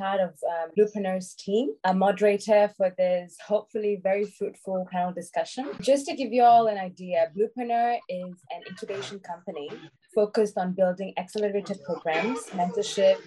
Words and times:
part 0.00 0.20
of 0.20 0.30
um, 0.52 0.70
Bluepreneur's 0.76 1.34
team, 1.34 1.74
a 1.84 1.92
moderator 1.92 2.70
for 2.76 2.88
this 2.96 3.36
hopefully 3.46 4.00
very 4.02 4.24
fruitful 4.24 4.86
panel 4.90 5.12
discussion. 5.12 5.68
Just 5.80 6.06
to 6.06 6.16
give 6.16 6.32
you 6.32 6.42
all 6.42 6.68
an 6.68 6.78
idea, 6.78 7.30
Bluepreneur 7.36 7.98
is 8.08 8.34
an 8.54 8.62
incubation 8.68 9.18
company 9.20 9.68
focused 10.14 10.56
on 10.56 10.72
building 10.72 11.12
accelerator 11.18 11.76
programs, 11.84 12.40
mentorship, 12.60 13.18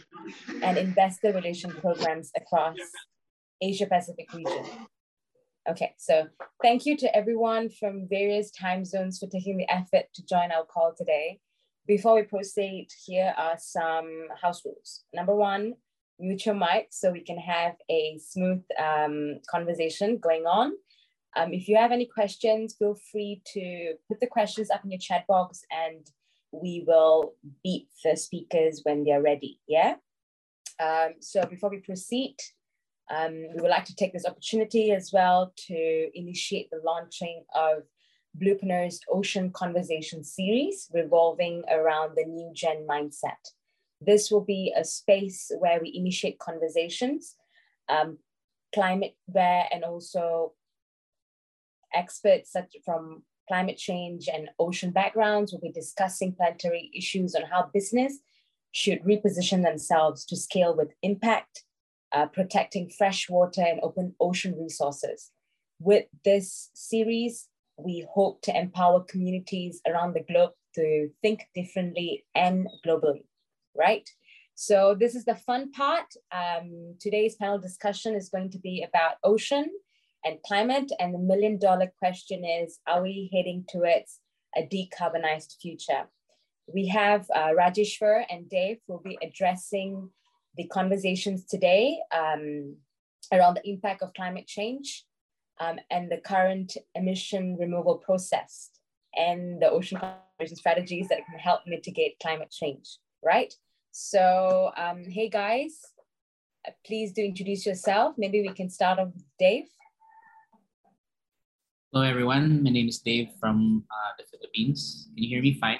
and 0.63 0.77
investor 0.77 1.31
relation 1.31 1.69
programs 1.69 2.31
across 2.35 2.77
Asia 3.61 3.85
Pacific 3.85 4.33
region. 4.33 4.65
Okay, 5.69 5.93
so 5.97 6.27
thank 6.61 6.85
you 6.87 6.97
to 6.97 7.15
everyone 7.15 7.69
from 7.69 8.07
various 8.09 8.49
time 8.51 8.83
zones 8.83 9.19
for 9.19 9.27
taking 9.27 9.57
the 9.57 9.69
effort 9.69 10.05
to 10.15 10.25
join 10.25 10.51
our 10.51 10.65
call 10.65 10.93
today. 10.97 11.39
Before 11.85 12.15
we 12.15 12.23
proceed, 12.23 12.87
here 13.05 13.33
are 13.37 13.57
some 13.59 14.09
house 14.41 14.61
rules. 14.65 15.03
Number 15.13 15.35
one, 15.35 15.75
mute 16.23 16.45
your 16.45 16.55
mic 16.55 16.87
so 16.91 17.11
we 17.11 17.21
can 17.21 17.37
have 17.37 17.75
a 17.89 18.17
smooth 18.19 18.63
um, 18.81 19.39
conversation 19.49 20.17
going 20.17 20.45
on. 20.45 20.73
Um, 21.35 21.53
if 21.53 21.67
you 21.67 21.77
have 21.77 21.91
any 21.91 22.05
questions, 22.05 22.75
feel 22.77 22.95
free 23.11 23.41
to 23.53 23.93
put 24.07 24.19
the 24.19 24.27
questions 24.27 24.69
up 24.69 24.83
in 24.83 24.91
your 24.91 24.99
chat 24.99 25.25
box 25.27 25.63
and 25.71 26.05
we 26.51 26.83
will 26.87 27.33
beat 27.63 27.87
the 28.03 28.15
speakers 28.15 28.81
when 28.83 29.03
they're 29.03 29.21
ready, 29.21 29.59
yeah? 29.67 29.95
Um, 30.79 31.13
so 31.19 31.43
before 31.45 31.69
we 31.69 31.77
proceed, 31.77 32.35
um, 33.13 33.33
we 33.33 33.61
would 33.61 33.69
like 33.69 33.85
to 33.85 33.95
take 33.95 34.13
this 34.13 34.25
opportunity 34.25 34.91
as 34.91 35.11
well 35.11 35.53
to 35.67 36.09
initiate 36.13 36.69
the 36.69 36.81
launching 36.85 37.43
of 37.55 37.83
Bluepreneur's 38.41 38.99
Ocean 39.11 39.51
Conversation 39.51 40.23
series 40.23 40.89
revolving 40.93 41.63
around 41.69 42.15
the 42.15 42.25
new 42.25 42.51
gen 42.53 42.87
mindset. 42.89 43.51
This 44.05 44.31
will 44.31 44.43
be 44.43 44.73
a 44.75 44.83
space 44.83 45.51
where 45.59 45.79
we 45.81 45.93
initiate 45.95 46.39
conversations, 46.39 47.35
um, 47.89 48.17
climate 48.73 49.15
where, 49.25 49.67
and 49.71 49.83
also 49.83 50.53
experts 51.93 52.51
such 52.51 52.75
from 52.83 53.23
climate 53.47 53.77
change 53.77 54.29
and 54.33 54.49
ocean 54.57 54.91
backgrounds 54.91 55.51
will 55.51 55.59
be 55.59 55.71
discussing 55.71 56.33
planetary 56.33 56.89
issues 56.95 57.35
on 57.35 57.43
how 57.43 57.69
business 57.73 58.19
should 58.71 59.03
reposition 59.03 59.63
themselves 59.63 60.25
to 60.25 60.35
scale 60.35 60.75
with 60.75 60.93
impact, 61.01 61.63
uh, 62.11 62.25
protecting 62.27 62.89
fresh 62.89 63.29
water 63.29 63.61
and 63.61 63.79
open 63.83 64.15
ocean 64.19 64.55
resources. 64.57 65.31
With 65.79 66.05
this 66.23 66.69
series, 66.73 67.47
we 67.77 68.07
hope 68.11 68.41
to 68.43 68.57
empower 68.57 69.01
communities 69.01 69.81
around 69.87 70.13
the 70.13 70.23
globe 70.23 70.51
to 70.75 71.09
think 71.21 71.47
differently 71.53 72.25
and 72.33 72.67
globally, 72.85 73.25
right? 73.75 74.07
So 74.55 74.95
this 74.99 75.15
is 75.15 75.25
the 75.25 75.35
fun 75.35 75.71
part. 75.71 76.05
Um, 76.31 76.95
today's 76.99 77.35
panel 77.35 77.59
discussion 77.59 78.15
is 78.15 78.29
going 78.29 78.51
to 78.51 78.59
be 78.59 78.85
about 78.87 79.15
ocean 79.23 79.69
and 80.23 80.37
climate. 80.45 80.91
And 80.99 81.13
the 81.13 81.19
million 81.19 81.57
dollar 81.57 81.91
question 81.99 82.45
is, 82.45 82.79
are 82.87 83.01
we 83.01 83.29
heading 83.33 83.65
towards 83.67 84.19
a 84.55 84.61
decarbonized 84.61 85.55
future? 85.61 86.07
We 86.67 86.87
have 86.87 87.25
uh, 87.35 87.49
Rajeshwar 87.49 88.23
and 88.29 88.49
Dave 88.49 88.77
will 88.87 89.01
be 89.03 89.17
addressing 89.21 90.09
the 90.55 90.67
conversations 90.67 91.45
today 91.45 91.99
um, 92.15 92.77
around 93.31 93.55
the 93.55 93.67
impact 93.67 94.03
of 94.03 94.13
climate 94.13 94.47
change 94.47 95.03
um, 95.59 95.79
and 95.89 96.11
the 96.11 96.17
current 96.17 96.77
emission 96.95 97.57
removal 97.59 97.97
process 97.97 98.69
and 99.15 99.61
the 99.61 99.69
ocean 99.69 99.97
conservation 99.97 100.55
strategies 100.55 101.07
that 101.09 101.25
can 101.29 101.39
help 101.39 101.61
mitigate 101.67 102.19
climate 102.21 102.51
change, 102.51 102.97
right? 103.23 103.53
So, 103.91 104.71
um, 104.75 105.03
hey 105.05 105.29
guys, 105.29 105.79
uh, 106.67 106.71
please 106.85 107.11
do 107.13 107.23
introduce 107.23 107.65
yourself. 107.65 108.15
Maybe 108.17 108.41
we 108.41 108.53
can 108.53 108.69
start 108.69 108.99
off 108.99 109.13
with 109.13 109.23
Dave. 109.39 109.65
Hello, 111.91 112.03
everyone. 112.03 112.63
My 112.63 112.69
name 112.69 112.89
is 112.89 112.99
Dave 112.99 113.29
from 113.39 113.83
uh, 113.89 114.11
the 114.17 114.25
Philippines. 114.25 115.09
Can 115.13 115.23
you 115.23 115.29
hear 115.29 115.41
me 115.41 115.53
fine? 115.59 115.79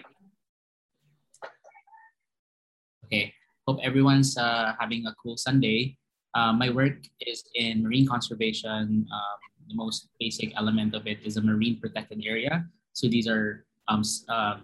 Okay. 3.05 3.33
Hope 3.67 3.79
everyone's 3.81 4.37
uh, 4.37 4.73
having 4.79 5.05
a 5.07 5.15
cool 5.21 5.37
Sunday. 5.37 5.97
Uh, 6.35 6.53
my 6.53 6.69
work 6.69 6.97
is 7.21 7.43
in 7.55 7.83
marine 7.83 8.07
conservation. 8.07 9.07
Um, 9.09 9.39
the 9.67 9.75
most 9.75 10.09
basic 10.19 10.55
element 10.55 10.93
of 10.93 11.07
it 11.07 11.19
is 11.23 11.37
a 11.37 11.41
marine 11.41 11.79
protected 11.79 12.23
area. 12.25 12.65
So 12.93 13.07
these 13.07 13.27
are 13.27 13.65
um, 13.87 14.03
uh, 14.29 14.57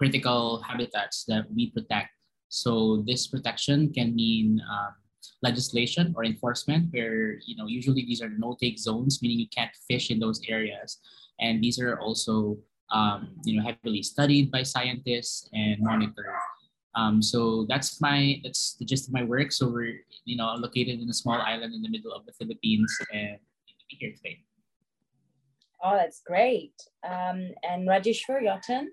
critical 0.00 0.64
habitats 0.66 1.24
that 1.28 1.44
we 1.54 1.70
protect. 1.76 2.08
So 2.48 3.04
this 3.06 3.26
protection 3.28 3.92
can 3.92 4.16
mean 4.16 4.58
um, 4.64 4.96
legislation 5.42 6.14
or 6.16 6.24
enforcement 6.24 6.88
where 6.90 7.36
you 7.44 7.54
know 7.58 7.66
usually 7.68 8.02
these 8.08 8.22
are 8.24 8.32
no-take 8.44 8.78
zones 8.78 9.20
meaning 9.20 9.38
you 9.38 9.52
can't 9.54 9.76
fish 9.88 10.10
in 10.10 10.18
those 10.18 10.40
areas. 10.48 10.98
And 11.38 11.62
these 11.62 11.78
are 11.78 12.00
also 12.00 12.56
um, 12.90 13.36
you 13.44 13.54
know 13.56 13.62
heavily 13.68 14.02
studied 14.02 14.50
by 14.50 14.62
scientists 14.62 15.48
and 15.52 15.76
monitored. 15.80 16.40
Um, 16.96 17.20
so 17.20 17.66
that's 17.68 18.00
my 18.00 18.40
that's 18.42 18.76
the 18.80 18.86
gist 18.86 19.06
of 19.08 19.12
my 19.12 19.24
work. 19.24 19.52
So 19.52 19.68
we're 19.68 20.00
you 20.24 20.36
know 20.38 20.48
located 20.56 20.96
in 21.04 21.08
a 21.10 21.18
small 21.22 21.38
island 21.52 21.74
in 21.76 21.82
the 21.82 21.92
middle 21.92 22.12
of 22.16 22.24
the 22.24 22.32
philippines 22.32 22.90
and 23.12 23.36
here 24.00 24.12
today. 24.16 24.40
Oh 25.84 25.94
that's 26.00 26.22
great. 26.24 26.72
Um, 27.04 27.52
and 27.68 27.86
rajeshwar 27.86 28.40
your 28.48 28.60
turn 28.66 28.88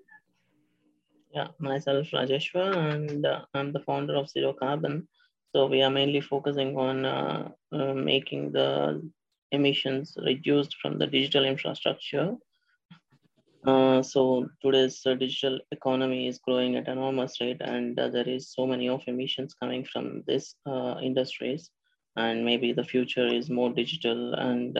yeah 1.38 1.50
myself 1.60 2.08
rajeshwar 2.18 2.70
and 2.92 3.26
uh, 3.34 3.42
i'm 3.54 3.72
the 3.74 3.86
founder 3.88 4.16
of 4.22 4.30
zero 4.36 4.54
carbon 4.64 4.96
so 5.58 5.66
we 5.66 5.82
are 5.82 5.90
mainly 5.90 6.22
focusing 6.22 6.78
on 6.78 7.06
uh, 7.06 7.50
uh, 7.72 7.94
making 7.94 8.52
the 8.52 9.02
emissions 9.52 10.16
reduced 10.24 10.76
from 10.82 11.00
the 11.00 11.08
digital 11.08 11.46
infrastructure. 11.46 12.36
Uh, 13.66 14.02
so 14.04 14.48
today's 14.62 15.02
uh, 15.06 15.16
digital 15.16 15.60
economy 15.72 16.28
is 16.28 16.38
growing 16.40 16.76
at 16.76 16.88
an 16.88 16.98
enormous 16.98 17.42
rate 17.42 17.62
and 17.62 18.00
uh, 18.00 18.08
there 18.08 18.28
is 18.28 18.54
so 18.54 18.68
many 18.68 18.88
of 18.88 19.02
emissions 19.08 19.56
coming 19.56 19.84
from 19.84 20.24
this 20.28 20.54
industries 21.02 21.72
and 22.18 22.46
maybe 22.46 22.72
the 22.72 22.84
future 22.84 23.28
is 23.28 23.50
more 23.50 23.72
digital 23.72 24.34
and 24.36 24.78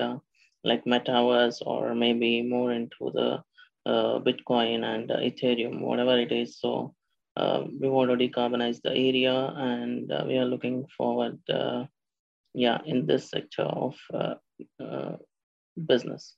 like 0.64 0.86
metaverse 0.86 1.62
or 1.66 1.96
maybe 1.96 2.42
more 2.42 2.72
into 2.72 3.12
the 3.14 3.42
Bitcoin 3.88 4.84
and 4.84 5.10
Ethereum, 5.10 5.82
whatever 5.82 6.18
it 6.20 6.32
is. 6.32 6.60
So 6.60 6.94
uh, 7.38 7.64
we 7.80 7.88
want 7.88 8.10
to 8.10 8.18
decarbonize 8.18 8.82
the 8.82 8.90
area 8.90 9.54
and 9.56 10.12
uh, 10.12 10.24
we 10.28 10.38
are 10.38 10.46
looking 10.46 10.86
forward, 10.98 11.38
uh, 11.50 11.86
yeah, 12.54 12.80
in 12.86 13.06
this 13.06 13.30
sector 13.30 13.64
of 13.64 13.96
uh, 14.14 14.36
uh, 14.84 15.18
business. 15.86 16.36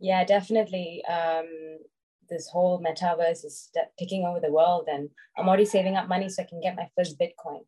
Yeah, 0.00 0.24
definitely. 0.24 1.04
Um, 1.04 1.78
this 2.28 2.48
whole 2.48 2.82
metaverse 2.82 3.44
is 3.44 3.70
taking 3.98 4.24
over 4.24 4.40
the 4.40 4.52
world 4.52 4.88
and 4.90 5.08
I'm 5.38 5.48
already 5.48 5.64
saving 5.64 5.96
up 5.96 6.08
money 6.08 6.28
so 6.28 6.42
I 6.42 6.46
can 6.46 6.60
get 6.60 6.76
my 6.76 6.88
first 6.96 7.18
Bitcoin. 7.18 7.60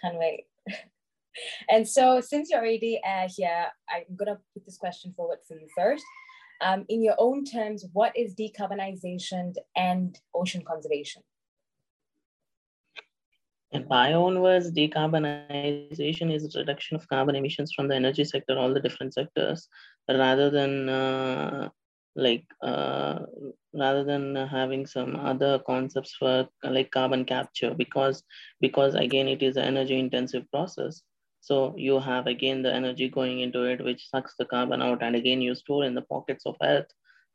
Can't 0.00 0.18
wait. 0.18 0.44
and 1.68 1.86
so 1.86 2.20
since 2.20 2.48
you're 2.50 2.60
already 2.60 3.00
uh, 3.06 3.28
here, 3.36 3.66
I'm 3.90 4.16
gonna 4.16 4.38
put 4.54 4.64
this 4.64 4.78
question 4.78 5.12
forward 5.14 5.38
for 5.46 5.54
you 5.54 5.68
first. 5.76 6.04
Um, 6.60 6.84
in 6.88 7.02
your 7.02 7.14
own 7.18 7.44
terms, 7.44 7.84
what 7.92 8.16
is 8.16 8.34
decarbonization 8.34 9.54
and 9.76 10.18
ocean 10.34 10.62
conservation? 10.66 11.22
In 13.70 13.86
my 13.88 14.14
own 14.14 14.40
words, 14.40 14.72
decarbonization 14.72 16.34
is 16.34 16.56
reduction 16.56 16.96
of 16.96 17.06
carbon 17.08 17.36
emissions 17.36 17.72
from 17.74 17.86
the 17.86 17.94
energy 17.94 18.24
sector, 18.24 18.58
all 18.58 18.72
the 18.72 18.80
different 18.80 19.12
sectors, 19.12 19.68
rather 20.08 20.48
than 20.50 20.88
uh, 20.88 21.68
like 22.16 22.44
uh, 22.62 23.20
rather 23.74 24.04
than 24.04 24.34
having 24.34 24.86
some 24.86 25.16
other 25.16 25.58
concepts 25.60 26.14
for 26.18 26.48
like 26.64 26.90
carbon 26.90 27.26
capture, 27.26 27.74
because 27.74 28.22
because 28.60 28.94
again 28.94 29.28
it 29.28 29.42
is 29.42 29.56
an 29.56 29.64
energy 29.64 29.98
intensive 29.98 30.50
process. 30.50 31.02
So 31.48 31.74
you 31.78 31.98
have 31.98 32.26
again 32.26 32.60
the 32.62 32.74
energy 32.74 33.08
going 33.08 33.40
into 33.40 33.62
it, 33.62 33.82
which 33.82 34.10
sucks 34.10 34.34
the 34.36 34.44
carbon 34.44 34.82
out. 34.82 35.02
And 35.02 35.16
again, 35.16 35.40
you 35.40 35.54
store 35.54 35.84
in 35.84 35.94
the 35.94 36.02
pockets 36.02 36.44
of 36.44 36.56
earth 36.62 36.90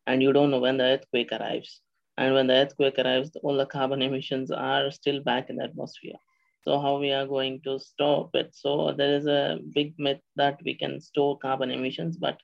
and 0.06 0.22
you 0.22 0.32
don't 0.32 0.52
know 0.52 0.60
when 0.60 0.78
the 0.78 0.84
earthquake 0.84 1.32
arrives. 1.32 1.82
And 2.20 2.36
when 2.36 2.46
the 2.46 2.54
earthquake 2.54 3.00
arrives, 3.00 3.36
all 3.42 3.58
the 3.58 3.66
carbon 3.66 4.04
emissions 4.04 4.52
are 4.52 4.92
still 4.92 5.20
back 5.24 5.50
in 5.50 5.56
the 5.56 5.64
atmosphere. 5.64 6.20
So 6.64 6.80
how 6.80 7.00
we 7.00 7.12
are 7.12 7.26
going 7.26 7.62
to 7.64 7.80
stop 7.80 8.36
it? 8.36 8.54
So 8.54 8.94
there 8.96 9.16
is 9.16 9.26
a 9.26 9.58
big 9.74 9.96
myth 9.98 10.22
that 10.36 10.62
we 10.64 10.76
can 10.76 11.00
store 11.02 11.40
carbon 11.40 11.72
emissions, 11.72 12.16
but 12.16 12.38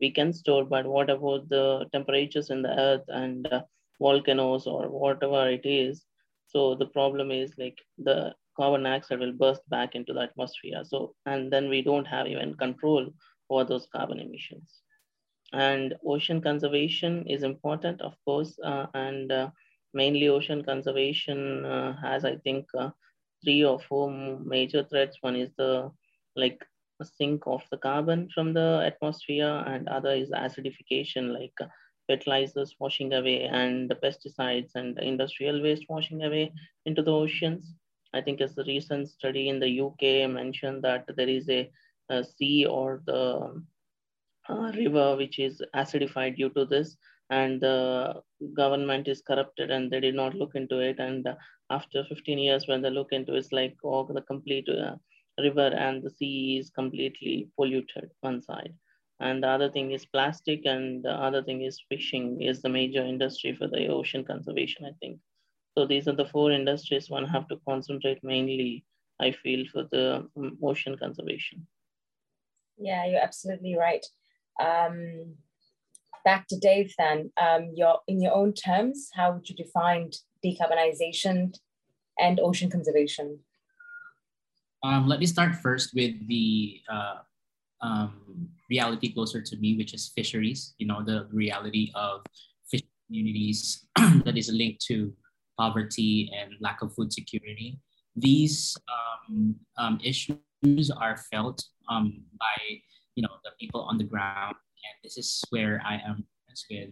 we 0.00 0.12
can 0.12 0.32
store, 0.32 0.64
but 0.64 0.86
what 0.86 1.10
about 1.10 1.48
the 1.48 1.86
temperatures 1.92 2.50
in 2.50 2.62
the 2.62 2.78
earth 2.78 3.04
and 3.08 3.52
uh, 3.52 3.62
volcanoes 4.00 4.68
or 4.68 4.88
whatever 4.88 5.48
it 5.50 5.66
is? 5.66 6.04
So 6.46 6.76
the 6.76 6.86
problem 6.86 7.32
is 7.32 7.52
like 7.58 7.78
the 7.98 8.32
carbon 8.56 8.82
dioxide 8.84 9.20
will 9.20 9.32
burst 9.32 9.68
back 9.68 9.94
into 9.94 10.12
the 10.12 10.22
atmosphere. 10.22 10.82
So, 10.84 11.14
and 11.26 11.52
then 11.52 11.68
we 11.68 11.82
don't 11.82 12.06
have 12.06 12.26
even 12.26 12.54
control 12.54 13.08
over 13.50 13.64
those 13.64 13.86
carbon 13.94 14.20
emissions. 14.20 14.82
And 15.52 15.94
ocean 16.04 16.40
conservation 16.40 17.26
is 17.26 17.42
important, 17.42 18.00
of 18.00 18.14
course, 18.24 18.58
uh, 18.64 18.86
and 18.94 19.30
uh, 19.30 19.50
mainly 19.94 20.28
ocean 20.28 20.64
conservation 20.64 21.64
uh, 21.64 21.96
has, 22.00 22.24
I 22.24 22.36
think, 22.36 22.66
uh, 22.76 22.90
three 23.44 23.64
or 23.64 23.78
four 23.78 24.10
major 24.10 24.84
threats. 24.84 25.18
One 25.20 25.36
is 25.36 25.50
the 25.56 25.90
like 26.34 26.64
sink 27.02 27.42
of 27.46 27.62
the 27.70 27.76
carbon 27.76 28.28
from 28.34 28.52
the 28.52 28.82
atmosphere, 28.84 29.62
and 29.66 29.88
other 29.88 30.14
is 30.14 30.30
acidification, 30.30 31.32
like 31.32 31.54
uh, 31.60 31.66
fertilizers 32.08 32.74
washing 32.78 33.12
away 33.12 33.44
and 33.44 33.90
the 33.90 33.94
pesticides 33.94 34.70
and 34.74 34.98
industrial 34.98 35.62
waste 35.62 35.84
washing 35.88 36.22
away 36.22 36.52
into 36.84 37.02
the 37.02 37.12
oceans. 37.12 37.74
I 38.16 38.22
think 38.22 38.40
as 38.40 38.54
the 38.54 38.64
recent 38.64 39.08
study 39.08 39.48
in 39.48 39.60
the 39.60 39.80
UK 39.80 40.30
mentioned 40.30 40.82
that 40.84 41.04
there 41.16 41.28
is 41.28 41.48
a, 41.48 41.70
a 42.08 42.24
sea 42.24 42.66
or 42.66 43.02
the 43.06 43.62
uh, 44.48 44.72
river 44.76 45.16
which 45.16 45.38
is 45.38 45.60
acidified 45.74 46.36
due 46.36 46.50
to 46.50 46.64
this 46.64 46.96
and 47.30 47.60
the 47.60 48.22
government 48.54 49.08
is 49.08 49.22
corrupted 49.22 49.70
and 49.70 49.90
they 49.90 50.00
did 50.00 50.14
not 50.14 50.34
look 50.34 50.54
into 50.54 50.78
it. 50.78 50.98
And 50.98 51.26
after 51.70 52.04
15 52.04 52.38
years 52.38 52.68
when 52.68 52.82
they 52.82 52.90
look 52.90 53.12
into 53.12 53.34
it, 53.34 53.38
it's 53.38 53.52
like 53.52 53.76
oh, 53.84 54.06
the 54.12 54.22
complete 54.22 54.68
uh, 54.68 54.96
river 55.38 55.68
and 55.86 56.02
the 56.02 56.10
sea 56.10 56.58
is 56.58 56.70
completely 56.70 57.48
polluted 57.56 58.10
one 58.20 58.40
side. 58.40 58.74
And 59.18 59.42
the 59.42 59.48
other 59.48 59.70
thing 59.70 59.92
is 59.92 60.06
plastic 60.06 60.66
and 60.66 61.02
the 61.02 61.12
other 61.12 61.42
thing 61.42 61.62
is 61.62 61.82
fishing 61.88 62.42
is 62.42 62.62
the 62.62 62.68
major 62.68 63.02
industry 63.02 63.54
for 63.54 63.66
the 63.66 63.86
ocean 63.88 64.24
conservation 64.24 64.84
i 64.84 64.92
think 65.00 65.18
so 65.76 65.86
these 65.86 66.08
are 66.08 66.16
the 66.16 66.26
four 66.26 66.50
industries 66.50 67.10
one 67.10 67.24
have 67.24 67.46
to 67.48 67.60
concentrate 67.68 68.22
mainly 68.22 68.84
i 69.20 69.30
feel 69.30 69.64
for 69.72 69.84
the 69.92 70.26
um, 70.36 70.56
ocean 70.62 70.96
conservation. 70.96 71.66
Yeah 72.78 73.06
you're 73.06 73.22
absolutely 73.22 73.76
right. 73.76 74.04
Um, 74.60 75.34
back 76.24 76.46
to 76.48 76.58
dave 76.58 76.92
then. 76.98 77.30
Um, 77.36 77.72
your 77.74 78.00
in 78.08 78.20
your 78.20 78.34
own 78.34 78.52
terms 78.52 79.10
how 79.14 79.32
would 79.32 79.48
you 79.48 79.56
define 79.56 80.10
decarbonization 80.44 81.56
and 82.18 82.40
ocean 82.40 82.70
conservation? 82.70 83.38
Um, 84.82 85.08
let 85.08 85.20
me 85.20 85.26
start 85.26 85.56
first 85.56 85.94
with 85.94 86.14
the 86.28 86.80
uh, 86.88 87.18
um, 87.80 88.48
reality 88.70 89.12
closer 89.12 89.40
to 89.40 89.56
me, 89.56 89.76
which 89.76 89.94
is 89.94 90.12
fisheries. 90.14 90.74
You 90.78 90.86
know, 90.86 91.02
the 91.02 91.26
reality 91.32 91.90
of 91.94 92.24
fish 92.70 92.82
communities 93.06 93.86
that 94.24 94.36
is 94.36 94.50
linked 94.52 94.82
to 94.86 95.12
poverty 95.58 96.30
and 96.36 96.54
lack 96.60 96.82
of 96.82 96.94
food 96.94 97.12
security. 97.12 97.80
These 98.14 98.76
um, 98.88 99.56
um, 99.76 100.00
issues 100.02 100.90
are 100.90 101.16
felt 101.30 101.64
um, 101.88 102.22
by 102.38 102.80
you 103.14 103.22
know 103.22 103.36
the 103.44 103.50
people 103.60 103.82
on 103.82 103.98
the 103.98 104.04
ground, 104.04 104.56
and 104.56 104.94
this 105.04 105.16
is 105.16 105.44
where 105.50 105.82
I 105.84 106.00
am 106.06 106.24
with. 106.70 106.90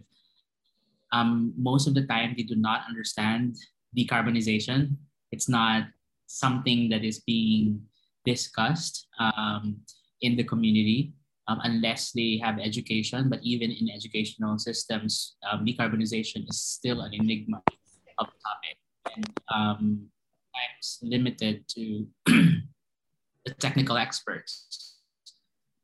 Um, 1.11 1.53
most 1.57 1.87
of 1.87 1.93
the 1.93 2.05
time, 2.05 2.33
they 2.37 2.43
do 2.43 2.55
not 2.55 2.81
understand 2.87 3.55
decarbonization. 3.97 4.97
It's 5.31 5.49
not 5.49 5.87
something 6.27 6.89
that 6.89 7.03
is 7.03 7.19
being 7.21 7.81
discussed 8.25 9.07
um, 9.19 9.77
in 10.21 10.35
the 10.35 10.43
community 10.43 11.13
um, 11.47 11.61
unless 11.63 12.11
they 12.11 12.39
have 12.43 12.59
education. 12.59 13.29
But 13.29 13.39
even 13.43 13.71
in 13.71 13.89
educational 13.89 14.57
systems, 14.57 15.35
um, 15.49 15.65
decarbonization 15.65 16.49
is 16.49 16.59
still 16.59 17.01
an 17.01 17.13
enigma 17.13 17.61
of 18.17 18.27
the 18.27 18.39
topic 18.43 18.77
and 19.15 19.39
um, 19.53 20.07
sometimes 20.53 20.99
limited 21.01 21.67
to 21.69 22.07
the 22.25 23.53
technical 23.59 23.97
experts. 23.97 24.97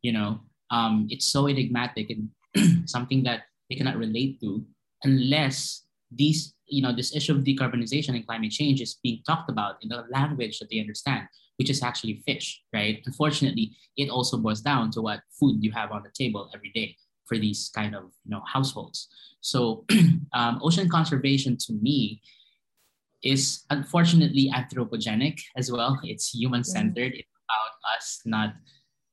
You 0.01 0.13
know, 0.13 0.39
um, 0.71 1.07
it's 1.09 1.27
so 1.27 1.47
enigmatic 1.47 2.09
and 2.09 2.89
something 2.89 3.23
that 3.23 3.43
they 3.69 3.75
cannot 3.75 3.97
relate 3.97 4.39
to 4.41 4.65
unless 5.03 5.85
these, 6.11 6.53
you 6.67 6.81
know, 6.81 6.93
this 6.93 7.15
issue 7.15 7.33
of 7.33 7.43
decarbonization 7.43 8.09
and 8.09 8.25
climate 8.25 8.51
change 8.51 8.81
is 8.81 8.97
being 9.03 9.21
talked 9.25 9.49
about 9.49 9.75
in 9.81 9.91
a 9.91 10.05
language 10.11 10.59
that 10.59 10.69
they 10.69 10.79
understand 10.79 11.27
which 11.61 11.69
is 11.69 11.83
actually 11.83 12.23
fish, 12.25 12.59
right? 12.73 13.03
Unfortunately, 13.05 13.71
it 13.95 14.09
also 14.09 14.35
boils 14.35 14.61
down 14.61 14.89
to 14.89 14.99
what 14.99 15.19
food 15.39 15.63
you 15.63 15.71
have 15.71 15.91
on 15.91 16.01
the 16.01 16.09
table 16.09 16.49
every 16.55 16.71
day 16.73 16.95
for 17.31 17.39
these 17.39 17.71
kind 17.73 17.95
of 17.95 18.11
you 18.25 18.31
know 18.35 18.43
households. 18.45 19.07
So 19.39 19.85
um, 20.33 20.59
ocean 20.61 20.89
conservation 20.89 21.55
to 21.65 21.73
me 21.73 22.21
is 23.23 23.63
unfortunately 23.69 24.51
anthropogenic 24.53 25.39
as 25.55 25.71
well. 25.71 25.97
It's 26.03 26.35
human 26.35 26.63
centered. 26.65 27.13
It's 27.15 27.29
about 27.47 27.95
us 27.95 28.19
not, 28.25 28.53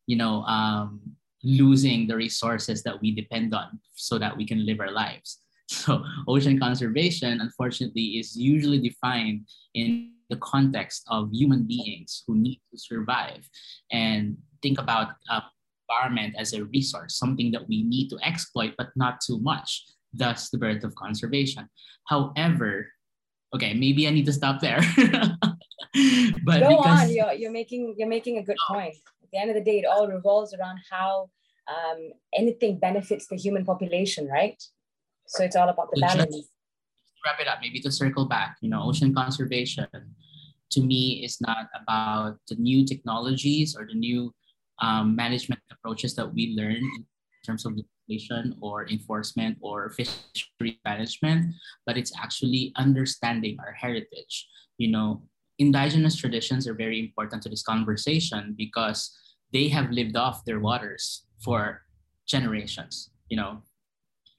you 0.06 0.17
know, 0.17 0.43
um, 0.43 1.00
losing 1.44 2.09
the 2.09 2.17
resources 2.17 2.82
that 2.82 3.00
we 3.00 3.15
depend 3.15 3.55
on 3.55 3.79
so 3.94 4.19
that 4.19 4.37
we 4.37 4.44
can 4.44 4.67
live 4.67 4.81
our 4.81 4.91
lives. 4.91 5.38
So 5.69 6.03
ocean 6.26 6.59
conservation, 6.59 7.43
unfortunately, 7.43 8.17
is 8.19 8.35
usually 8.35 8.81
defined 8.81 9.47
in 9.75 10.17
the 10.31 10.41
context 10.41 11.05
of 11.09 11.29
human 11.31 11.65
beings 11.69 12.25
who 12.26 12.37
need 12.37 12.61
to 12.73 12.79
survive 12.79 13.44
and 13.93 14.38
think 14.62 14.81
about 14.81 15.09
uh, 15.29 15.44
environment 15.88 16.35
as 16.38 16.52
a 16.52 16.64
resource, 16.64 17.19
something 17.19 17.50
that 17.52 17.69
we 17.69 17.82
need 17.82 18.08
to 18.11 18.19
exploit, 18.23 18.75
but 18.76 18.88
not 18.96 19.20
too 19.20 19.38
much. 19.40 19.85
Thus, 20.12 20.50
the 20.50 20.58
birth 20.58 20.85
of 20.85 20.94
conservation. 20.94 21.69
However, 22.06 22.88
okay, 23.55 23.75
maybe 23.75 24.06
I 24.06 24.11
need 24.11 24.26
to 24.26 24.32
stop 24.32 24.61
there. 24.61 24.81
but 24.96 26.61
go 26.61 26.69
because, 26.69 27.02
on. 27.02 27.11
You're, 27.11 27.32
you're 27.32 27.52
making 27.52 27.94
you're 27.99 28.08
making 28.08 28.38
a 28.38 28.43
good 28.43 28.56
point. 28.69 28.94
At 29.23 29.31
the 29.32 29.38
end 29.38 29.50
of 29.50 29.56
the 29.56 29.62
day, 29.62 29.81
it 29.81 29.85
all 29.85 30.08
revolves 30.08 30.55
around 30.55 30.79
how 30.90 31.29
um, 31.69 32.11
anything 32.34 32.79
benefits 32.79 33.26
the 33.26 33.37
human 33.37 33.64
population, 33.64 34.26
right? 34.29 34.62
So 35.26 35.44
it's 35.44 35.56
all 35.56 35.69
about 35.69 35.91
the 35.93 36.00
balance 36.00 36.49
wrap 37.25 37.41
it 37.41 37.49
up, 37.49 37.58
maybe 37.61 37.81
to 37.81 37.91
circle 37.91 38.26
back, 38.26 38.56
you 38.61 38.70
know, 38.70 38.82
ocean 38.82 39.14
conservation 39.14 39.87
to 40.70 40.81
me 40.81 41.23
is 41.25 41.41
not 41.41 41.69
about 41.81 42.38
the 42.49 42.55
new 42.56 42.84
technologies 42.84 43.76
or 43.76 43.87
the 43.87 43.94
new 43.94 44.32
um, 44.81 45.17
management 45.17 45.61
approaches 45.71 46.15
that 46.15 46.33
we 46.33 46.55
learn 46.57 46.77
in 46.77 47.07
terms 47.45 47.67
of 47.67 47.77
legislation 47.77 48.57
or 48.61 48.89
enforcement 48.89 49.59
or 49.61 49.91
fishery 49.91 50.81
management, 50.85 51.55
but 51.87 51.97
it's 51.97 52.13
actually 52.19 52.73
understanding 52.77 53.57
our 53.61 53.73
heritage. 53.73 54.47
You 54.79 54.91
know, 54.91 55.23
indigenous 55.59 56.17
traditions 56.17 56.69
are 56.69 56.75
very 56.75 57.01
important 57.01 57.43
to 57.43 57.49
this 57.49 57.63
conversation 57.63 58.55
because 58.57 59.17
they 59.53 59.69
have 59.69 59.91
lived 59.91 60.17
off 60.17 60.45
their 60.45 60.61
waters 60.61 61.25
for 61.43 61.83
generations. 62.27 63.11
You 63.29 63.39
know, 63.39 63.63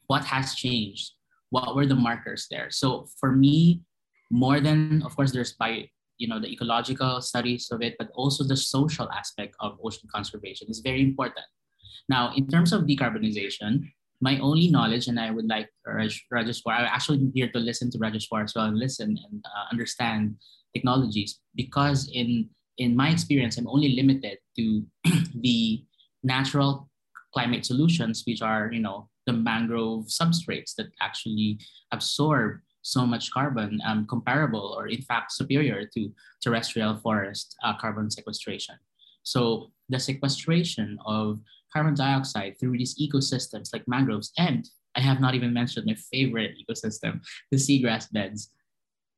what 0.08 0.26
has 0.26 0.56
changed? 0.56 1.12
what 1.50 1.76
were 1.76 1.86
the 1.86 1.96
markers 1.96 2.48
there 2.50 2.70
so 2.70 3.08
for 3.20 3.32
me 3.32 3.82
more 4.31 4.60
than 4.60 5.02
of 5.04 5.16
course 5.16 5.31
there's 5.31 5.54
by 5.54 5.90
you 6.19 6.28
know 6.28 6.40
the 6.40 6.52
ecological 6.52 7.21
studies 7.21 7.69
of 7.71 7.81
it 7.81 7.95
but 7.97 8.09
also 8.14 8.44
the 8.44 8.57
social 8.57 9.09
aspect 9.11 9.56
of 9.59 9.80
ocean 9.83 10.07
conservation 10.14 10.68
is 10.69 10.80
very 10.80 11.02
important. 11.02 11.45
Now 12.07 12.33
in 12.35 12.47
terms 12.47 12.71
of 12.71 12.83
decarbonization 12.83 13.90
my 14.21 14.38
only 14.40 14.69
knowledge 14.69 15.07
and 15.07 15.19
i 15.19 15.31
would 15.31 15.47
like 15.47 15.69
Raj, 15.88 16.26
Rajeshwar 16.31 16.73
i'm 16.73 16.85
actually 16.85 17.31
here 17.33 17.49
to 17.52 17.59
listen 17.59 17.90
to 17.92 17.97
Rajeshwar 17.97 18.44
as 18.44 18.54
well 18.56 18.66
and 18.66 18.78
listen 18.78 19.18
and 19.18 19.44
uh, 19.45 19.66
understand 19.71 20.35
technologies 20.73 21.40
because 21.56 22.09
in 22.14 22.49
in 22.78 22.95
my 22.95 23.09
experience 23.09 23.57
i'm 23.57 23.68
only 23.68 23.90
limited 23.90 24.38
to 24.57 24.83
the 25.42 25.83
natural 26.23 26.90
climate 27.33 27.66
solutions 27.66 28.23
which 28.26 28.42
are 28.42 28.69
you 28.71 28.81
know 28.81 29.09
the 29.26 29.33
mangrove 29.33 30.06
substrates 30.07 30.73
that 30.76 30.88
actually 31.02 31.59
absorb 31.92 32.59
so 32.81 33.06
much 33.06 33.31
carbon 33.31 33.80
um, 33.86 34.06
comparable 34.07 34.74
or 34.78 34.88
in 34.88 35.02
fact 35.02 35.31
superior 35.31 35.86
to 35.94 36.09
terrestrial 36.42 36.95
forest 36.98 37.56
uh, 37.64 37.76
carbon 37.78 38.09
sequestration. 38.09 38.76
So 39.24 39.71
the 39.90 40.00
sequestration 40.00 40.98
of 41.06 41.40
carbon 41.74 41.94
dioxide 41.94 42.56
through 42.59 42.78
these 42.78 42.98
ecosystems 43.00 43.74
like 43.74 43.88
mangroves, 43.88 44.31
and 44.38 44.68
I 44.95 45.02
have 45.02 45.19
not 45.19 45.36
even 45.36 45.54
mentioned 45.54 45.86
my 45.86 45.95
favorite 46.12 46.56
ecosystem, 46.57 47.21
the 47.52 47.57
seagrass 47.57 48.12
beds. 48.12 48.52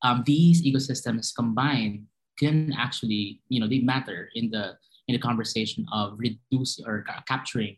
Um, 0.03 0.23
these 0.25 0.65
ecosystems 0.65 1.33
combined 1.35 2.07
can 2.37 2.73
actually, 2.73 3.39
you 3.49 3.59
know, 3.59 3.67
they 3.67 3.79
matter 3.79 4.29
in 4.35 4.49
the 4.49 4.77
in 5.07 5.13
the 5.13 5.19
conversation 5.19 5.85
of 5.91 6.17
reducing 6.17 6.85
or 6.85 7.05
capturing 7.27 7.77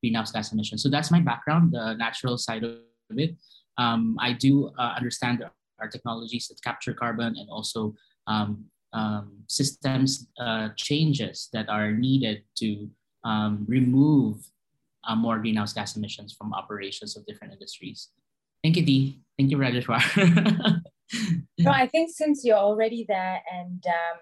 greenhouse 0.00 0.32
gas 0.32 0.52
emissions. 0.52 0.82
So 0.82 0.88
that's 0.88 1.10
my 1.10 1.20
background, 1.20 1.72
the 1.72 1.94
natural 1.94 2.36
side 2.36 2.64
of 2.64 2.78
it. 3.10 3.36
Um, 3.78 4.16
I 4.20 4.32
do 4.32 4.70
uh, 4.78 4.94
understand 4.96 5.44
our 5.80 5.88
technologies 5.88 6.48
that 6.48 6.62
capture 6.62 6.94
carbon 6.94 7.34
and 7.36 7.48
also 7.50 7.94
um, 8.26 8.64
um, 8.92 9.32
systems 9.48 10.28
uh, 10.38 10.68
changes 10.76 11.48
that 11.52 11.68
are 11.68 11.92
needed 11.92 12.42
to 12.58 12.88
um, 13.24 13.64
remove 13.68 14.36
uh, 15.08 15.16
more 15.16 15.38
greenhouse 15.38 15.72
gas 15.72 15.96
emissions 15.96 16.32
from 16.32 16.52
operations 16.54 17.16
of 17.16 17.26
different 17.26 17.52
industries. 17.52 18.08
Thank 18.62 18.76
you, 18.76 18.84
Dee. 18.84 19.20
Thank 19.38 19.50
you, 19.50 19.58
Rajeshwar. 19.58 20.00
no, 21.58 21.70
I 21.70 21.88
think 21.88 22.10
since 22.12 22.44
you're 22.44 22.56
already 22.56 23.04
there 23.08 23.42
and 23.52 23.84
um, 23.86 24.18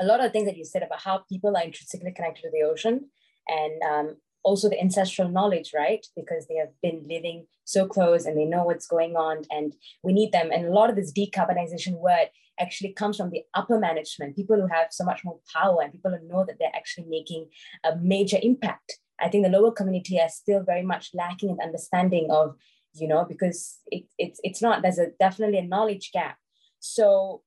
a 0.00 0.04
lot 0.04 0.24
of 0.24 0.32
things 0.32 0.46
that 0.46 0.56
you 0.56 0.64
said 0.64 0.82
about 0.82 1.00
how 1.00 1.18
people 1.28 1.56
are 1.56 1.62
intrinsically 1.62 2.12
connected 2.12 2.42
to 2.42 2.50
the 2.50 2.66
ocean 2.68 3.10
and 3.46 3.82
um, 3.82 4.16
also 4.44 4.68
the 4.68 4.80
ancestral 4.80 5.28
knowledge, 5.28 5.72
right? 5.74 6.06
Because 6.14 6.46
they 6.46 6.56
have 6.56 6.72
been 6.82 7.04
living 7.08 7.46
so 7.64 7.86
close 7.86 8.26
and 8.26 8.36
they 8.36 8.44
know 8.44 8.64
what's 8.64 8.86
going 8.86 9.16
on 9.16 9.42
and 9.50 9.74
we 10.02 10.12
need 10.12 10.32
them. 10.32 10.50
And 10.52 10.66
a 10.66 10.72
lot 10.72 10.90
of 10.90 10.96
this 10.96 11.12
decarbonization 11.12 11.98
word 11.98 12.28
actually 12.60 12.92
comes 12.92 13.16
from 13.16 13.30
the 13.30 13.42
upper 13.54 13.78
management, 13.78 14.36
people 14.36 14.56
who 14.56 14.68
have 14.68 14.88
so 14.90 15.04
much 15.04 15.24
more 15.24 15.40
power 15.52 15.82
and 15.82 15.92
people 15.92 16.12
who 16.12 16.28
know 16.28 16.44
that 16.46 16.56
they're 16.58 16.76
actually 16.76 17.06
making 17.08 17.48
a 17.84 17.96
major 17.96 18.38
impact. 18.42 18.98
I 19.20 19.28
think 19.28 19.44
the 19.44 19.50
lower 19.50 19.72
community 19.72 20.20
are 20.20 20.28
still 20.28 20.62
very 20.62 20.82
much 20.82 21.10
lacking 21.14 21.50
in 21.50 21.60
understanding 21.60 22.28
of, 22.30 22.56
you 22.94 23.08
know, 23.08 23.24
because 23.24 23.78
it, 23.90 24.04
it's 24.18 24.40
it's 24.44 24.62
not, 24.62 24.82
there's 24.82 24.98
a 24.98 25.08
definitely 25.18 25.58
a 25.58 25.66
knowledge 25.66 26.12
gap. 26.12 26.36
So 26.80 27.42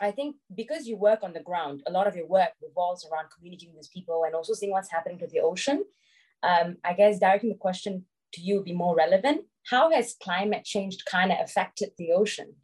I 0.00 0.10
think 0.10 0.36
because 0.54 0.86
you 0.86 0.96
work 0.96 1.20
on 1.22 1.32
the 1.34 1.40
ground, 1.40 1.82
a 1.86 1.92
lot 1.92 2.06
of 2.06 2.16
your 2.16 2.26
work 2.26 2.50
revolves 2.62 3.06
around 3.06 3.28
communicating 3.36 3.76
with 3.76 3.92
people 3.92 4.24
and 4.24 4.34
also 4.34 4.54
seeing 4.54 4.72
what's 4.72 4.90
happening 4.90 5.18
to 5.18 5.26
the 5.26 5.40
ocean. 5.40 5.84
Um, 6.42 6.76
I 6.84 6.94
guess 6.94 7.18
directing 7.18 7.50
the 7.50 7.56
question 7.56 8.04
to 8.34 8.40
you 8.40 8.56
would 8.56 8.64
be 8.64 8.72
more 8.74 8.96
relevant. 8.96 9.42
How 9.70 9.90
has 9.92 10.16
climate 10.20 10.64
change 10.64 11.04
kind 11.04 11.30
of 11.30 11.38
affected 11.42 11.90
the 11.96 12.12
ocean? 12.12 12.54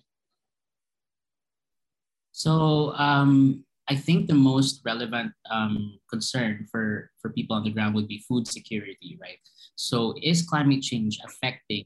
So 2.33 2.93
um, 2.95 3.65
I 3.89 3.97
think 3.97 4.27
the 4.27 4.35
most 4.35 4.83
relevant 4.85 5.33
um, 5.51 5.99
concern 6.11 6.67
for, 6.71 7.11
for 7.21 7.31
people 7.31 7.57
on 7.57 7.65
the 7.65 7.71
ground 7.71 7.95
would 7.95 8.09
be 8.09 8.25
food 8.29 8.47
security, 8.47 9.19
right? 9.21 9.39
So 9.77 10.15
is 10.23 10.43
climate 10.43 10.83
change 10.83 11.19
affecting 11.25 11.85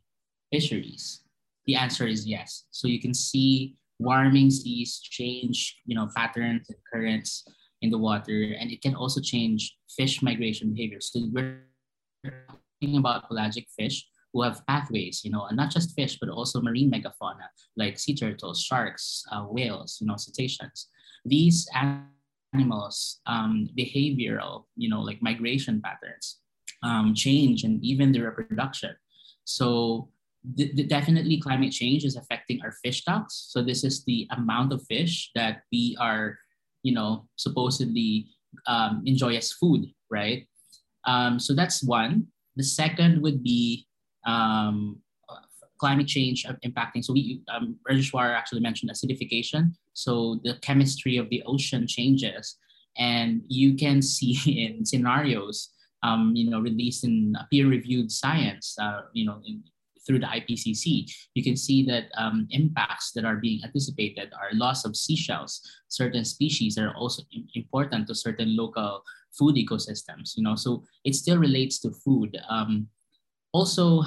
fisheries? 0.52 1.22
The 1.66 1.76
answer 1.76 2.06
is 2.06 2.26
yes. 2.26 2.64
So 2.70 2.88
you 2.88 3.00
can 3.00 3.14
see 3.14 3.76
warming 3.98 4.50
seas 4.50 5.00
change, 5.00 5.80
you 5.86 5.94
know, 5.94 6.08
patterns 6.16 6.68
and 6.68 6.78
currents 6.92 7.46
in 7.82 7.90
the 7.90 7.98
water, 7.98 8.54
and 8.58 8.70
it 8.70 8.82
can 8.82 8.94
also 8.94 9.20
change 9.20 9.76
fish 9.96 10.22
migration 10.22 10.72
behavior. 10.72 11.00
So 11.00 11.28
we're 11.32 11.60
talking 12.24 12.96
about 12.96 13.28
pelagic 13.28 13.66
fish 13.76 14.06
who 14.32 14.42
have 14.42 14.66
pathways, 14.66 15.24
you 15.24 15.30
know, 15.30 15.46
and 15.46 15.56
not 15.56 15.70
just 15.70 15.94
fish, 15.94 16.18
but 16.18 16.28
also 16.28 16.60
marine 16.60 16.90
megafauna 16.90 17.46
like 17.76 17.98
sea 17.98 18.14
turtles, 18.14 18.60
sharks, 18.62 19.24
uh, 19.30 19.42
whales, 19.42 19.98
you 20.00 20.06
know, 20.06 20.16
cetaceans. 20.16 20.88
These 21.24 21.68
animals, 22.54 23.20
um, 23.26 23.68
behavioral, 23.78 24.64
you 24.76 24.88
know, 24.88 25.00
like 25.00 25.22
migration 25.22 25.80
patterns, 25.82 26.38
um, 26.82 27.14
change, 27.14 27.64
and 27.64 27.82
even 27.84 28.12
the 28.12 28.20
reproduction. 28.20 28.96
So 29.44 30.08
definitely 30.88 31.40
climate 31.40 31.72
change 31.72 32.04
is 32.04 32.16
affecting 32.16 32.60
our 32.62 32.72
fish 32.72 33.02
stocks. 33.02 33.46
So 33.50 33.62
this 33.62 33.84
is 33.84 34.04
the 34.04 34.26
amount 34.30 34.72
of 34.72 34.82
fish 34.86 35.30
that 35.34 35.62
we 35.70 35.96
are, 36.00 36.38
you 36.82 36.92
know, 36.92 37.28
supposedly 37.36 38.28
um, 38.66 39.02
enjoy 39.06 39.36
as 39.36 39.52
food, 39.52 39.86
right? 40.10 40.46
Um, 41.06 41.38
so 41.38 41.54
that's 41.54 41.82
one. 41.82 42.26
The 42.56 42.64
second 42.64 43.22
would 43.22 43.42
be 43.42 43.86
um, 44.26 45.02
climate 45.82 46.06
change 46.06 46.46
impacting. 46.64 47.04
So 47.04 47.12
we, 47.12 47.42
um, 47.52 47.76
Rajeshwar 47.90 48.36
actually 48.36 48.60
mentioned 48.60 48.92
acidification. 48.92 49.74
So 49.94 50.40
the 50.44 50.54
chemistry 50.62 51.16
of 51.16 51.28
the 51.28 51.42
ocean 51.44 51.88
changes, 51.88 52.56
and 52.96 53.42
you 53.48 53.74
can 53.74 54.00
see 54.14 54.38
in 54.64 54.86
scenarios, 54.86 55.70
um, 56.04 56.32
you 56.36 56.48
know, 56.48 56.60
released 56.60 57.02
in 57.04 57.34
peer-reviewed 57.50 58.12
science, 58.12 58.76
uh, 58.80 59.00
you 59.12 59.26
know, 59.26 59.40
in, 59.44 59.64
through 60.06 60.18
the 60.18 60.26
IPCC, 60.26 61.10
you 61.34 61.42
can 61.42 61.56
see 61.56 61.84
that 61.86 62.06
um, 62.16 62.46
impacts 62.50 63.12
that 63.12 63.24
are 63.24 63.36
being 63.36 63.62
anticipated 63.64 64.32
are 64.34 64.50
loss 64.54 64.84
of 64.84 64.96
seashells. 64.96 65.60
Certain 65.88 66.24
species 66.24 66.78
are 66.78 66.94
also 66.96 67.22
important 67.54 68.08
to 68.08 68.14
certain 68.14 68.56
local 68.56 69.02
food 69.38 69.56
ecosystems. 69.56 70.36
You 70.36 70.42
know, 70.42 70.54
so 70.54 70.84
it 71.04 71.14
still 71.14 71.38
relates 71.38 71.78
to 71.80 71.90
food. 71.90 72.36
Um, 72.48 72.88
also, 73.52 74.02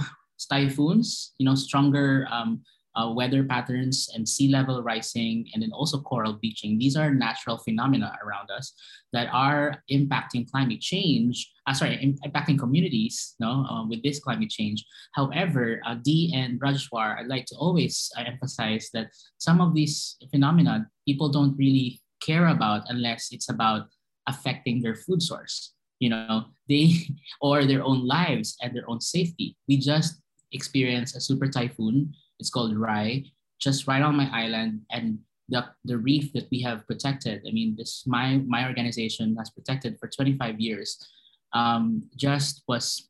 typhoons. 0.49 1.33
You 1.37 1.45
know, 1.45 1.55
stronger 1.55 2.27
um, 2.31 2.61
uh, 2.95 3.11
weather 3.11 3.43
patterns 3.43 4.09
and 4.13 4.27
sea 4.27 4.49
level 4.49 4.81
rising, 4.81 5.47
and 5.53 5.61
then 5.61 5.71
also 5.71 5.99
coral 5.99 6.33
bleaching. 6.33 6.77
These 6.77 6.95
are 6.95 7.13
natural 7.13 7.57
phenomena 7.57 8.17
around 8.23 8.49
us 8.51 8.73
that 9.11 9.27
are 9.33 9.83
impacting 9.91 10.49
climate 10.49 10.81
change. 10.81 11.51
Uh, 11.67 11.73
sorry, 11.73 12.15
impacting 12.25 12.57
communities. 12.57 13.35
No, 13.39 13.65
uh, 13.69 13.85
with 13.87 14.01
this 14.03 14.19
climate 14.19 14.49
change. 14.49 14.85
However, 15.13 15.81
uh, 15.85 15.97
and 16.33 16.59
Rajwar, 16.59 17.19
I'd 17.19 17.27
like 17.27 17.45
to 17.47 17.55
always 17.55 18.11
uh, 18.17 18.23
emphasize 18.25 18.89
that 18.93 19.07
some 19.37 19.61
of 19.61 19.73
these 19.73 20.17
phenomena 20.31 20.87
people 21.05 21.29
don't 21.29 21.57
really 21.57 22.01
care 22.21 22.47
about 22.47 22.83
unless 22.89 23.29
it's 23.31 23.49
about 23.49 23.87
affecting 24.27 24.81
their 24.81 24.95
food 24.95 25.21
source 25.21 25.73
you 25.99 26.09
know 26.09 26.45
they 26.69 26.93
or 27.41 27.65
their 27.65 27.83
own 27.83 28.05
lives 28.05 28.57
and 28.61 28.75
their 28.75 28.89
own 28.89 28.99
safety 28.99 29.55
we 29.67 29.77
just 29.77 30.21
experienced 30.51 31.15
a 31.15 31.21
super 31.21 31.47
typhoon 31.47 32.13
it's 32.39 32.49
called 32.49 32.75
Rai, 32.75 33.31
just 33.59 33.87
right 33.87 34.01
on 34.01 34.15
my 34.15 34.29
island. 34.31 34.81
And 34.91 35.19
the, 35.49 35.65
the 35.83 35.97
reef 35.97 36.33
that 36.33 36.47
we 36.51 36.61
have 36.61 36.85
protected, 36.87 37.43
I 37.47 37.51
mean, 37.51 37.75
this 37.77 38.03
my 38.05 38.37
my 38.47 38.65
organization 38.65 39.35
has 39.37 39.49
protected 39.49 39.97
for 39.99 40.09
25 40.09 40.59
years, 40.59 40.97
um, 41.53 42.09
just 42.15 42.63
was 42.67 43.09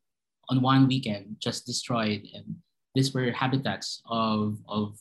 on 0.50 0.62
one 0.62 0.88
weekend 0.88 1.38
just 1.40 1.66
destroyed. 1.66 2.28
And 2.34 2.58
these 2.94 3.14
were 3.14 3.32
habitats 3.32 4.02
of 4.10 4.58
of 4.68 4.98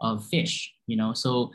of 0.00 0.26
fish, 0.26 0.74
you 0.86 0.96
know. 0.96 1.14
So 1.14 1.52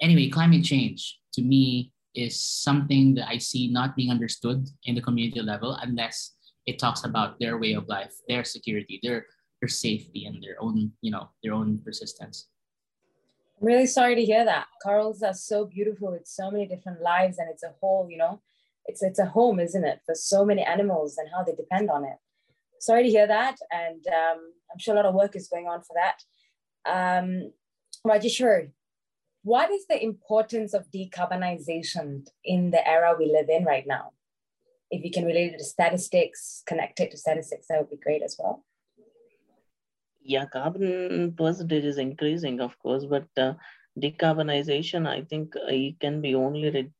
anyway, 0.00 0.28
climate 0.28 0.64
change 0.64 1.18
to 1.34 1.42
me 1.42 1.91
is 2.14 2.38
something 2.38 3.14
that 3.14 3.28
I 3.28 3.38
see 3.38 3.68
not 3.68 3.96
being 3.96 4.10
understood 4.10 4.68
in 4.84 4.94
the 4.94 5.00
community 5.00 5.40
level 5.40 5.78
unless 5.82 6.32
it 6.66 6.78
talks 6.78 7.04
about 7.04 7.38
their 7.40 7.58
way 7.58 7.72
of 7.72 7.88
life, 7.88 8.14
their 8.28 8.44
security, 8.44 9.00
their 9.02 9.26
their 9.60 9.68
safety 9.68 10.24
and 10.26 10.42
their 10.42 10.56
own, 10.60 10.90
you 11.02 11.10
know, 11.12 11.30
their 11.42 11.52
own 11.52 11.78
persistence. 11.84 12.48
I'm 13.60 13.66
really 13.68 13.86
sorry 13.86 14.16
to 14.16 14.24
hear 14.24 14.44
that. 14.44 14.66
Corals 14.82 15.22
are 15.22 15.34
so 15.34 15.64
beautiful. 15.64 16.12
It's 16.14 16.34
so 16.34 16.50
many 16.50 16.66
different 16.66 17.00
lives 17.00 17.38
and 17.38 17.48
it's 17.48 17.62
a 17.62 17.72
whole, 17.80 18.08
you 18.10 18.18
know, 18.18 18.42
it's 18.86 19.02
it's 19.02 19.20
a 19.20 19.26
home, 19.26 19.60
isn't 19.60 19.84
it, 19.84 20.00
for 20.04 20.16
so 20.16 20.44
many 20.44 20.62
animals 20.62 21.16
and 21.16 21.28
how 21.32 21.44
they 21.44 21.54
depend 21.54 21.90
on 21.90 22.04
it. 22.04 22.16
Sorry 22.80 23.04
to 23.04 23.08
hear 23.08 23.28
that. 23.28 23.56
And 23.70 24.04
um, 24.08 24.38
I'm 24.72 24.78
sure 24.78 24.94
a 24.94 24.96
lot 24.96 25.06
of 25.06 25.14
work 25.14 25.36
is 25.36 25.46
going 25.46 25.68
on 25.68 25.82
for 25.82 25.94
that. 25.94 26.18
Um, 26.84 27.52
Rajeshwar, 28.04 28.70
what 29.42 29.70
is 29.70 29.86
the 29.86 30.02
importance 30.02 30.74
of 30.74 30.90
decarbonization 30.90 32.26
in 32.44 32.70
the 32.70 32.86
era 32.88 33.16
we 33.18 33.26
live 33.26 33.48
in 33.48 33.64
right 33.64 33.86
now? 33.86 34.12
If 34.90 35.04
you 35.04 35.10
can 35.10 35.24
relate 35.24 35.54
it 35.54 35.58
to 35.58 35.64
statistics, 35.64 36.62
connect 36.66 37.00
it 37.00 37.10
to 37.12 37.16
statistics, 37.16 37.66
that 37.68 37.78
would 37.78 37.90
be 37.90 37.96
great 37.96 38.22
as 38.22 38.36
well 38.38 38.64
yeah 40.24 40.46
carbon 40.46 41.34
percentage 41.36 41.84
is 41.84 41.98
increasing 41.98 42.60
of 42.60 42.78
course 42.78 43.04
but 43.04 43.26
uh, 43.36 43.54
decarbonization 44.00 45.06
i 45.06 45.22
think 45.22 45.54
uh, 45.56 45.66
it 45.68 45.98
can 46.00 46.20
be 46.20 46.34
only 46.34 46.90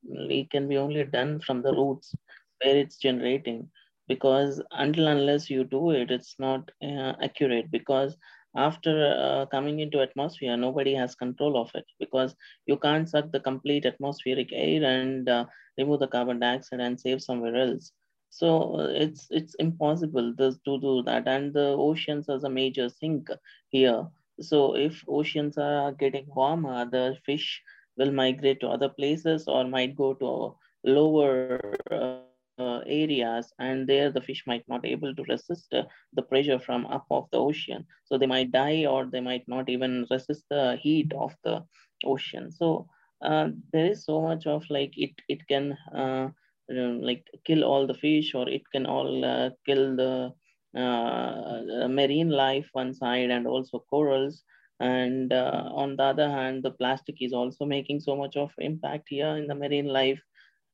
it 0.41 0.51
can 0.51 0.69
be 0.69 0.77
only 0.77 1.05
done 1.05 1.41
from 1.41 1.63
the 1.63 1.73
roots 1.73 2.15
where 2.63 2.77
it's 2.77 2.97
generating 2.97 3.69
because 4.09 4.61
until 4.73 5.09
unless 5.09 5.49
you 5.49 5.65
do 5.65 5.91
it 5.91 6.11
it's 6.11 6.35
not 6.39 6.71
uh, 6.83 7.13
accurate 7.23 7.71
because 7.71 8.17
after 8.57 8.93
uh, 9.19 9.47
coming 9.47 9.81
into 9.81 10.01
atmosphere 10.01 10.57
nobody 10.57 10.95
has 10.95 11.15
control 11.15 11.57
of 11.61 11.71
it 11.75 11.85
because 11.99 12.35
you 12.67 12.77
can't 12.77 13.09
suck 13.09 13.31
the 13.33 13.41
complete 13.41 13.85
atmospheric 13.87 14.51
air 14.53 14.83
and 14.85 15.29
uh, 15.29 15.45
remove 15.79 16.01
the 16.01 16.07
carbon 16.09 16.39
dioxide 16.39 16.81
and 16.81 16.99
save 17.01 17.21
somewhere 17.23 17.57
else 17.57 17.93
so 18.31 18.77
uh, 18.81 18.89
it's 19.05 19.27
it's 19.31 19.55
impossible 19.57 20.35
to 20.39 20.79
do 20.81 21.03
that, 21.05 21.27
and 21.29 21.53
the 21.55 21.67
oceans 21.89 22.29
as 22.29 22.45
a 22.45 22.51
major 22.51 22.89
sink 22.89 23.29
here. 23.69 24.07
So 24.41 24.77
if 24.77 25.03
oceans 25.09 25.57
are 25.59 25.93
getting 25.93 26.27
warmer, 26.35 26.87
the 26.91 27.17
fish 27.25 27.63
will 27.97 28.13
migrate 28.13 28.61
to 28.61 28.69
other 28.69 28.89
places 28.89 29.47
or 29.49 29.65
might 29.65 29.97
go 29.97 30.15
to 30.15 30.57
lower 30.85 31.61
uh, 31.91 32.13
uh, 32.59 32.81
areas 32.87 33.53
and 33.59 33.89
there 33.89 34.11
the 34.11 34.21
fish 34.21 34.45
might 34.47 34.65
not 34.69 34.85
able 34.85 35.15
to 35.15 35.23
resist 35.25 35.73
uh, 35.73 35.83
the 36.13 36.23
pressure 36.23 36.59
from 36.59 36.87
up 36.87 37.07
of 37.11 37.29
the 37.31 37.39
ocean. 37.39 37.87
So 38.05 38.19
they 38.19 38.27
might 38.27 38.53
die 38.53 38.87
or 38.87 39.07
they 39.07 39.21
might 39.21 39.45
not 39.49 39.69
even 39.69 40.07
resist 40.11 40.45
the 40.51 40.77
heat 40.81 41.13
of 41.15 41.35
the 41.45 41.65
ocean. 42.05 42.51
So 42.51 42.89
uh, 43.25 43.49
there 43.73 43.87
is 43.87 44.05
so 44.05 44.21
much 44.21 44.47
of 44.47 44.65
like 44.71 44.93
it 44.97 45.13
it 45.29 45.47
can 45.49 45.77
uh, 45.95 46.29
like 46.69 47.27
kill 47.45 47.65
all 47.65 47.87
the 47.87 47.95
fish 47.95 48.35
or 48.35 48.49
it 48.49 48.63
can 48.73 48.87
all 48.87 49.25
uh, 49.25 49.51
kill 49.67 49.97
the 49.97 50.33
uh, 50.77 51.89
marine 51.89 52.31
life 52.31 52.69
one 52.73 52.95
side 52.95 53.31
and 53.31 53.47
also 53.47 53.85
corals. 53.91 54.43
And 54.81 55.33
on 55.33 55.97
the 55.97 56.03
other 56.03 56.29
hand 56.29 56.65
the 56.65 56.73
plastic 56.73 57.17
is 57.23 57.33
also 57.33 57.65
making 57.65 58.01
so 58.01 58.17
much 58.17 58.37
of 58.37 58.51
impact 58.59 59.07
here 59.09 59.37
in 59.37 59.47
the 59.47 59.55
marine 59.55 59.87
life 59.87 60.21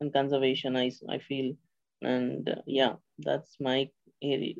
and 0.00 0.12
conservation 0.12 0.76
i, 0.76 0.90
I 1.08 1.18
feel 1.18 1.54
and 2.02 2.48
uh, 2.48 2.62
yeah 2.66 2.94
that's 3.18 3.56
my 3.60 3.88
area, 4.22 4.54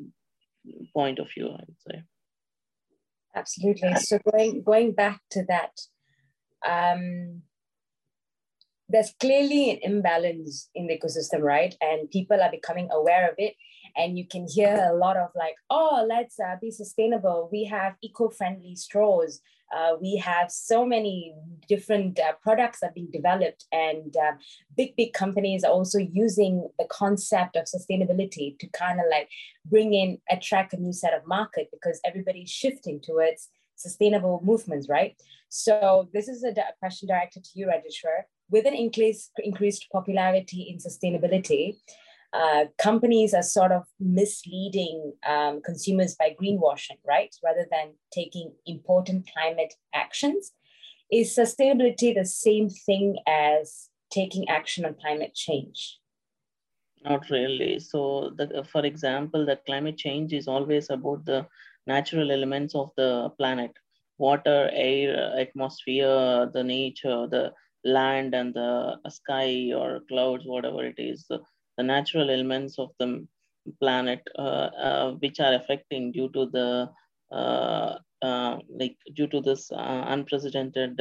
point 0.93 1.19
of 1.19 1.27
view 1.33 1.47
i 1.47 1.63
would 1.65 1.81
say 1.87 2.03
absolutely 3.35 3.95
so 3.95 4.19
going 4.31 4.61
going 4.63 4.91
back 4.91 5.21
to 5.31 5.43
that 5.47 5.71
um 6.67 7.41
there's 8.89 9.13
clearly 9.19 9.69
an 9.69 9.79
imbalance 9.83 10.69
in 10.73 10.87
the 10.87 10.97
ecosystem, 10.97 11.41
right? 11.41 11.75
And 11.79 12.09
people 12.09 12.41
are 12.41 12.51
becoming 12.51 12.89
aware 12.91 13.29
of 13.29 13.35
it. 13.37 13.55
and 13.95 14.17
you 14.17 14.25
can 14.27 14.47
hear 14.47 14.89
a 14.91 14.95
lot 14.95 15.17
of 15.17 15.29
like, 15.35 15.55
oh, 15.69 16.05
let's 16.07 16.39
uh, 16.39 16.55
be 16.61 16.71
sustainable. 16.71 17.49
We 17.51 17.65
have 17.65 17.95
eco-friendly 18.01 18.75
straws. 18.75 19.41
Uh, 19.75 19.93
we 20.01 20.15
have 20.17 20.51
so 20.51 20.85
many 20.85 21.33
different 21.67 22.19
uh, 22.19 22.33
products 22.41 22.79
that 22.79 22.91
are 22.91 22.93
being 22.93 23.11
developed, 23.11 23.65
and 23.71 24.15
uh, 24.17 24.31
big, 24.75 24.95
big 24.95 25.13
companies 25.13 25.63
are 25.63 25.71
also 25.71 25.99
using 25.99 26.67
the 26.79 26.85
concept 26.85 27.55
of 27.55 27.65
sustainability 27.65 28.57
to 28.59 28.67
kind 28.69 28.99
of 28.99 29.05
like 29.11 29.29
bring 29.65 29.93
in, 29.93 30.17
attract 30.29 30.73
a 30.73 30.77
new 30.77 30.93
set 30.93 31.13
of 31.13 31.25
market 31.27 31.67
because 31.71 31.99
everybody's 32.05 32.49
shifting 32.49 32.99
towards 32.99 33.49
sustainable 33.75 34.41
movements, 34.43 34.89
right? 34.89 35.15
So 35.49 36.09
this 36.13 36.27
is 36.27 36.43
a 36.43 36.53
question 36.79 37.07
directed 37.07 37.43
to 37.45 37.51
you, 37.55 37.67
Rajeshwar. 37.67 38.23
With 38.51 38.65
an 38.65 38.73
increased, 38.73 39.31
increased 39.37 39.87
popularity 39.91 40.63
in 40.69 40.77
sustainability, 40.77 41.77
uh, 42.31 42.65
companies 42.77 43.33
are 43.33 43.43
sort 43.43 43.71
of 43.71 43.83
misleading 43.99 45.13
um, 45.27 45.61
consumers 45.61 46.15
by 46.15 46.35
greenwashing, 46.39 46.99
right? 47.07 47.35
Rather 47.43 47.65
than 47.71 47.93
taking 48.13 48.53
important 48.65 49.27
climate 49.33 49.73
actions. 49.93 50.51
Is 51.11 51.35
sustainability 51.35 52.13
the 52.13 52.25
same 52.25 52.69
thing 52.69 53.17
as 53.27 53.89
taking 54.11 54.47
action 54.47 54.85
on 54.85 54.95
climate 55.01 55.33
change? 55.33 55.99
Not 57.03 57.29
really. 57.31 57.79
So, 57.79 58.31
the, 58.37 58.63
for 58.71 58.85
example, 58.85 59.45
that 59.47 59.65
climate 59.65 59.97
change 59.97 60.33
is 60.33 60.47
always 60.47 60.89
about 60.91 61.25
the 61.25 61.47
natural 61.87 62.31
elements 62.31 62.75
of 62.75 62.91
the 62.95 63.29
planet 63.37 63.71
water, 64.19 64.69
air, 64.73 65.33
atmosphere, 65.39 66.49
the 66.53 66.63
nature, 66.63 67.25
the 67.27 67.53
land, 67.85 68.35
and 68.35 68.53
the 68.53 68.97
sky 69.09 69.71
or 69.73 70.01
clouds, 70.09 70.43
whatever 70.45 70.85
it 70.85 70.99
is. 70.99 71.25
The, 71.29 71.39
the 71.79 71.83
natural 71.83 72.29
elements 72.29 72.77
of 72.77 72.89
the 72.99 73.25
planet 73.79 74.21
uh, 74.37 74.69
uh, 74.87 75.11
which 75.21 75.39
are 75.39 75.53
affecting 75.53 76.11
due 76.11 76.29
to 76.37 76.45
the 76.57 76.89
uh, 77.31 77.97
like 78.81 78.97
due 79.15 79.27
to 79.27 79.39
this 79.41 79.71
unprecedented 80.15 80.99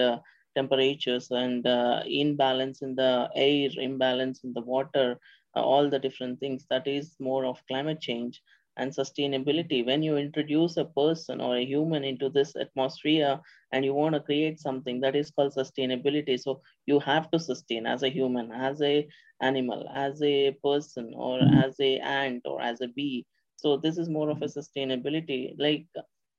temperatures 0.56 1.30
and 1.32 1.66
imbalance 2.06 2.82
in 2.82 2.94
the 2.94 3.28
air 3.34 3.70
imbalance 3.88 4.44
in 4.44 4.52
the 4.52 4.66
water 4.74 5.18
all 5.54 5.90
the 5.90 5.98
different 5.98 6.38
things 6.38 6.66
that 6.70 6.86
is 6.86 7.16
more 7.18 7.44
of 7.44 7.66
climate 7.66 8.00
change 8.00 8.40
and 8.78 8.92
sustainability. 8.92 9.84
When 9.84 10.02
you 10.02 10.16
introduce 10.16 10.76
a 10.76 10.84
person 10.86 11.40
or 11.40 11.56
a 11.56 11.64
human 11.64 12.04
into 12.04 12.30
this 12.30 12.56
atmosphere 12.56 13.40
and 13.72 13.84
you 13.84 13.94
want 13.94 14.14
to 14.14 14.20
create 14.20 14.60
something 14.60 15.00
that 15.00 15.16
is 15.16 15.30
called 15.30 15.54
sustainability. 15.54 16.38
So 16.40 16.62
you 16.86 17.00
have 17.00 17.30
to 17.32 17.38
sustain 17.40 17.86
as 17.86 18.02
a 18.02 18.10
human, 18.10 18.52
as 18.52 18.82
a 18.82 19.08
animal, 19.40 19.88
as 19.94 20.22
a 20.22 20.52
person, 20.64 21.12
or 21.16 21.40
as 21.42 21.78
a 21.80 21.98
ant 21.98 22.42
or 22.46 22.60
as 22.62 22.80
a 22.80 22.88
bee. 22.88 23.26
So 23.56 23.76
this 23.76 23.98
is 23.98 24.08
more 24.08 24.30
of 24.30 24.42
a 24.42 24.46
sustainability. 24.46 25.54
Like 25.58 25.86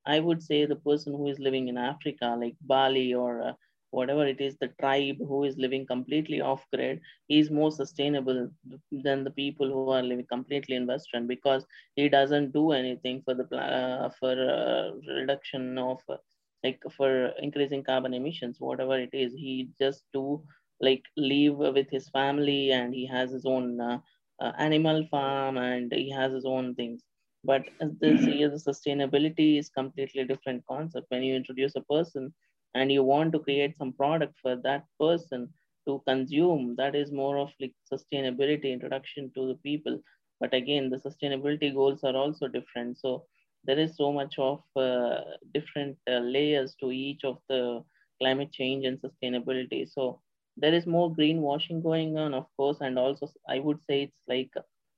I 0.06 0.20
would 0.20 0.42
say 0.44 0.66
the 0.66 0.76
person 0.76 1.14
who 1.14 1.28
is 1.28 1.40
living 1.40 1.68
in 1.70 1.78
Africa, 1.78 2.38
like 2.40 2.56
Bali 2.62 3.14
or 3.14 3.42
uh, 3.42 3.54
whatever 3.92 4.26
it 4.26 4.40
is, 4.42 4.58
the 4.58 4.70
tribe 4.80 5.18
who 5.20 5.44
is 5.44 5.58
living 5.58 5.86
completely 5.86 6.42
off 6.42 6.66
grid 6.74 7.00
is 7.30 7.50
more 7.52 7.72
sustainable 7.72 8.50
than 8.92 9.24
the 9.24 9.32
people 9.32 9.70
who 9.70 9.84
are 9.86 9.96
living 9.96 10.20
completely 10.22 10.70
in 10.70 10.80
Western 10.80 11.20
because 11.20 11.66
he 11.96 12.08
doesn't 12.08 12.52
do 12.52 12.72
anything 12.72 13.22
for 13.24 13.34
the 13.34 13.46
uh, 13.56 14.10
for 14.20 14.32
uh, 14.34 14.92
reduction 15.20 15.78
of 15.78 16.00
uh, 16.10 16.16
like 16.64 16.82
for 16.96 17.28
increasing 17.42 17.84
carbon 17.84 18.14
emissions, 18.14 18.58
whatever 18.60 19.00
it 19.00 19.10
is. 19.14 19.34
He 19.34 19.70
just 19.80 20.04
do 20.14 20.42
like 20.82 21.04
live 21.18 21.58
with 21.58 21.90
his 21.90 22.10
family 22.10 22.72
and 22.72 22.94
he 22.94 23.06
has 23.08 23.32
his 23.32 23.46
own 23.46 23.80
uh, 23.80 24.00
uh, 24.42 24.52
animal 24.58 25.06
farm 25.10 25.58
and 25.58 25.92
he 25.92 26.10
has 26.12 26.34
his 26.34 26.46
own 26.46 26.76
things. 26.76 27.04
But 27.44 27.70
this 28.02 28.28
year, 28.28 28.50
the 28.50 28.56
sustainability 28.58 29.58
is 29.60 29.70
completely 29.70 30.24
different 30.26 30.64
concept. 30.68 31.08
When 31.10 31.24
you 31.24 31.36
introduce 31.36 31.76
a 31.76 31.82
person 31.82 32.34
and 32.76 32.92
you 32.92 33.04
want 33.04 33.32
to 33.34 33.40
create 33.40 33.76
some 33.78 33.94
product 33.94 34.34
for 34.42 34.56
that 34.56 34.86
person 35.00 35.48
to 35.88 36.02
consume 36.08 36.76
that 36.78 36.96
is 36.96 37.12
more 37.12 37.38
of 37.38 37.50
like 37.60 37.74
sustainability 37.92 38.72
introduction 38.72 39.32
to 39.36 39.48
the 39.48 39.56
people. 39.56 40.00
But 40.40 40.54
again 40.54 40.90
the 40.90 40.98
sustainability 40.98 41.74
goals 41.74 42.04
are 42.04 42.16
also 42.16 42.48
different. 42.48 42.98
So 43.00 43.24
there 43.66 43.80
is 43.80 43.96
so 43.98 44.12
much 44.12 44.38
of 44.40 44.62
uh, 44.76 45.22
different 45.54 45.98
uh, 46.10 46.20
layers 46.20 46.76
to 46.82 46.92
each 46.92 47.24
of 47.24 47.38
the 47.50 47.84
climate 48.22 48.52
change 48.52 48.86
and 48.86 49.00
sustainability. 49.00 49.88
So 49.90 50.20
there 50.58 50.74
is 50.74 50.86
more 50.86 51.14
greenwashing 51.16 51.82
going 51.84 52.18
on 52.18 52.34
of 52.34 52.46
course 52.58 52.78
and 52.82 52.98
also 52.98 53.28
i 53.48 53.60
would 53.60 53.80
say 53.88 54.04
it's 54.04 54.22
like 54.28 54.52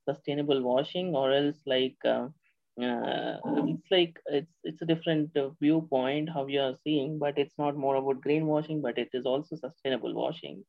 sustainable 0.07 0.61
washing 0.61 1.15
or 1.15 1.31
else 1.31 1.61
like 1.65 1.97
uh, 2.05 2.27
uh, 2.79 3.37
it's 3.71 3.89
like 3.91 4.19
it's 4.27 4.53
it's 4.63 4.81
a 4.81 4.85
different 4.85 5.35
uh, 5.37 5.49
viewpoint 5.59 6.29
how 6.29 6.45
you 6.47 6.59
are 6.61 6.75
seeing 6.83 7.17
but 7.19 7.37
it's 7.37 7.57
not 7.57 7.75
more 7.75 7.95
about 7.95 8.21
greenwashing 8.21 8.81
but 8.81 8.97
it 8.97 9.09
is 9.13 9.25
also 9.25 9.55
sustainable 9.55 10.13
washing. 10.13 10.63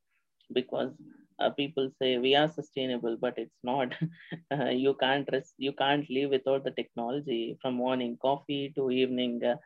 Because 0.53 0.93
uh, 1.41 1.51
people 1.51 1.91
say 1.99 2.19
we 2.19 2.35
are 2.35 2.49
sustainable 2.51 3.17
but 3.21 3.35
it's 3.39 3.59
not. 3.65 3.95
Uh, 4.53 4.71
you 4.71 4.95
can't 5.01 5.29
rest, 5.33 5.55
you 5.59 5.73
can't 5.73 6.09
live 6.11 6.31
without 6.31 6.65
the 6.65 6.71
technology. 6.71 7.57
From 7.63 7.75
morning 7.75 8.17
coffee 8.21 8.73
to 8.77 8.91
evening 8.91 9.41
uh, 9.45 9.57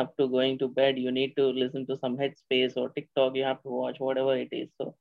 up 0.00 0.16
to 0.18 0.28
going 0.28 0.58
to 0.58 0.68
bed 0.68 0.98
you 0.98 1.10
need 1.12 1.34
to 1.36 1.46
listen 1.62 1.86
to 1.86 1.96
some 1.98 2.16
headspace 2.18 2.76
or 2.76 2.88
tiktok. 2.90 3.34
You 3.36 3.44
have 3.44 3.62
to 3.62 3.68
watch 3.68 4.00
whatever 4.00 4.36
it 4.36 4.48
is. 4.52 4.70
So 4.78 4.94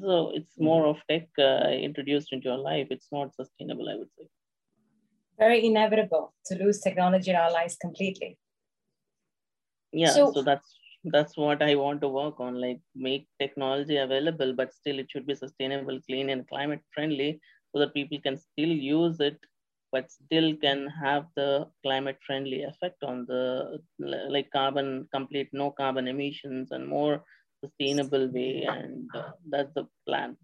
so 0.00 0.32
it's 0.34 0.58
more 0.58 0.86
of 0.86 0.98
tech 1.10 1.28
uh, 1.38 1.68
introduced 1.88 2.32
into 2.32 2.48
your 2.48 2.58
life. 2.58 2.88
It's 2.90 3.08
not 3.12 3.34
sustainable 3.34 3.88
i 3.88 3.96
would 3.96 4.12
say 4.18 4.26
very 5.38 5.64
inevitable 5.64 6.34
to 6.46 6.56
lose 6.56 6.80
technology 6.80 7.30
in 7.30 7.36
our 7.36 7.52
lives 7.52 7.76
completely. 7.76 8.38
Yeah, 9.92 10.12
so, 10.12 10.32
so 10.32 10.42
that's 10.42 10.78
that's 11.04 11.36
what 11.36 11.62
I 11.62 11.74
want 11.76 12.00
to 12.00 12.08
work 12.08 12.40
on, 12.40 12.60
like 12.60 12.80
make 12.94 13.28
technology 13.38 13.96
available, 13.96 14.52
but 14.52 14.74
still 14.74 14.98
it 14.98 15.10
should 15.10 15.26
be 15.26 15.34
sustainable, 15.34 16.00
clean, 16.06 16.30
and 16.30 16.48
climate 16.48 16.80
friendly, 16.94 17.40
so 17.72 17.78
that 17.80 17.94
people 17.94 18.18
can 18.20 18.36
still 18.36 18.68
use 18.68 19.20
it, 19.20 19.38
but 19.92 20.10
still 20.10 20.56
can 20.56 20.88
have 20.88 21.26
the 21.36 21.68
climate 21.84 22.18
friendly 22.26 22.62
effect 22.64 23.02
on 23.04 23.26
the 23.26 23.78
like 23.98 24.50
carbon 24.50 25.08
complete 25.14 25.48
no 25.52 25.70
carbon 25.70 26.08
emissions 26.08 26.72
and 26.72 26.86
more 26.86 27.24
sustainable 27.64 28.28
way, 28.32 28.66
and 28.68 29.08
uh, 29.14 29.30
that's 29.48 29.72
the 29.74 29.86
plan. 30.06 30.36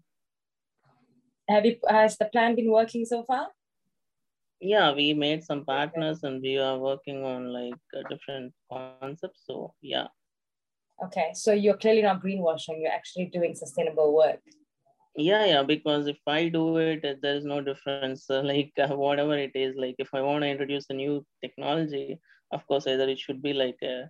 Have 1.49 1.65
you 1.65 1.77
has 1.89 2.17
the 2.17 2.25
plan 2.25 2.55
been 2.55 2.71
working 2.71 3.05
so 3.05 3.23
far? 3.23 3.49
Yeah 4.63 4.93
we 4.93 5.13
made 5.13 5.43
some 5.43 5.65
partners 5.65 6.23
and 6.23 6.41
we 6.41 6.57
are 6.57 6.79
working 6.79 7.23
on 7.25 7.51
like 7.51 8.07
different 8.09 8.53
concepts 8.71 9.43
so 9.45 9.73
yeah. 9.81 10.07
Okay 11.03 11.31
so 11.33 11.51
you're 11.51 11.77
clearly 11.77 12.01
not 12.01 12.23
greenwashing 12.23 12.81
you're 12.81 12.91
actually 12.91 13.25
doing 13.25 13.55
sustainable 13.55 14.15
work. 14.15 14.39
Yeah 15.15 15.45
yeah 15.45 15.63
because 15.63 16.07
if 16.07 16.17
i 16.25 16.47
do 16.49 16.77
it 16.77 17.05
there's 17.21 17.45
no 17.45 17.61
difference 17.61 18.29
uh, 18.29 18.41
like 18.41 18.71
uh, 18.79 18.95
whatever 18.95 19.37
it 19.37 19.55
is 19.55 19.75
like 19.75 19.95
if 19.99 20.13
i 20.13 20.21
want 20.21 20.43
to 20.43 20.49
introduce 20.49 20.85
a 20.89 20.93
new 20.93 21.25
technology 21.43 22.19
of 22.51 22.65
course 22.67 22.87
either 22.87 23.07
it 23.09 23.19
should 23.19 23.41
be 23.41 23.53
like 23.53 23.77
a 23.83 24.09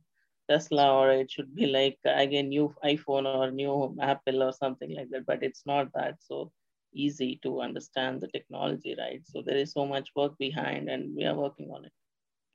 tesla 0.50 0.86
or 0.94 1.12
it 1.12 1.30
should 1.32 1.54
be 1.56 1.66
like 1.66 1.98
again 2.06 2.50
new 2.50 2.74
iphone 2.86 3.26
or 3.26 3.52
new 3.52 3.96
apple 4.02 4.44
or 4.44 4.54
something 4.54 4.96
like 4.96 5.10
that 5.10 5.26
but 5.26 5.44
it's 5.44 5.64
not 5.66 5.88
that 5.94 6.16
so 6.20 6.52
easy 6.94 7.40
to 7.44 7.62
understand 7.62 8.22
the 8.22 8.28
technology, 8.28 8.96
right? 8.98 9.22
So 9.26 9.42
there 9.46 9.58
is 9.58 9.72
so 9.72 9.86
much 9.86 10.10
work 10.16 10.38
behind, 10.38 10.90
and 10.90 11.16
we 11.16 11.26
are 11.26 11.36
working 11.36 11.70
on 11.72 11.86
it. 11.86 11.92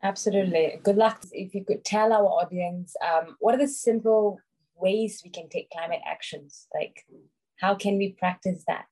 Absolutely. 0.02 0.80
Good 0.82 0.96
luck. 0.96 1.22
If 1.32 1.54
you 1.54 1.64
could 1.64 1.84
tell 1.84 2.12
our 2.12 2.26
audience, 2.26 2.94
um, 3.06 3.36
what 3.40 3.54
are 3.54 3.58
the 3.58 3.68
simple 3.68 4.40
ways 4.76 5.22
we 5.24 5.30
can 5.30 5.48
take 5.48 5.70
climate 5.70 6.00
actions? 6.06 6.68
Like, 6.74 7.04
how 7.56 7.74
can 7.74 7.98
we 7.98 8.12
practice 8.12 8.64
that? 8.68 8.86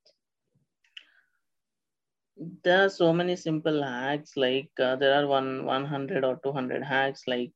There 2.64 2.84
are 2.84 2.90
so 2.90 3.12
many 3.12 3.36
simple 3.36 3.82
hacks. 3.82 4.36
Like 4.36 4.70
uh, 4.78 4.96
there 4.96 5.14
are 5.14 5.26
one 5.26 5.64
100 5.64 6.24
or 6.24 6.38
200 6.44 6.82
hacks, 6.82 7.22
like 7.26 7.54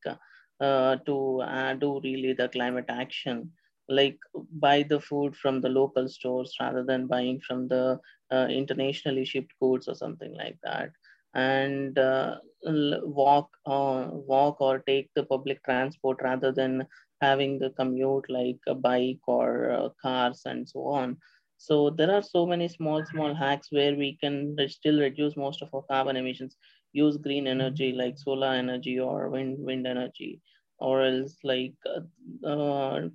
uh, 0.59 0.95
to 1.05 1.41
uh, 1.41 1.73
do 1.73 1.99
really 2.03 2.33
the 2.33 2.47
climate 2.49 2.85
action 2.89 3.51
like 3.89 4.17
buy 4.59 4.83
the 4.83 4.99
food 4.99 5.35
from 5.35 5.61
the 5.61 5.69
local 5.69 6.07
stores 6.07 6.55
rather 6.59 6.83
than 6.83 7.07
buying 7.07 7.39
from 7.39 7.67
the 7.67 7.99
uh, 8.31 8.47
internationally 8.49 9.25
shipped 9.25 9.53
goods 9.61 9.87
or 9.87 9.95
something 9.95 10.33
like 10.37 10.57
that. 10.63 10.89
And 11.33 11.97
uh, 11.97 12.35
walk 12.65 13.49
uh, 13.65 14.07
walk 14.11 14.61
or 14.61 14.79
take 14.79 15.09
the 15.15 15.23
public 15.23 15.63
transport 15.63 16.19
rather 16.21 16.51
than 16.51 16.85
having 17.21 17.59
the 17.59 17.69
commute 17.71 18.25
like 18.29 18.59
a 18.67 18.75
bike 18.75 19.19
or 19.27 19.71
uh, 19.71 19.89
cars 20.01 20.41
and 20.45 20.67
so 20.67 20.87
on. 20.87 21.17
So 21.57 21.89
there 21.89 22.11
are 22.11 22.21
so 22.21 22.45
many 22.45 22.67
small 22.67 23.05
small 23.05 23.33
hacks 23.33 23.67
where 23.71 23.95
we 23.95 24.17
can 24.21 24.55
still 24.67 24.99
reduce 24.99 25.35
most 25.37 25.61
of 25.61 25.69
our 25.73 25.83
carbon 25.83 26.15
emissions. 26.17 26.55
Use 26.93 27.17
green 27.17 27.47
energy 27.47 27.91
like 27.93 28.17
solar 28.17 28.53
energy 28.53 28.99
or 28.99 29.29
wind 29.29 29.57
wind 29.59 29.87
energy. 29.87 30.41
Or 30.79 31.01
else 31.03 31.37
like 31.43 31.73
uh, 31.85 32.47
uh, 32.47 33.09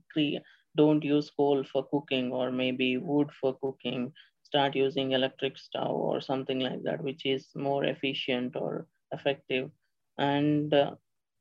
don't 0.76 1.04
use 1.04 1.30
coal 1.36 1.64
for 1.72 1.84
cooking 1.88 2.32
or 2.32 2.50
maybe 2.52 2.96
wood 2.98 3.30
for 3.40 3.56
cooking 3.62 4.12
start 4.46 4.76
using 4.76 5.12
electric 5.12 5.58
stove 5.58 6.00
or 6.10 6.20
something 6.20 6.60
like 6.60 6.82
that, 6.84 7.02
which 7.02 7.26
is 7.26 7.48
more 7.56 7.84
efficient 7.84 8.54
or 8.54 8.86
effective. 9.12 9.70
And 10.18 10.72
uh, 10.72 10.92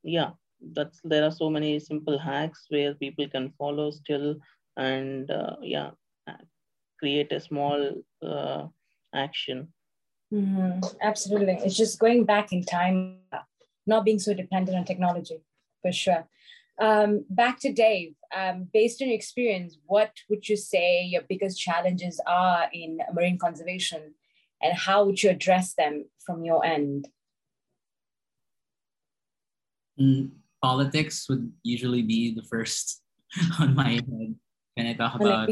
yeah, 0.03 0.31
that's 0.73 0.99
there 1.03 1.23
are 1.23 1.31
so 1.31 1.49
many 1.49 1.79
simple 1.79 2.17
hacks 2.17 2.65
where 2.69 2.95
people 2.95 3.27
can 3.29 3.53
follow 3.59 3.91
still 3.91 4.35
and 4.75 5.29
uh, 5.29 5.55
yeah, 5.61 5.91
create 6.99 7.31
a 7.31 7.39
small 7.39 7.91
uh, 8.25 8.63
action. 9.13 9.67
Mm-hmm. 10.33 10.79
Absolutely. 11.01 11.59
It's 11.63 11.77
just 11.77 11.99
going 11.99 12.25
back 12.25 12.51
in 12.51 12.63
time, 12.63 13.19
not 13.85 14.03
being 14.03 14.19
so 14.19 14.33
dependent 14.33 14.77
on 14.77 14.83
technology, 14.83 15.39
for 15.81 15.91
sure. 15.91 16.27
Um, 16.79 17.25
back 17.29 17.59
to 17.61 17.71
Dave. 17.71 18.15
Um, 18.35 18.67
based 18.73 19.01
on 19.01 19.07
your 19.07 19.15
experience, 19.15 19.77
what 19.85 20.11
would 20.29 20.47
you 20.49 20.57
say 20.57 21.03
your 21.03 21.21
biggest 21.27 21.59
challenges 21.59 22.19
are 22.27 22.67
in 22.73 22.99
marine 23.13 23.38
conservation, 23.38 24.13
and 24.61 24.77
how 24.77 25.05
would 25.05 25.21
you 25.23 25.29
address 25.29 25.73
them 25.75 26.05
from 26.25 26.43
your 26.43 26.65
end? 26.65 27.07
Mm, 29.99 30.31
politics 30.61 31.29
would 31.29 31.51
usually 31.63 32.01
be 32.01 32.35
the 32.35 32.43
first 32.43 33.01
on 33.59 33.73
my 33.73 33.91
head 33.91 34.35
when 34.73 34.88
I 34.88 34.93
talk 34.93 35.15
about 35.15 35.49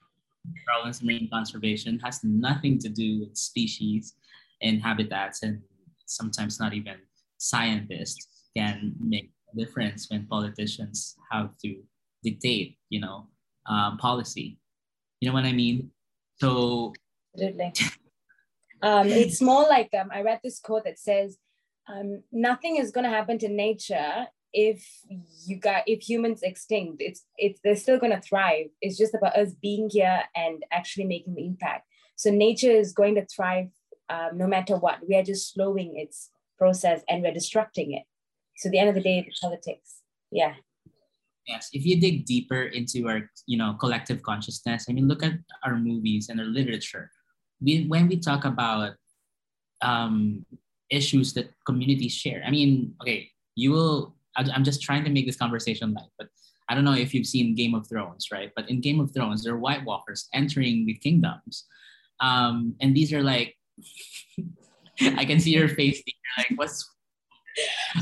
problems 0.66 1.00
in 1.00 1.06
marine 1.06 1.28
conservation. 1.32 1.96
It 1.96 2.02
has 2.04 2.22
nothing 2.22 2.78
to 2.80 2.88
do 2.88 3.20
with 3.20 3.36
species 3.36 4.14
and 4.60 4.80
habitats, 4.80 5.42
and 5.42 5.60
sometimes 6.06 6.60
not 6.60 6.72
even 6.72 6.98
scientists 7.38 8.28
can 8.56 8.94
make 9.00 9.32
difference 9.56 10.08
when 10.10 10.26
politicians 10.26 11.16
have 11.30 11.56
to 11.58 11.76
dictate, 12.22 12.76
you 12.88 13.00
know, 13.00 13.28
um, 13.66 13.98
policy. 13.98 14.58
You 15.20 15.28
know 15.28 15.34
what 15.34 15.44
I 15.44 15.52
mean? 15.52 15.90
So 16.36 16.92
absolutely. 17.34 17.72
um, 18.82 19.08
it's 19.08 19.40
more 19.40 19.62
like 19.62 19.90
um, 19.98 20.10
I 20.12 20.22
read 20.22 20.40
this 20.42 20.58
quote 20.58 20.84
that 20.84 20.98
says, 20.98 21.38
um, 21.88 22.22
"Nothing 22.32 22.76
is 22.76 22.90
going 22.90 23.04
to 23.04 23.10
happen 23.10 23.38
to 23.38 23.48
nature 23.48 24.26
if 24.52 24.86
you 25.46 25.56
got 25.56 25.84
if 25.86 26.02
humans 26.02 26.42
extinct. 26.42 27.00
It's 27.00 27.24
it's 27.38 27.60
they're 27.62 27.76
still 27.76 27.98
going 27.98 28.12
to 28.12 28.20
thrive. 28.20 28.66
It's 28.80 28.98
just 28.98 29.14
about 29.14 29.36
us 29.36 29.52
being 29.54 29.88
here 29.90 30.22
and 30.34 30.62
actually 30.70 31.04
making 31.04 31.34
the 31.34 31.46
impact. 31.46 31.86
So 32.16 32.30
nature 32.30 32.70
is 32.70 32.92
going 32.92 33.14
to 33.16 33.26
thrive 33.26 33.68
um, 34.10 34.30
no 34.36 34.46
matter 34.46 34.76
what. 34.76 34.98
We 35.08 35.16
are 35.16 35.22
just 35.22 35.52
slowing 35.52 35.96
its 35.96 36.30
process 36.58 37.02
and 37.08 37.22
we're 37.22 37.32
destructing 37.32 37.96
it. 37.96 38.04
So 38.56 38.68
the 38.68 38.78
end 38.78 38.88
of 38.88 38.94
the 38.94 39.02
day, 39.02 39.22
the 39.22 39.32
politics. 39.40 40.00
Yeah. 40.30 40.54
Yes. 41.46 41.68
If 41.72 41.84
you 41.84 42.00
dig 42.00 42.24
deeper 42.24 42.62
into 42.62 43.08
our, 43.08 43.30
you 43.46 43.58
know, 43.58 43.74
collective 43.74 44.22
consciousness, 44.22 44.86
I 44.88 44.92
mean, 44.92 45.08
look 45.08 45.22
at 45.22 45.32
our 45.64 45.76
movies 45.76 46.28
and 46.28 46.38
our 46.38 46.46
literature. 46.46 47.10
We 47.60 47.86
when 47.86 48.08
we 48.08 48.18
talk 48.18 48.44
about 48.44 48.94
um, 49.82 50.46
issues 50.90 51.32
that 51.34 51.50
communities 51.66 52.12
share. 52.12 52.42
I 52.46 52.50
mean, 52.50 52.94
okay, 53.02 53.30
you 53.56 53.72
will. 53.72 54.16
I'm 54.36 54.64
just 54.64 54.82
trying 54.82 55.04
to 55.04 55.10
make 55.10 55.26
this 55.26 55.36
conversation 55.36 55.92
light, 55.92 56.08
but 56.18 56.28
I 56.68 56.74
don't 56.74 56.84
know 56.84 56.94
if 56.94 57.12
you've 57.12 57.26
seen 57.26 57.54
Game 57.54 57.74
of 57.74 57.86
Thrones, 57.86 58.28
right? 58.32 58.50
But 58.56 58.70
in 58.70 58.80
Game 58.80 58.98
of 58.98 59.12
Thrones, 59.12 59.44
there 59.44 59.52
are 59.52 59.58
White 59.58 59.84
Walkers 59.84 60.28
entering 60.32 60.86
the 60.86 60.94
kingdoms, 60.94 61.66
um, 62.20 62.74
and 62.80 62.94
these 62.94 63.12
are 63.12 63.22
like. 63.22 63.56
I 65.00 65.24
can 65.24 65.40
see 65.40 65.54
your 65.54 65.68
face. 65.68 66.02
Like, 66.36 66.52
what's 66.56 66.91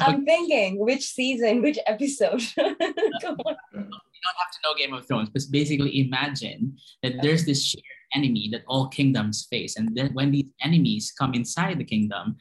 I'm 0.01 0.25
thinking 0.25 0.79
which 0.79 1.05
season, 1.05 1.63
which 1.63 1.79
episode. 1.87 2.43
you 2.57 2.65
don't 4.25 4.37
have 4.39 4.51
to 4.53 4.59
know 4.65 4.75
Game 4.77 4.95
of 4.95 5.07
Thrones, 5.07 5.31
but 5.31 5.43
basically 5.51 6.01
imagine 6.01 6.77
that 7.03 7.15
there's 7.23 7.45
this 7.45 7.65
shared 7.65 7.85
enemy 8.15 8.49
that 8.53 8.63
all 8.67 8.89
kingdoms 8.89 9.47
face. 9.51 9.77
And 9.77 9.95
then 9.97 10.11
when 10.13 10.31
these 10.33 10.51
enemies 10.63 11.13
come 11.17 11.35
inside 11.35 11.79
the 11.79 11.85
kingdom, 11.85 12.37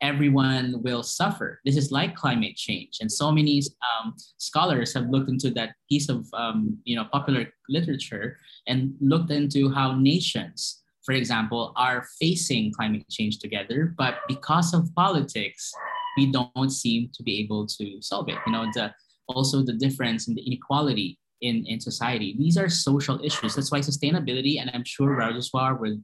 everyone 0.00 0.82
will 0.82 1.02
suffer. 1.02 1.60
This 1.64 1.76
is 1.76 1.90
like 1.90 2.14
climate 2.14 2.56
change. 2.56 2.98
And 3.00 3.10
so 3.10 3.32
many 3.32 3.62
um, 3.88 4.14
scholars 4.36 4.92
have 4.94 5.08
looked 5.08 5.30
into 5.30 5.50
that 5.52 5.70
piece 5.88 6.08
of 6.08 6.26
um, 6.34 6.78
you 6.84 6.96
know, 6.96 7.06
popular 7.10 7.46
literature 7.68 8.38
and 8.66 8.94
looked 9.00 9.30
into 9.30 9.70
how 9.70 9.96
nations, 9.96 10.82
for 11.04 11.12
example, 11.12 11.72
are 11.76 12.06
facing 12.20 12.72
climate 12.72 13.08
change 13.10 13.38
together. 13.38 13.94
But 13.96 14.16
because 14.28 14.74
of 14.74 14.94
politics, 14.94 15.72
we 16.16 16.30
don't 16.30 16.70
seem 16.70 17.10
to 17.14 17.22
be 17.22 17.40
able 17.40 17.66
to 17.66 18.00
solve 18.00 18.28
it. 18.28 18.38
You 18.46 18.52
know, 18.52 18.66
the 18.74 18.92
also 19.28 19.62
the 19.62 19.72
difference 19.72 20.28
in 20.28 20.34
the 20.34 20.42
inequality 20.42 21.18
in, 21.40 21.64
in 21.66 21.80
society. 21.80 22.34
These 22.38 22.56
are 22.56 22.68
social 22.68 23.22
issues. 23.24 23.54
That's 23.54 23.70
why 23.70 23.80
sustainability, 23.80 24.60
and 24.60 24.70
I'm 24.72 24.84
sure 24.84 25.16
Rajeshwar 25.16 25.78
would 25.80 26.02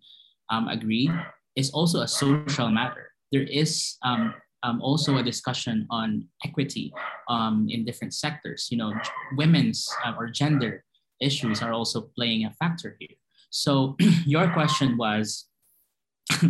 um, 0.51 0.68
agree, 0.68 1.11
is 1.57 1.70
also 1.70 2.01
a 2.01 2.09
social 2.09 2.70
matter. 2.70 3.12
There 3.33 3.42
is 3.42 3.96
um, 4.03 4.35
um, 4.62 4.81
also 4.83 5.16
a 5.16 5.23
discussion 5.23 5.87
on 5.90 6.27
equity 6.44 6.92
um, 7.29 7.66
in 7.70 7.85
different 7.85 8.14
sectors. 8.14 8.68
You 8.70 8.79
know, 8.79 8.92
women's 9.37 9.88
uh, 10.05 10.14
or 10.18 10.29
gender 10.29 10.85
issues 11.20 11.62
are 11.62 11.73
also 11.73 12.11
playing 12.16 12.44
a 12.44 12.51
factor 12.53 12.96
here. 12.99 13.16
So 13.51 13.96
your 14.27 14.53
question 14.53 14.96
was, 14.96 15.46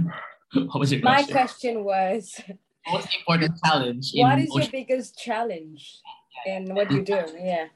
what 0.53 0.81
was 0.81 0.92
your 0.92 1.01
question? 1.01 1.27
My 1.35 1.40
question 1.40 1.85
was, 1.85 2.40
most 2.92 3.14
important 3.14 3.55
challenge. 3.64 4.11
What 4.14 4.38
is 4.38 4.55
your 4.55 4.68
biggest 4.70 5.18
challenge 5.18 5.98
in 6.46 6.74
what 6.74 6.90
you 6.90 7.03
do? 7.03 7.22
Yeah. 7.38 7.66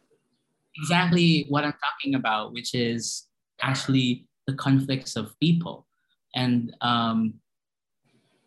Exactly 0.76 1.46
what 1.48 1.64
I'm 1.64 1.74
talking 1.82 2.14
about, 2.14 2.52
which 2.52 2.74
is 2.74 3.28
actually 3.62 4.26
the 4.46 4.54
conflicts 4.54 5.16
of 5.16 5.38
people. 5.40 5.86
And, 6.34 6.74
um, 6.80 7.34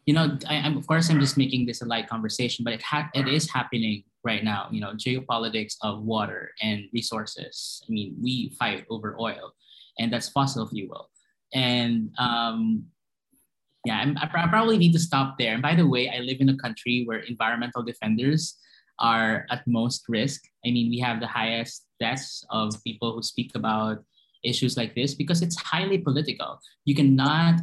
you 0.05 0.13
know, 0.13 0.37
I, 0.47 0.55
am 0.55 0.77
of 0.77 0.87
course, 0.87 1.09
I'm 1.09 1.19
just 1.19 1.37
making 1.37 1.65
this 1.65 1.81
a 1.81 1.85
light 1.85 2.07
conversation, 2.07 2.63
but 2.63 2.73
it, 2.73 2.81
ha- 2.81 3.09
it 3.13 3.27
is 3.27 3.49
happening 3.49 4.03
right 4.23 4.43
now, 4.43 4.67
you 4.71 4.81
know, 4.81 4.91
geopolitics 4.93 5.75
of 5.81 6.03
water 6.03 6.51
and 6.61 6.85
resources. 6.93 7.81
I 7.87 7.91
mean, 7.91 8.15
we 8.21 8.55
fight 8.59 8.85
over 8.89 9.15
oil, 9.19 9.53
and 9.99 10.11
that's 10.11 10.29
fossil 10.29 10.67
fuel. 10.67 11.09
And 11.53 12.11
um, 12.17 12.85
yeah, 13.85 13.99
I'm, 13.99 14.17
I 14.17 14.27
probably 14.27 14.77
need 14.77 14.93
to 14.93 14.99
stop 14.99 15.37
there. 15.37 15.53
And 15.53 15.61
by 15.61 15.75
the 15.75 15.87
way, 15.87 16.09
I 16.09 16.19
live 16.19 16.37
in 16.39 16.49
a 16.49 16.57
country 16.57 17.03
where 17.05 17.19
environmental 17.19 17.83
defenders 17.83 18.57
are 18.99 19.45
at 19.49 19.67
most 19.67 20.05
risk. 20.09 20.43
I 20.65 20.71
mean, 20.71 20.89
we 20.89 20.99
have 20.99 21.19
the 21.19 21.27
highest 21.27 21.85
deaths 21.99 22.45
of 22.49 22.83
people 22.83 23.13
who 23.13 23.23
speak 23.23 23.51
about 23.55 24.03
issues 24.43 24.77
like 24.77 24.95
this 24.95 25.13
because 25.13 25.41
it's 25.41 25.59
highly 25.61 25.99
political. 25.99 26.59
You 26.85 26.95
cannot 26.95 27.61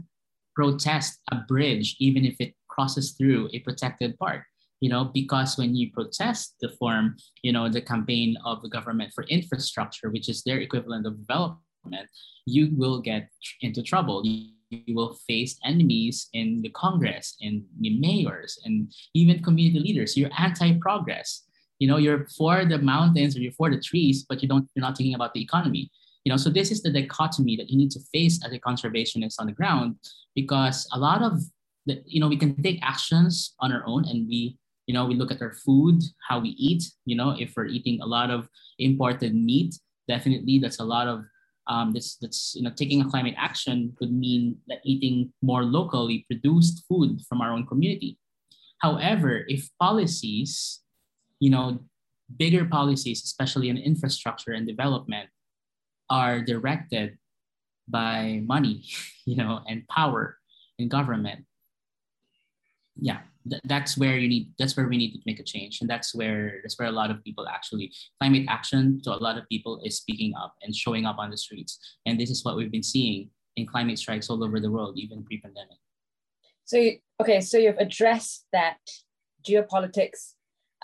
protest 0.55 1.21
a 1.33 1.37
bridge 1.49 1.97
even 1.99 2.25
if 2.25 2.37
it 2.39 2.55
crosses 2.69 3.13
through 3.13 3.49
a 3.53 3.59
protected 3.61 4.17
part 4.19 4.43
you 4.81 4.89
know 4.89 5.05
because 5.15 5.57
when 5.57 5.75
you 5.75 5.91
protest 5.93 6.55
the 6.61 6.69
form 6.79 7.17
you 7.43 7.53
know 7.53 7.69
the 7.69 7.81
campaign 7.81 8.37
of 8.45 8.63
the 8.63 8.69
government 8.69 9.11
for 9.15 9.25
infrastructure 9.25 10.11
which 10.11 10.29
is 10.29 10.43
their 10.43 10.59
equivalent 10.59 11.07
of 11.07 11.19
development 11.19 12.09
you 12.47 12.71
will 12.77 13.01
get 13.01 13.29
into 13.63 13.83
trouble 13.83 14.23
you 14.87 14.95
will 14.95 15.15
face 15.27 15.59
enemies 15.65 16.29
in 16.33 16.63
the 16.63 16.71
Congress, 16.71 17.37
in 17.41 17.65
the 17.81 17.99
mayors, 17.99 18.59
and 18.65 18.93
even 19.15 19.43
community 19.43 19.81
leaders. 19.81 20.17
You're 20.17 20.31
anti-progress. 20.39 21.45
You 21.79 21.89
know, 21.89 21.97
you're 21.97 22.27
for 22.39 22.65
the 22.65 22.79
mountains 22.79 23.37
or 23.37 23.41
you're 23.41 23.53
for 23.53 23.71
the 23.71 23.81
trees, 23.81 24.25
but 24.29 24.43
you 24.43 24.49
don't. 24.49 24.69
You're 24.75 24.87
not 24.87 24.97
thinking 24.97 25.15
about 25.15 25.35
the 25.35 25.43
economy. 25.43 25.91
You 26.25 26.31
know, 26.33 26.39
so 26.39 26.49
this 26.49 26.71
is 26.71 26.83
the 26.83 26.91
dichotomy 26.91 27.57
that 27.57 27.69
you 27.69 27.77
need 27.77 27.91
to 27.91 28.01
face 28.13 28.41
as 28.45 28.53
a 28.53 28.59
conservationist 28.59 29.35
on 29.39 29.47
the 29.47 29.53
ground, 29.53 29.97
because 30.35 30.89
a 30.93 30.99
lot 30.99 31.23
of 31.23 31.41
the, 31.87 32.03
you 32.07 32.21
know, 32.21 32.29
we 32.29 32.39
can 32.39 32.63
take 32.63 32.81
actions 32.83 33.55
on 33.61 33.73
our 33.73 33.83
own, 33.87 34.07
and 34.09 34.27
we, 34.27 34.57
you 34.87 34.95
know, 34.95 35.05
we 35.05 35.15
look 35.15 35.31
at 35.31 35.43
our 35.43 35.53
food, 35.53 36.01
how 36.29 36.41
we 36.41 36.51
eat. 36.51 36.85
You 37.05 37.17
know, 37.17 37.37
if 37.39 37.53
we're 37.57 37.67
eating 37.67 38.01
a 38.01 38.07
lot 38.07 38.31
of 38.31 38.49
imported 38.79 39.35
meat, 39.35 39.75
definitely 40.09 40.61
that's 40.61 40.81
a 40.81 40.85
lot 40.85 41.09
of 41.09 41.25
um, 41.67 41.93
this 41.93 42.17
that's 42.17 42.55
you 42.55 42.63
know 42.63 42.71
taking 42.75 43.01
a 43.01 43.09
climate 43.09 43.35
action 43.39 43.95
could 43.99 44.13
mean 44.13 44.57
that 44.69 44.81
eating 44.85 45.33
more 45.43 45.65
locally 45.65 46.25
produced 46.29 46.85
food 46.89 47.21
from 47.29 47.41
our 47.41 47.53
own 47.53 47.67
community. 47.67 48.19
However, 48.79 49.45
if 49.49 49.71
policies, 49.81 50.81
you 51.41 51.51
know, 51.51 51.81
bigger 52.37 52.65
policies, 52.67 53.23
especially 53.25 53.69
in 53.69 53.79
infrastructure 53.79 54.53
and 54.53 54.67
development, 54.67 55.31
are 56.11 56.41
directed 56.43 57.17
by 57.89 58.43
money, 58.45 58.85
you 59.25 59.37
know, 59.37 59.61
and 59.67 59.89
power 59.89 60.37
in 60.79 60.89
government, 60.89 61.47
yeah, 62.97 63.21
th- 63.49 63.63
that's 63.65 63.97
where 63.97 64.19
you 64.19 64.29
need 64.29 64.51
that's 64.59 64.77
where 64.77 64.89
we 64.89 64.97
need 64.97 65.13
to 65.13 65.21
make 65.27 65.41
a 65.41 65.43
change 65.43 65.81
and 65.81 65.89
that's 65.89 66.15
where 66.15 66.61
that's 66.63 66.79
where 66.79 66.89
a 66.89 66.93
lot 66.93 67.11
of 67.11 67.23
people 67.25 67.47
actually 67.49 67.93
climate 68.21 68.47
action 68.49 69.01
to 69.03 69.11
a 69.15 69.17
lot 69.17 69.39
of 69.39 69.49
people 69.49 69.81
is 69.85 69.97
speaking 69.97 70.33
up 70.41 70.55
and 70.63 70.75
showing 70.75 71.07
up 71.07 71.19
on 71.19 71.31
the 71.31 71.37
streets. 71.37 71.79
And 72.07 72.19
this 72.19 72.31
is 72.31 72.45
what 72.45 72.57
we've 72.57 72.73
been 72.73 72.83
seeing 72.83 73.31
in 73.57 73.67
climate 73.67 73.99
strikes 73.99 74.29
all 74.31 74.43
over 74.43 74.61
the 74.61 74.71
world 74.71 74.99
even 74.99 75.25
pre-pandemic. 75.25 75.79
So 76.65 76.77
you, 76.77 76.99
okay 77.21 77.41
so 77.41 77.59
you've 77.59 77.79
addressed 77.79 78.47
that 78.53 78.79
geopolitics 79.47 80.35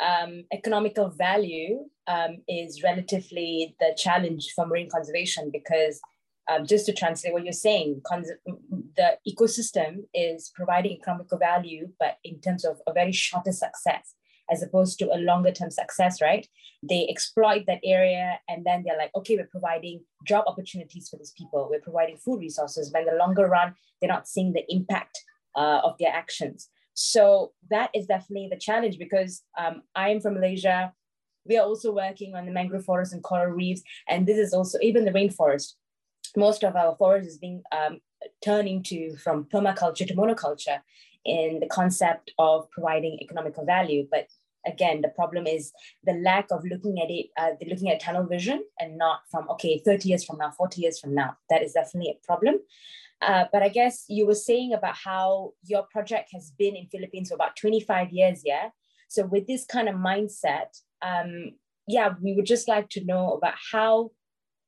um, 0.00 0.44
economical 0.52 1.10
value 1.10 1.84
um, 2.06 2.38
is 2.48 2.82
relatively 2.82 3.76
the 3.80 3.94
challenge 3.96 4.52
for 4.54 4.66
marine 4.66 4.88
conservation 4.90 5.50
because 5.52 6.00
um, 6.50 6.66
just 6.66 6.86
to 6.86 6.92
translate 6.92 7.32
what 7.32 7.44
you're 7.44 7.52
saying, 7.52 8.02
the 8.96 9.18
ecosystem 9.28 10.04
is 10.12 10.50
providing 10.54 10.92
economical 10.92 11.38
value, 11.38 11.88
but 11.98 12.16
in 12.24 12.40
terms 12.40 12.64
of 12.64 12.78
a 12.86 12.92
very 12.92 13.12
shorter 13.12 13.52
success 13.52 14.14
as 14.50 14.62
opposed 14.62 14.98
to 14.98 15.14
a 15.14 15.18
longer 15.18 15.52
term 15.52 15.70
success, 15.70 16.20
right? 16.20 16.48
They 16.82 17.06
exploit 17.08 17.66
that 17.66 17.80
area 17.84 18.40
and 18.48 18.64
then 18.64 18.82
they're 18.84 18.98
like, 18.98 19.12
okay, 19.14 19.36
we're 19.36 19.46
providing 19.46 20.02
job 20.26 20.44
opportunities 20.48 21.08
for 21.08 21.18
these 21.18 21.32
people, 21.38 21.68
we're 21.70 21.80
providing 21.80 22.16
food 22.16 22.40
resources. 22.40 22.90
But 22.90 23.02
in 23.02 23.06
the 23.06 23.14
longer 23.14 23.46
run, 23.46 23.74
they're 24.00 24.08
not 24.08 24.26
seeing 24.26 24.52
the 24.52 24.64
impact 24.68 25.22
uh, 25.56 25.80
of 25.84 25.96
their 25.98 26.12
actions. 26.12 26.68
So 26.94 27.52
that 27.70 27.90
is 27.94 28.06
definitely 28.06 28.48
the 28.50 28.58
challenge 28.58 28.98
because 28.98 29.42
um, 29.56 29.82
I 29.94 30.10
am 30.10 30.20
from 30.20 30.34
Malaysia. 30.34 30.92
We 31.46 31.56
are 31.58 31.66
also 31.66 31.92
working 31.92 32.34
on 32.34 32.44
the 32.44 32.52
mangrove 32.52 32.84
forests 32.84 33.14
and 33.14 33.22
coral 33.22 33.52
reefs. 33.52 33.82
And 34.08 34.26
this 34.26 34.36
is 34.36 34.52
also 34.52 34.78
even 34.82 35.04
the 35.04 35.12
rainforest. 35.12 35.74
Most 36.36 36.62
of 36.62 36.76
our 36.76 36.96
forest 36.96 37.28
is 37.28 37.38
being 37.38 37.62
um, 37.72 38.00
turning 38.44 38.82
to 38.84 39.16
from 39.16 39.44
permaculture 39.44 40.06
to 40.06 40.14
monoculture 40.14 40.80
in 41.24 41.60
the 41.60 41.66
concept 41.66 42.32
of 42.38 42.70
providing 42.70 43.18
economical 43.20 43.64
value. 43.64 44.06
But 44.10 44.28
again, 44.66 45.00
the 45.00 45.08
problem 45.08 45.46
is 45.46 45.72
the 46.04 46.14
lack 46.14 46.50
of 46.50 46.64
looking 46.64 47.00
at 47.00 47.10
it, 47.10 47.26
uh, 47.36 47.50
looking 47.66 47.90
at 47.90 48.00
tunnel 48.00 48.26
vision 48.26 48.64
and 48.78 48.98
not 48.98 49.20
from, 49.30 49.48
okay, 49.50 49.80
30 49.84 50.08
years 50.08 50.24
from 50.24 50.38
now, 50.38 50.50
40 50.50 50.80
years 50.80 50.98
from 50.98 51.14
now. 51.14 51.36
That 51.48 51.62
is 51.62 51.72
definitely 51.72 52.10
a 52.10 52.26
problem. 52.26 52.58
Uh, 53.22 53.44
but 53.52 53.62
I 53.62 53.68
guess 53.68 54.04
you 54.08 54.26
were 54.26 54.34
saying 54.34 54.72
about 54.72 54.96
how 54.96 55.52
your 55.64 55.82
project 55.90 56.30
has 56.32 56.52
been 56.58 56.74
in 56.74 56.86
Philippines 56.86 57.28
for 57.28 57.34
about 57.34 57.56
25 57.56 58.12
years, 58.12 58.42
yeah? 58.44 58.70
So 59.08 59.26
with 59.26 59.46
this 59.46 59.66
kind 59.66 59.88
of 59.88 59.96
mindset, 59.96 60.80
um, 61.02 61.52
yeah, 61.86 62.14
we 62.22 62.34
would 62.34 62.46
just 62.46 62.68
like 62.68 62.88
to 62.90 63.04
know 63.04 63.32
about 63.32 63.54
how 63.72 64.12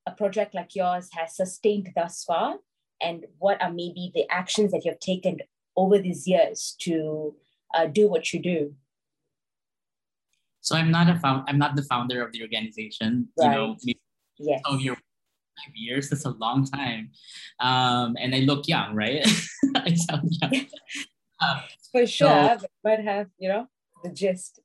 a 0.07 0.13
project 0.13 0.55
like 0.55 0.75
yours 0.75 1.09
has 1.13 1.37
sustained 1.37 1.91
thus 1.95 2.25
far 2.25 2.57
and 3.01 3.27
what 3.39 3.61
are 3.63 3.73
maybe 3.73 4.11
the 4.15 4.29
actions 4.31 4.73
that 4.73 4.85
you 4.85 4.91
have 4.91 5.01
taken 5.01 5.39
over 5.77 5.99
these 5.99 6.27
years 6.27 6.77
to 6.81 7.35
uh, 7.75 7.87
do 7.87 8.09
what 8.09 8.33
you 8.33 8.41
do. 8.41 8.75
So 10.61 10.77
I'm 10.77 10.91
not 10.91 11.09
a 11.09 11.19
found, 11.19 11.45
I'm 11.49 11.59
not 11.59 11.75
the 11.75 11.83
founder 11.83 12.25
of 12.25 12.33
the 12.33 12.43
organization. 12.43 13.29
Right. 13.37 13.47
You 13.47 13.51
know, 13.51 13.77
yes. 14.39 14.61
Five 14.65 15.75
years. 15.75 16.09
That's 16.09 16.25
a 16.25 16.31
long 16.31 16.65
time. 16.65 17.11
Um, 17.61 18.17
and 18.19 18.35
I 18.35 18.39
look 18.39 18.67
young, 18.69 18.95
right? 18.95 19.27
I 19.77 19.95
sound 19.95 20.31
young. 20.41 20.67
Um, 21.43 21.61
For 21.91 22.07
sure, 22.07 22.57
so, 22.61 22.67
but 22.85 23.01
have 23.01 23.27
you 23.37 23.49
know 23.49 23.67
the 24.05 24.11
gist. 24.11 24.61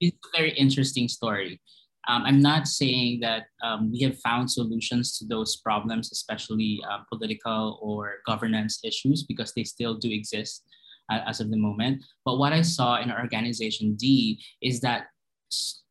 It's 0.00 0.16
a 0.16 0.38
very 0.38 0.52
interesting 0.52 1.08
story. 1.08 1.60
Um, 2.08 2.22
I'm 2.24 2.40
not 2.40 2.66
saying 2.66 3.20
that 3.20 3.44
um, 3.62 3.92
we 3.92 4.00
have 4.00 4.18
found 4.20 4.50
solutions 4.50 5.18
to 5.18 5.26
those 5.26 5.56
problems, 5.56 6.10
especially 6.12 6.80
uh, 6.90 6.98
political 7.12 7.78
or 7.82 8.16
governance 8.26 8.80
issues, 8.84 9.22
because 9.22 9.52
they 9.52 9.64
still 9.64 9.94
do 9.94 10.10
exist 10.10 10.64
uh, 11.10 11.20
as 11.26 11.40
of 11.40 11.50
the 11.50 11.56
moment. 11.56 12.02
But 12.24 12.38
what 12.38 12.52
I 12.52 12.62
saw 12.62 13.00
in 13.00 13.12
organization 13.12 13.96
D 13.96 14.40
is 14.62 14.80
that, 14.80 15.08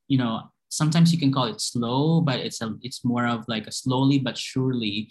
you 0.08 0.18
know, 0.18 0.42
sometimes 0.70 1.12
you 1.14 1.20
can 1.20 1.32
call 1.32 1.46
it 1.46 1.62
slow, 1.62 2.22
but 2.22 2.40
it's 2.40 2.62
a 2.62 2.76
it's 2.82 3.06
more 3.06 3.28
of 3.28 3.46
like 3.48 3.68
a 3.68 3.72
slowly 3.72 4.20
but 4.20 4.38
surely 4.38 5.10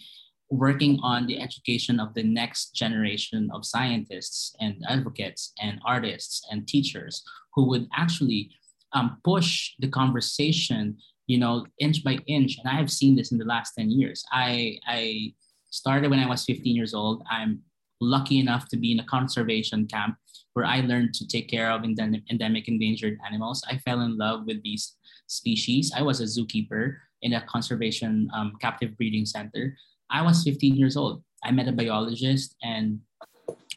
working 0.49 0.99
on 1.03 1.27
the 1.27 1.39
education 1.39 1.99
of 1.99 2.13
the 2.15 2.23
next 2.23 2.73
generation 2.73 3.49
of 3.53 3.65
scientists 3.65 4.55
and 4.59 4.83
advocates 4.89 5.53
and 5.61 5.79
artists 5.85 6.41
and 6.51 6.67
teachers 6.67 7.23
who 7.53 7.67
would 7.67 7.87
actually 7.95 8.49
um, 8.93 9.17
push 9.23 9.71
the 9.79 9.87
conversation 9.87 10.97
you 11.27 11.37
know 11.37 11.65
inch 11.79 12.03
by 12.03 12.17
inch 12.27 12.57
and 12.57 12.67
i 12.69 12.75
have 12.75 12.91
seen 12.91 13.15
this 13.15 13.31
in 13.31 13.37
the 13.37 13.45
last 13.45 13.73
10 13.77 13.91
years 13.91 14.23
i 14.31 14.77
i 14.87 15.33
started 15.69 16.09
when 16.09 16.19
i 16.19 16.27
was 16.27 16.45
15 16.45 16.75
years 16.75 16.93
old 16.93 17.23
i'm 17.29 17.61
lucky 18.01 18.39
enough 18.39 18.67
to 18.69 18.77
be 18.77 18.91
in 18.91 18.99
a 18.99 19.05
conservation 19.05 19.85
camp 19.85 20.15
where 20.53 20.65
i 20.65 20.81
learned 20.81 21.13
to 21.13 21.27
take 21.27 21.49
care 21.49 21.69
of 21.69 21.83
endemic 21.83 22.67
endangered 22.67 23.17
animals 23.27 23.63
i 23.69 23.77
fell 23.77 24.01
in 24.01 24.17
love 24.17 24.45
with 24.45 24.63
these 24.63 24.95
species. 25.29 25.93
I 25.95 26.01
was 26.01 26.19
a 26.19 26.25
zookeeper 26.25 26.97
in 27.21 27.33
a 27.33 27.45
conservation 27.45 28.29
um, 28.33 28.53
captive 28.59 28.97
breeding 28.97 29.25
center. 29.25 29.77
I 30.09 30.21
was 30.21 30.43
15 30.43 30.75
years 30.75 30.97
old. 30.97 31.23
I 31.43 31.51
met 31.51 31.67
a 31.67 31.71
biologist, 31.71 32.55
and 32.63 32.99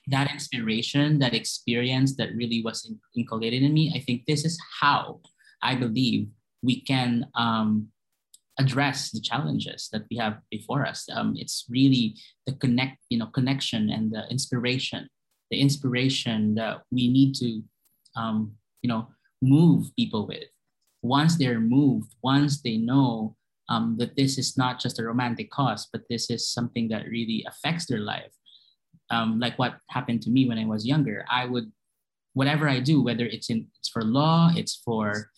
that 0.08 0.30
inspiration, 0.30 1.18
that 1.20 1.34
experience 1.34 2.16
that 2.16 2.34
really 2.34 2.62
was 2.62 2.90
inculcated 3.16 3.62
in 3.62 3.72
me, 3.72 3.92
I 3.94 4.00
think 4.00 4.26
this 4.26 4.44
is 4.44 4.58
how 4.80 5.20
I 5.62 5.74
believe 5.74 6.28
we 6.62 6.80
can 6.80 7.26
um, 7.34 7.88
address 8.58 9.10
the 9.10 9.20
challenges 9.20 9.88
that 9.92 10.02
we 10.10 10.16
have 10.16 10.38
before 10.50 10.86
us. 10.86 11.06
Um, 11.12 11.34
it's 11.36 11.66
really 11.68 12.16
the 12.46 12.52
connect, 12.52 12.98
you 13.10 13.18
know, 13.18 13.26
connection 13.26 13.90
and 13.90 14.12
the 14.12 14.28
inspiration, 14.28 15.08
the 15.50 15.60
inspiration 15.60 16.54
that 16.56 16.82
we 16.90 17.08
need 17.08 17.34
to, 17.36 17.62
um, 18.16 18.52
you 18.82 18.88
know, 18.88 19.08
move 19.40 19.94
people 19.96 20.26
with 20.26 20.44
once 21.02 21.36
they're 21.36 21.60
moved, 21.60 22.14
once 22.22 22.62
they 22.62 22.76
know 22.76 23.36
um, 23.68 23.96
that 23.98 24.16
this 24.16 24.38
is 24.38 24.56
not 24.56 24.80
just 24.80 24.98
a 24.98 25.04
romantic 25.04 25.50
cause, 25.50 25.88
but 25.92 26.02
this 26.08 26.30
is 26.30 26.48
something 26.48 26.88
that 26.88 27.08
really 27.08 27.44
affects 27.46 27.86
their 27.86 28.00
life. 28.00 28.32
Um, 29.12 29.38
like 29.38 29.58
what 29.58 29.76
happened 29.90 30.22
to 30.22 30.30
me 30.30 30.48
when 30.48 30.58
I 30.58 30.64
was 30.64 30.86
younger, 30.86 31.24
I 31.30 31.44
would, 31.44 31.70
whatever 32.32 32.68
I 32.68 32.80
do, 32.80 33.02
whether 33.02 33.26
it's 33.26 33.50
in 33.50 33.68
it's 33.78 33.88
for 33.88 34.02
law, 34.02 34.50
it's 34.56 34.74
for, 34.84 35.30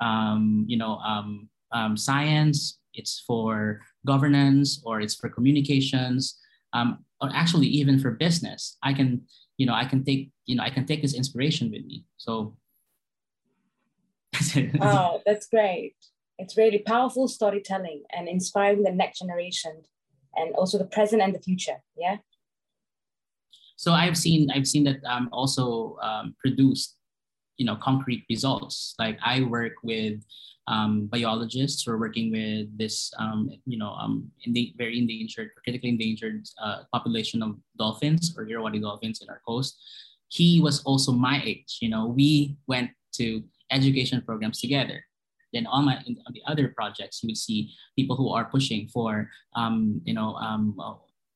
um, 0.00 0.64
you 0.68 0.76
know, 0.76 0.96
um, 0.98 1.48
um, 1.72 1.96
science, 1.96 2.78
it's 2.94 3.24
for 3.26 3.80
governance, 4.06 4.82
or 4.84 5.00
it's 5.00 5.14
for 5.14 5.28
communications, 5.30 6.38
um, 6.74 7.04
or 7.20 7.30
actually 7.32 7.68
even 7.68 7.98
for 7.98 8.10
business. 8.10 8.76
I 8.82 8.92
can, 8.92 9.22
you 9.56 9.66
know, 9.66 9.74
I 9.74 9.86
can 9.86 10.04
take, 10.04 10.30
you 10.44 10.56
know, 10.56 10.62
I 10.62 10.70
can 10.70 10.84
take 10.84 11.00
this 11.00 11.14
inspiration 11.14 11.70
with 11.70 11.84
me. 11.86 12.04
So 12.18 12.56
oh, 14.80 15.20
that's 15.24 15.46
great. 15.46 15.94
It's 16.38 16.56
really 16.56 16.78
powerful 16.78 17.28
storytelling 17.28 18.02
and 18.12 18.28
inspiring 18.28 18.82
the 18.82 18.92
next 18.92 19.20
generation 19.20 19.82
and 20.34 20.54
also 20.54 20.78
the 20.78 20.84
present 20.84 21.22
and 21.22 21.34
the 21.34 21.38
future. 21.38 21.82
Yeah. 21.96 22.18
So 23.82 23.90
I've 23.90 24.16
seen 24.16 24.48
I've 24.48 24.68
seen 24.68 24.84
that 24.84 25.02
um, 25.04 25.28
also 25.32 25.98
um, 26.00 26.36
produced, 26.38 26.94
you 27.56 27.66
know, 27.66 27.74
concrete 27.74 28.24
results. 28.30 28.94
Like 28.96 29.18
I 29.24 29.42
work 29.42 29.72
with 29.82 30.22
um, 30.68 31.06
biologists 31.06 31.82
who 31.82 31.90
are 31.90 31.98
working 31.98 32.30
with 32.30 32.78
this, 32.78 33.12
um, 33.18 33.50
you 33.66 33.76
know, 33.76 33.90
um, 33.90 34.30
the 34.46 34.72
very 34.78 35.00
endangered, 35.00 35.50
critically 35.64 35.88
endangered 35.88 36.46
uh, 36.62 36.84
population 36.92 37.42
of 37.42 37.56
dolphins 37.76 38.32
or 38.38 38.48
Irrawaddy 38.48 38.78
dolphins 38.78 39.20
in 39.20 39.28
our 39.28 39.40
coast. 39.44 39.76
He 40.28 40.60
was 40.60 40.84
also 40.84 41.10
my 41.10 41.42
age. 41.44 41.78
You 41.80 41.88
know, 41.88 42.06
we 42.06 42.56
went 42.68 42.92
to 43.14 43.42
education 43.72 44.22
programs 44.22 44.60
together. 44.60 45.04
Then 45.52 45.66
on 45.66 45.86
my 45.86 45.96
on 45.96 46.32
the 46.32 46.42
other 46.46 46.68
projects, 46.68 47.20
you 47.20 47.26
would 47.26 47.36
see 47.36 47.74
people 47.98 48.14
who 48.14 48.30
are 48.30 48.44
pushing 48.44 48.86
for 48.86 49.28
um, 49.56 50.00
you 50.04 50.14
know 50.14 50.34
um, 50.36 50.78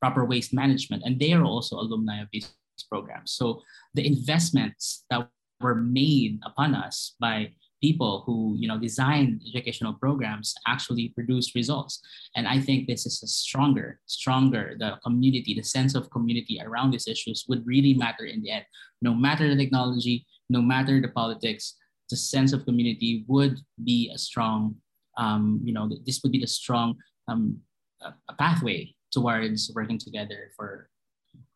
proper 0.00 0.24
waste 0.24 0.52
management, 0.52 1.02
and 1.04 1.18
they 1.18 1.32
are 1.32 1.44
also 1.44 1.76
alumni 1.76 2.20
of 2.20 2.28
these 2.32 2.52
programs. 2.90 3.32
So 3.32 3.62
the 3.94 4.06
investments 4.06 5.04
that 5.10 5.28
were 5.60 5.74
made 5.74 6.38
upon 6.44 6.74
us 6.74 7.14
by 7.18 7.52
people 7.82 8.22
who 8.24 8.56
you 8.58 8.66
know 8.66 8.78
design 8.78 9.38
educational 9.48 9.92
programs 9.94 10.54
actually 10.66 11.10
produce 11.10 11.54
results 11.54 12.00
and 12.34 12.48
i 12.48 12.58
think 12.58 12.86
this 12.86 13.04
is 13.04 13.22
a 13.22 13.26
stronger 13.26 14.00
stronger 14.06 14.74
the 14.78 14.96
community 15.04 15.52
the 15.52 15.62
sense 15.62 15.94
of 15.94 16.10
community 16.10 16.58
around 16.64 16.90
these 16.90 17.06
issues 17.06 17.44
would 17.48 17.62
really 17.66 17.92
matter 17.92 18.24
in 18.24 18.40
the 18.40 18.50
end 18.50 18.64
no 19.02 19.12
matter 19.12 19.46
the 19.48 19.56
technology 19.62 20.26
no 20.48 20.62
matter 20.62 21.02
the 21.02 21.08
politics 21.08 21.76
the 22.10 22.16
sense 22.16 22.52
of 22.52 22.64
community 22.64 23.24
would 23.26 23.58
be 23.82 24.10
a 24.14 24.18
strong, 24.18 24.76
um, 25.18 25.60
you 25.64 25.72
know, 25.72 25.90
this 26.04 26.20
would 26.22 26.32
be 26.32 26.40
the 26.40 26.46
strong 26.46 26.96
um, 27.28 27.58
a 28.02 28.34
pathway 28.34 28.94
towards 29.16 29.72
working 29.74 29.98
together 29.98 30.40
for 30.56 30.90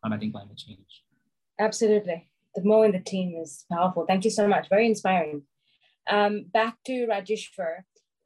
combating 0.01 0.31
climate 0.31 0.57
change. 0.57 0.91
Absolutely. 1.59 2.19
The 2.55 2.63
Mo 2.63 2.81
in 2.81 2.91
the 2.91 2.99
team 3.13 3.35
is 3.43 3.65
powerful. 3.71 4.05
Thank 4.07 4.25
you 4.25 4.31
so 4.31 4.47
much. 4.47 4.67
Very 4.67 4.87
inspiring. 4.87 5.43
Um, 6.09 6.45
back 6.51 6.75
to 6.87 7.07
Rajeshwar. 7.11 7.73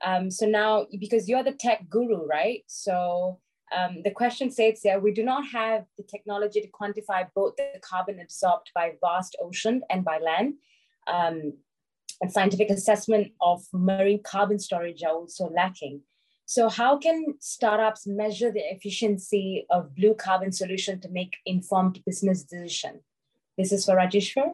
Um, 0.09 0.31
so 0.31 0.45
now, 0.45 0.87
because 0.99 1.27
you're 1.27 1.43
the 1.43 1.51
tech 1.51 1.89
guru, 1.89 2.25
right? 2.25 2.63
So 2.67 3.39
um, 3.75 3.93
the 4.05 4.11
question 4.11 4.49
states 4.51 4.81
here, 4.83 4.99
we 4.99 5.11
do 5.11 5.23
not 5.23 5.43
have 5.47 5.83
the 5.97 6.03
technology 6.03 6.61
to 6.61 6.69
quantify 6.79 7.27
both 7.35 7.55
the 7.57 7.67
carbon 7.81 8.19
absorbed 8.21 8.71
by 8.73 8.93
vast 9.01 9.35
ocean 9.41 9.81
and 9.89 10.05
by 10.05 10.17
land. 10.19 10.53
Um, 11.07 11.53
and 12.21 12.31
scientific 12.31 12.69
assessment 12.69 13.33
of 13.41 13.65
marine 13.73 14.21
carbon 14.23 14.59
storage 14.59 15.03
are 15.03 15.13
also 15.13 15.49
lacking. 15.49 16.01
So 16.45 16.69
how 16.69 16.97
can 16.97 17.35
startups 17.39 18.05
measure 18.05 18.51
the 18.51 18.61
efficiency 18.71 19.65
of 19.71 19.95
blue 19.95 20.13
carbon 20.13 20.51
solution 20.51 20.99
to 21.01 21.09
make 21.09 21.37
informed 21.45 22.03
business 22.05 22.43
decision? 22.43 23.01
This 23.57 23.71
is 23.71 23.85
for 23.85 23.95
Rajeshwar. 23.95 24.53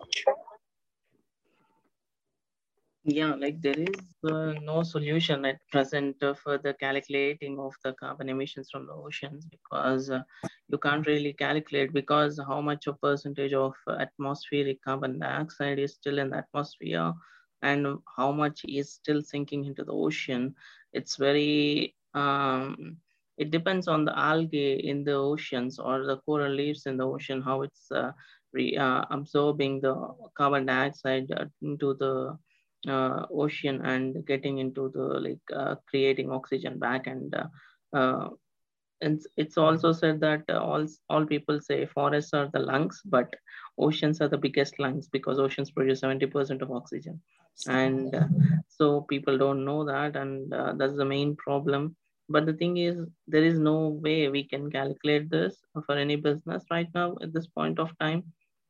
Yeah, 3.04 3.34
like 3.34 3.62
there 3.62 3.80
is 3.80 4.32
uh, 4.32 4.54
no 4.62 4.84
solution 4.84 5.44
at 5.44 5.58
present 5.72 6.22
uh, 6.22 6.36
for 6.36 6.60
the 6.60 6.76
calculating 6.76 7.60
of 7.60 7.74
the 7.84 7.94
carbon 7.94 8.30
emissions 8.30 8.70
from 8.72 8.86
the 8.86 8.94
oceans 8.94 9.44
because 9.46 10.12
uh, 10.12 10.22
you 10.70 10.78
can't 10.78 11.08
really 11.08 11.34
calculate 11.34 11.94
because 11.94 12.40
how 12.48 12.62
much 12.62 12.86
of 12.86 13.02
percentage 13.02 13.54
of 13.54 13.74
atmospheric 14.00 14.84
carbon 14.84 15.18
dioxide 15.18 15.80
is 15.80 15.96
still 15.96 16.20
in 16.20 16.30
the 16.30 16.38
atmosphere 16.38 17.12
and 17.64 17.88
how 18.16 18.32
much 18.32 18.62
is 18.66 18.94
still 18.94 19.22
sinking 19.24 19.66
into 19.66 19.84
the 19.84 19.94
ocean. 19.94 20.54
It's 20.94 21.16
very, 21.18 21.96
um, 22.14 22.98
it 23.38 23.52
depends 23.52 23.88
on 23.88 24.06
the 24.06 24.18
algae 24.18 24.88
in 24.88 25.04
the 25.04 25.14
oceans 25.14 25.80
or 25.80 26.06
the 26.06 26.18
coral 26.18 26.56
reefs 26.56 26.86
in 26.86 26.98
the 26.98 27.08
ocean, 27.08 27.42
how 27.42 27.62
it's 27.64 27.92
uh, 27.92 28.12
re, 28.54 28.76
uh, 28.78 29.06
absorbing 29.10 29.82
the 29.82 29.96
carbon 30.38 30.66
dioxide 30.66 31.32
uh, 31.32 31.46
into 31.62 31.96
the 31.96 32.38
uh, 32.92 33.26
ocean 33.32 33.82
and 33.86 34.26
getting 34.26 34.58
into 34.60 34.90
the 34.94 35.02
like 35.02 35.40
uh, 35.56 35.76
creating 35.90 36.32
oxygen 36.32 36.80
back 36.80 37.08
and 37.08 37.34
uh, 39.02 39.08
uh 39.08 39.08
and 39.08 39.22
it's 39.38 39.58
also 39.58 39.92
said 39.92 40.20
that 40.20 40.44
uh, 40.50 40.60
all 40.60 40.86
all 41.10 41.26
people 41.26 41.60
say 41.60 41.86
forests 41.86 42.34
are 42.34 42.50
the 42.54 42.60
lungs 42.60 43.02
but 43.06 43.36
oceans 43.78 44.22
are 44.22 44.28
the 44.28 44.38
biggest 44.38 44.80
lungs 44.80 45.08
because 45.08 45.40
oceans 45.40 45.72
produce 45.72 46.02
70% 46.02 46.62
of 46.62 46.72
oxygen. 46.72 47.22
And 47.68 48.16
uh, 48.16 48.28
so 48.68 49.02
people 49.02 49.38
don't 49.38 49.66
know 49.66 49.86
that 49.86 50.16
and 50.16 50.52
that's 50.80 50.96
the 50.96 51.06
main 51.06 51.36
problem. 51.36 51.96
But 52.30 52.46
the 52.46 52.54
thing 52.54 52.78
is 52.78 53.08
there 53.28 53.44
is 53.44 53.60
no 53.60 53.88
way 53.88 54.30
we 54.30 54.44
can 54.44 54.72
calculate 54.72 55.30
this 55.30 55.58
for 55.86 55.98
any 55.98 56.16
business 56.16 56.64
right 56.72 56.88
now 56.94 57.16
at 57.22 57.34
this 57.34 57.48
point 57.48 57.80
of 57.80 57.98
time. 58.00 58.24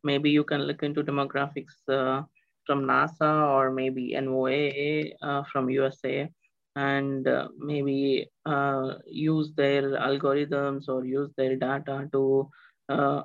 Maybe 0.03 0.31
you 0.31 0.43
can 0.43 0.63
look 0.63 0.83
into 0.83 1.03
demographics 1.03 2.25
from 2.65 2.85
NASA 2.85 3.47
or 3.47 3.71
maybe 3.71 4.15
NOAA 4.17 5.13
uh, 5.21 5.43
from 5.51 5.69
USA 5.69 6.29
and 6.75 7.27
uh, 7.27 7.49
maybe 7.57 8.29
uh, 8.45 8.93
use 9.05 9.51
their 9.55 9.83
algorithms 9.91 10.87
or 10.87 11.03
use 11.05 11.31
their 11.37 11.55
data 11.55 12.07
to 12.11 12.49
uh, 12.89 13.23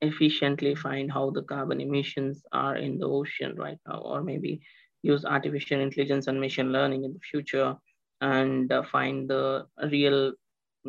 efficiently 0.00 0.74
find 0.74 1.10
how 1.10 1.30
the 1.30 1.42
carbon 1.42 1.80
emissions 1.80 2.42
are 2.52 2.76
in 2.76 2.98
the 2.98 3.06
ocean 3.06 3.54
right 3.56 3.78
now, 3.86 3.98
or 3.98 4.22
maybe 4.22 4.60
use 5.02 5.24
artificial 5.24 5.80
intelligence 5.80 6.26
and 6.26 6.40
machine 6.40 6.72
learning 6.72 7.04
in 7.04 7.12
the 7.12 7.20
future 7.20 7.74
and 8.20 8.72
uh, 8.72 8.82
find 8.84 9.28
the 9.28 9.66
real 9.90 10.32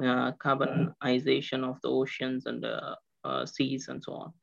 uh, 0.03 0.31
carbonization 0.33 1.63
of 1.63 1.79
the 1.81 1.89
oceans 1.89 2.45
and 2.45 2.63
the 2.63 2.95
seas 3.45 3.87
and 3.89 4.03
so 4.03 4.13
on. 4.13 4.33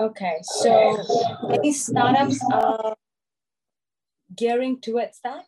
Okay, 0.00 0.38
so 0.42 0.96
many 1.46 1.72
startups 1.72 2.40
are 2.52 2.96
gearing 4.34 4.80
towards 4.80 5.20
that? 5.22 5.44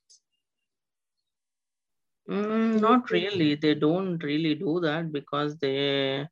Mm, 2.28 2.80
not 2.80 3.10
really. 3.10 3.54
They 3.54 3.74
don't 3.74 4.22
really 4.22 4.54
do 4.54 4.80
that 4.80 5.12
because 5.12 5.56
they 5.58 6.26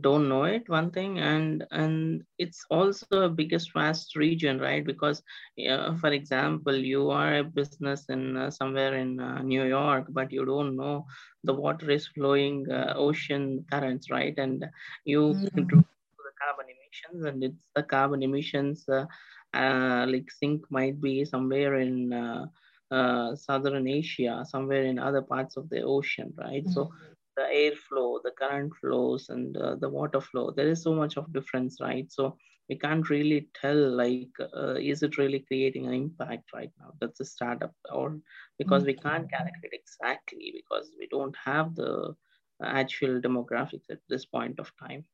don't 0.00 0.28
know 0.28 0.44
it 0.44 0.68
one 0.68 0.90
thing. 0.90 1.18
And 1.18 1.64
and 1.70 2.22
it's 2.38 2.64
also 2.70 3.14
a 3.16 3.22
biggest 3.22 3.66
vast 3.66 4.08
region 4.08 4.52
right? 4.52 4.78
Because 4.84 5.22
uh, 5.68 5.94
for 5.96 6.10
example 6.12 6.74
you 6.76 7.10
are 7.10 7.36
a 7.38 7.44
business 7.44 8.04
in 8.08 8.36
uh, 8.36 8.50
somewhere 8.50 8.94
in 8.94 9.18
uh, 9.20 9.42
new 9.42 9.64
york 9.64 10.06
but 10.10 10.32
you 10.32 10.44
don't 10.44 10.76
know 10.76 11.04
the 11.44 11.54
water 11.54 11.90
is 11.90 12.06
flowing 12.08 12.66
uh, 12.70 12.94
ocean 12.96 13.64
currents 13.70 14.10
right? 14.10 14.34
And 14.38 14.64
you 15.04 15.34
mm. 15.34 15.84
carbon 16.40 16.66
emissions 16.74 17.24
and 17.24 17.42
it's 17.44 17.66
the 17.74 17.82
carbon 17.82 18.22
emissions 18.22 18.84
uh, 18.88 19.04
uh, 19.54 20.06
like 20.08 20.30
sink 20.30 20.62
might 20.70 21.00
be 21.00 21.24
somewhere 21.24 21.76
in 21.76 22.12
uh, 22.90 23.34
southern 23.34 23.86
asia 23.88 24.44
somewhere 24.48 24.84
in 24.84 24.98
other 24.98 25.22
parts 25.22 25.56
of 25.56 25.68
the 25.70 25.82
ocean 25.82 26.32
right 26.36 26.64
mm-hmm. 26.64 26.72
so 26.72 26.90
the 27.36 27.42
airflow 27.42 28.18
the 28.22 28.32
current 28.38 28.72
flows 28.80 29.28
and 29.28 29.56
uh, 29.56 29.74
the 29.76 29.88
water 29.88 30.20
flow 30.20 30.50
there 30.50 30.68
is 30.68 30.82
so 30.82 30.94
much 30.94 31.16
of 31.16 31.32
difference 31.32 31.78
right 31.80 32.10
so 32.10 32.36
we 32.68 32.76
can't 32.76 33.10
really 33.10 33.48
tell 33.60 33.76
like 33.76 34.30
uh, 34.40 34.74
is 34.74 35.02
it 35.02 35.18
really 35.18 35.40
creating 35.40 35.86
an 35.86 35.94
impact 35.94 36.44
right 36.54 36.70
now 36.80 36.92
that's 37.00 37.20
a 37.20 37.24
startup 37.24 37.72
or 37.92 38.18
because 38.58 38.82
mm-hmm. 38.82 38.88
we 38.88 38.94
can't 38.94 39.30
calculate 39.30 39.72
exactly 39.72 40.52
because 40.54 40.90
we 40.98 41.06
don't 41.08 41.36
have 41.44 41.74
the 41.74 42.14
actual 42.62 43.20
demographics 43.20 43.90
at 43.90 43.98
this 44.08 44.24
point 44.24 44.58
of 44.58 44.70
time 44.82 45.04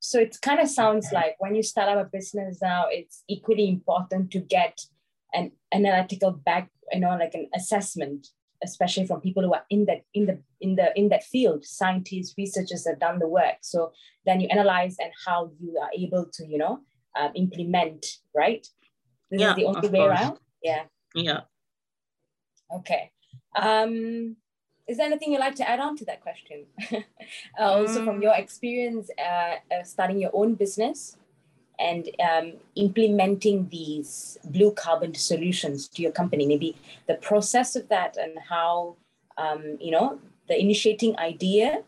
so 0.00 0.18
it 0.18 0.38
kind 0.40 0.60
of 0.60 0.68
sounds 0.68 1.12
like 1.12 1.36
when 1.38 1.54
you 1.54 1.62
start 1.62 1.90
up 1.90 2.06
a 2.06 2.08
business 2.08 2.58
now, 2.62 2.86
it's 2.90 3.22
equally 3.28 3.68
important 3.68 4.30
to 4.32 4.40
get 4.40 4.80
an 5.34 5.52
analytical 5.72 6.32
back, 6.32 6.70
you 6.92 7.00
know, 7.00 7.16
like 7.16 7.34
an 7.34 7.48
assessment, 7.54 8.28
especially 8.62 9.06
from 9.06 9.20
people 9.20 9.42
who 9.42 9.54
are 9.54 9.64
in 9.70 9.86
that 9.86 10.02
in 10.14 10.26
the 10.26 10.38
in 10.60 10.76
the 10.76 10.96
in 10.98 11.08
that 11.08 11.24
field, 11.24 11.64
scientists, 11.64 12.34
researchers 12.36 12.86
have 12.86 13.00
done 13.00 13.18
the 13.18 13.28
work. 13.28 13.56
So 13.62 13.92
then 14.26 14.40
you 14.40 14.48
analyze 14.48 14.96
and 15.00 15.12
how 15.26 15.50
you 15.60 15.78
are 15.80 15.90
able 15.96 16.26
to, 16.32 16.46
you 16.46 16.58
know, 16.58 16.80
um, 17.18 17.32
implement. 17.34 18.06
Right. 18.34 18.66
This 19.30 19.40
yeah, 19.40 19.50
is 19.50 19.56
the 19.56 19.64
only 19.64 19.88
way 19.88 19.98
course. 20.00 20.20
around. 20.20 20.38
Yeah. 20.62 20.82
Yeah. 21.14 21.40
Okay. 22.72 23.10
Um, 23.56 24.36
is 24.86 24.96
there 24.96 25.06
anything 25.06 25.32
you'd 25.32 25.40
like 25.40 25.54
to 25.56 25.68
add 25.68 25.78
on 25.78 25.96
to 25.98 26.04
that 26.06 26.20
question? 26.20 26.66
uh, 26.92 27.62
also, 27.62 28.04
from 28.04 28.18
mm. 28.18 28.22
your 28.22 28.34
experience 28.34 29.08
uh, 29.18 29.54
uh, 29.72 29.84
starting 29.84 30.18
your 30.20 30.30
own 30.32 30.54
business 30.54 31.16
and 31.80 32.08
um, 32.30 32.52
implementing 32.76 33.68
these 33.70 34.38
blue 34.44 34.72
carbon 34.72 35.14
solutions 35.14 35.88
to 35.88 36.02
your 36.02 36.12
company, 36.12 36.46
maybe 36.46 36.76
the 37.06 37.14
process 37.14 37.76
of 37.76 37.88
that 37.88 38.16
and 38.16 38.38
how, 38.48 38.96
um, 39.38 39.78
you 39.80 39.90
know, 39.90 40.18
the 40.48 40.60
initiating 40.60 41.18
idea 41.18 41.82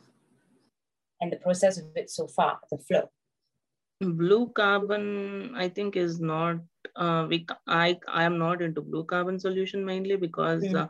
and 1.20 1.32
the 1.32 1.36
process 1.36 1.78
of 1.78 1.84
it 1.94 2.10
so 2.10 2.26
far, 2.26 2.58
the 2.70 2.78
flow. 2.78 3.10
Blue 4.00 4.48
carbon, 4.48 5.54
I 5.54 5.68
think, 5.68 5.96
is 5.96 6.20
not. 6.20 6.56
Uh, 6.96 7.26
we 7.28 7.46
I 7.68 7.98
I 8.08 8.24
am 8.24 8.36
not 8.38 8.60
into 8.60 8.80
blue 8.80 9.04
carbon 9.04 9.38
solution 9.38 9.84
mainly 9.84 10.16
because. 10.16 10.64
Mm 10.64 10.88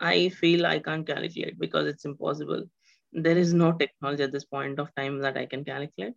I 0.00 0.28
feel 0.28 0.66
I 0.66 0.78
can't 0.78 1.06
calculate 1.06 1.58
because 1.58 1.86
it's 1.86 2.04
impossible. 2.04 2.64
There 3.12 3.38
is 3.38 3.54
no 3.54 3.72
technology 3.72 4.22
at 4.22 4.32
this 4.32 4.44
point 4.44 4.78
of 4.78 4.94
time 4.94 5.18
that 5.20 5.36
I 5.36 5.46
can 5.46 5.64
calculate. 5.64 6.14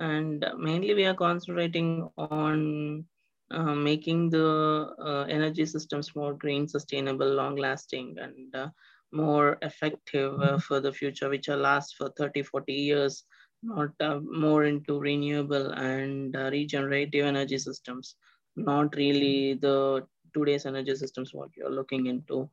And 0.00 0.44
mainly 0.56 0.94
we 0.94 1.04
are 1.04 1.14
concentrating 1.14 2.08
on 2.16 3.04
uh, 3.50 3.74
making 3.74 4.30
the 4.30 4.94
uh, 4.98 5.24
energy 5.28 5.64
systems 5.66 6.14
more 6.14 6.34
green, 6.34 6.68
sustainable, 6.68 7.28
long 7.28 7.56
lasting, 7.56 8.16
and 8.20 8.54
uh, 8.54 8.68
more 9.12 9.58
effective 9.62 10.40
uh, 10.40 10.58
for 10.58 10.80
the 10.80 10.92
future, 10.92 11.28
which 11.28 11.48
will 11.48 11.58
last 11.58 11.96
for 11.96 12.10
30, 12.16 12.42
40 12.42 12.72
years, 12.72 13.24
not 13.62 13.90
uh, 14.00 14.20
more 14.20 14.64
into 14.64 15.00
renewable 15.00 15.70
and 15.72 16.36
uh, 16.36 16.50
regenerative 16.52 17.24
energy 17.24 17.58
systems, 17.58 18.16
not 18.56 18.94
really 18.96 19.54
the 19.54 20.06
today's 20.34 20.66
energy 20.66 20.94
systems, 20.94 21.32
what 21.32 21.48
you're 21.56 21.70
looking 21.70 22.06
into. 22.06 22.48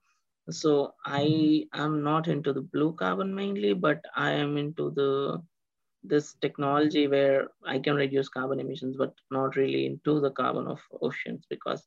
So 0.50 0.94
I 1.06 1.66
am 1.74 2.04
not 2.04 2.28
into 2.28 2.54
the 2.54 2.62
blue 2.62 2.94
carbon 2.94 3.34
mainly, 3.34 3.74
but 3.74 4.04
I 4.16 4.32
am 4.32 4.58
into 4.58 4.92
the 4.92 5.42
this 6.08 6.36
technology 6.42 7.08
where 7.08 7.48
I 7.66 7.80
can 7.80 7.96
reduce 7.96 8.30
carbon 8.30 8.60
emissions, 8.60 8.96
but 8.98 9.14
not 9.32 9.56
really 9.56 9.86
into 9.86 10.20
the 10.20 10.32
carbon 10.32 10.68
of 10.68 10.80
oceans 11.02 11.46
because 11.50 11.84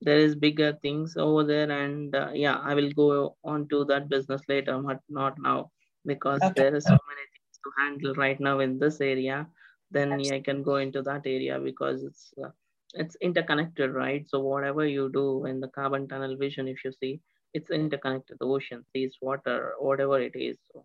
there 0.00 0.18
is 0.18 0.34
bigger 0.34 0.78
things 0.82 1.16
over 1.16 1.44
there. 1.44 1.70
And 1.70 2.14
uh, 2.14 2.30
yeah, 2.34 2.58
I 2.58 2.74
will 2.74 2.90
go 2.92 3.36
on 3.44 3.68
to 3.68 3.84
that 3.86 4.08
business 4.08 4.42
later, 4.48 4.78
but 4.78 5.00
not 5.08 5.34
now 5.38 5.70
because 6.06 6.40
okay. 6.42 6.52
there 6.56 6.74
is 6.74 6.84
so 6.84 6.90
many 6.90 7.26
things 7.32 7.60
to 7.64 7.70
handle 7.78 8.14
right 8.14 8.40
now 8.40 8.60
in 8.60 8.78
this 8.78 9.00
area. 9.00 9.46
Then 9.90 10.12
I 10.12 10.40
can 10.40 10.62
go 10.62 10.76
into 10.76 11.02
that 11.02 11.22
area 11.26 11.60
because 11.60 12.02
it's 12.02 12.32
uh, 12.42 12.50
it's 12.94 13.16
interconnected, 13.20 13.92
right? 13.92 14.26
So 14.28 14.40
whatever 14.40 14.86
you 14.86 15.10
do 15.12 15.44
in 15.46 15.60
the 15.60 15.68
carbon 15.68 16.08
tunnel 16.08 16.36
vision, 16.36 16.66
if 16.66 16.84
you 16.84 16.92
see, 16.92 17.20
it's 17.54 17.70
interconnected 17.70 18.38
the 18.38 18.46
ocean 18.46 18.84
seas 18.92 19.16
water 19.20 19.74
whatever 19.78 20.20
it 20.20 20.34
is 20.34 20.56
so 20.72 20.84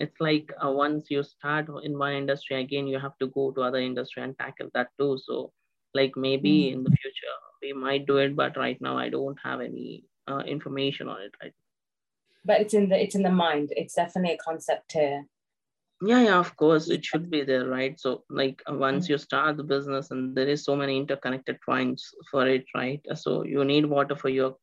it's 0.00 0.20
like 0.20 0.52
uh, 0.64 0.70
once 0.70 1.10
you 1.10 1.22
start 1.22 1.68
in 1.84 1.98
one 1.98 2.14
industry 2.14 2.60
again 2.60 2.86
you 2.86 2.98
have 2.98 3.16
to 3.18 3.28
go 3.28 3.50
to 3.52 3.62
other 3.62 3.78
industry 3.78 4.22
and 4.22 4.36
tackle 4.38 4.70
that 4.74 4.88
too. 4.98 5.18
So 5.24 5.52
like 5.94 6.16
maybe 6.16 6.52
mm. 6.52 6.72
in 6.72 6.84
the 6.84 6.90
future 6.90 7.36
we 7.62 7.72
might 7.72 8.06
do 8.06 8.16
it 8.18 8.34
but 8.34 8.56
right 8.56 8.80
now 8.80 8.96
i 8.96 9.08
don't 9.08 9.38
have 9.42 9.60
any 9.60 10.04
uh, 10.28 10.42
information 10.46 11.08
on 11.08 11.20
it 11.22 11.34
right? 11.42 11.52
But 12.44 12.60
it's 12.62 12.74
in 12.74 12.88
the 12.88 13.02
it's 13.02 13.14
in 13.14 13.22
the 13.22 13.30
mind. 13.30 13.72
It's 13.76 13.94
definitely 13.94 14.34
a 14.34 14.38
concept 14.38 14.90
to 14.92 15.22
yeah 16.02 16.22
yeah 16.22 16.38
of 16.38 16.56
course 16.56 16.88
it 16.88 17.04
should 17.04 17.30
be 17.30 17.42
there 17.42 17.66
right? 17.66 18.00
So 18.00 18.24
like 18.30 18.62
uh, 18.70 18.74
once 18.74 19.06
mm. 19.06 19.10
you 19.10 19.18
start 19.18 19.56
the 19.56 19.64
business 19.64 20.10
and 20.10 20.34
there 20.34 20.48
is 20.48 20.64
so 20.64 20.74
many 20.74 20.96
interconnected 20.96 21.58
points 21.60 22.14
for 22.30 22.46
it 22.46 22.64
right? 22.74 23.04
So 23.14 23.44
you 23.44 23.64
need 23.64 23.84
water 23.84 24.16
for 24.16 24.30
your 24.30 24.56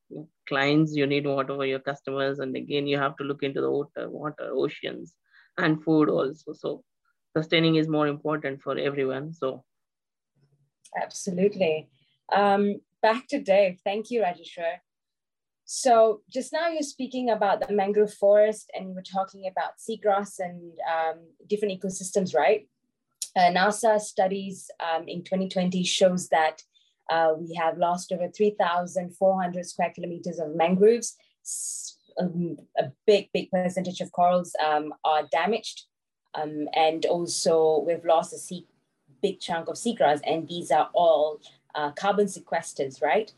clients 0.48 0.96
you 0.96 1.06
need 1.06 1.28
water 1.28 1.56
for 1.56 1.66
your 1.66 1.80
customers 1.80 2.40
and 2.40 2.56
again 2.56 2.88
you 2.88 2.98
have 2.98 3.16
to 3.18 3.24
look 3.24 3.44
into 3.44 3.62
the 3.62 3.70
water 3.70 4.10
water 4.10 4.50
oceans 4.54 5.14
and 5.58 5.84
food 5.84 6.10
also 6.10 6.53
so 6.53 6.84
sustaining 7.36 7.76
is 7.76 7.88
more 7.88 8.08
important 8.08 8.62
for 8.62 8.78
everyone 8.78 9.34
so 9.34 9.64
absolutely 11.01 11.89
Um, 12.32 12.82
back 13.01 13.28
to 13.30 13.39
Dave. 13.39 13.80
Thank 13.84 14.12
you, 14.12 14.22
Rajeshwar. 14.22 14.78
So 15.66 16.22
just 16.30 16.53
now 16.53 16.70
you're 16.70 16.82
speaking 16.82 17.30
about 17.30 17.66
the 17.66 17.74
mangrove 17.74 18.14
forest 18.14 18.72
and 18.74 18.88
you 18.88 18.95
were 18.95 19.01
talking 19.01 19.49
about 19.51 19.78
seagrass 19.78 20.39
and 20.39 20.74
um, 20.89 21.20
different 21.47 21.80
ecosystems, 21.80 22.34
right? 22.34 22.68
Uh, 23.36 23.51
NASA 23.51 23.99
studies 23.99 24.72
um, 24.80 25.08
in 25.08 25.24
2020 25.24 25.84
shows 25.84 26.30
that 26.30 26.64
uh, 27.10 27.34
we 27.38 27.53
have 27.55 27.78
lost 27.78 28.12
over 28.12 28.30
3,400 28.30 29.66
square 29.66 29.91
kilometers 29.93 30.39
of 30.39 30.55
mangroves. 30.55 31.16
A 32.20 32.91
big, 33.05 33.30
big 33.34 33.51
percentage 33.51 34.01
of 34.01 34.11
corals 34.11 34.55
um, 34.65 34.93
are 35.03 35.24
damaged. 35.32 35.86
Um, 36.36 36.68
and 36.74 37.05
also 37.05 37.84
we've 37.86 38.05
lost 38.05 38.34
a 38.34 38.38
sea, 38.38 38.65
big 39.22 39.39
chunk 39.39 39.68
of 39.68 39.76
seagrass 39.76 40.20
and 40.24 40.47
these 40.47 40.72
are 40.72 40.89
all 40.93 41.39
uh, 41.76 41.91
carbon 41.91 42.28
sequesters, 42.28 43.01
right? 43.01 43.32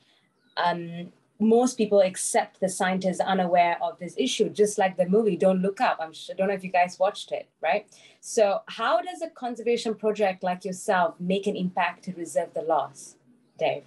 Um, 0.57 1.11
most 1.39 1.77
people 1.77 2.01
except 2.01 2.59
the 2.59 2.67
scientists 2.67 3.21
unaware 3.21 3.77
of 3.81 3.97
this 3.99 4.13
issue, 4.17 4.49
just 4.49 4.77
like 4.77 4.97
the 4.97 5.07
movie 5.07 5.37
Don't 5.37 5.61
Look 5.61 5.79
Up. 5.79 5.97
I'm 6.01 6.11
sure, 6.11 6.35
I 6.35 6.37
don't 6.37 6.49
know 6.49 6.53
if 6.53 6.63
you 6.63 6.71
guys 6.71 6.99
watched 6.99 7.31
it, 7.31 7.47
right? 7.61 7.87
So 8.19 8.61
how 8.67 9.01
does 9.01 9.21
a 9.21 9.29
conservation 9.29 9.95
project 9.95 10.43
like 10.43 10.65
yourself 10.65 11.15
make 11.19 11.47
an 11.47 11.55
impact 11.55 12.03
to 12.05 12.13
reserve 12.13 12.53
the 12.53 12.63
loss, 12.63 13.15
Dave? 13.57 13.83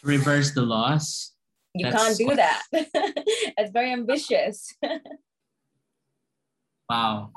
To 0.00 0.06
reverse 0.06 0.52
the 0.52 0.62
loss? 0.62 1.32
You 1.78 1.90
can't 1.90 2.16
do 2.16 2.34
that. 2.34 2.62
It's 3.58 3.72
very 3.72 3.92
ambitious. 3.92 4.74
wow. 6.90 7.30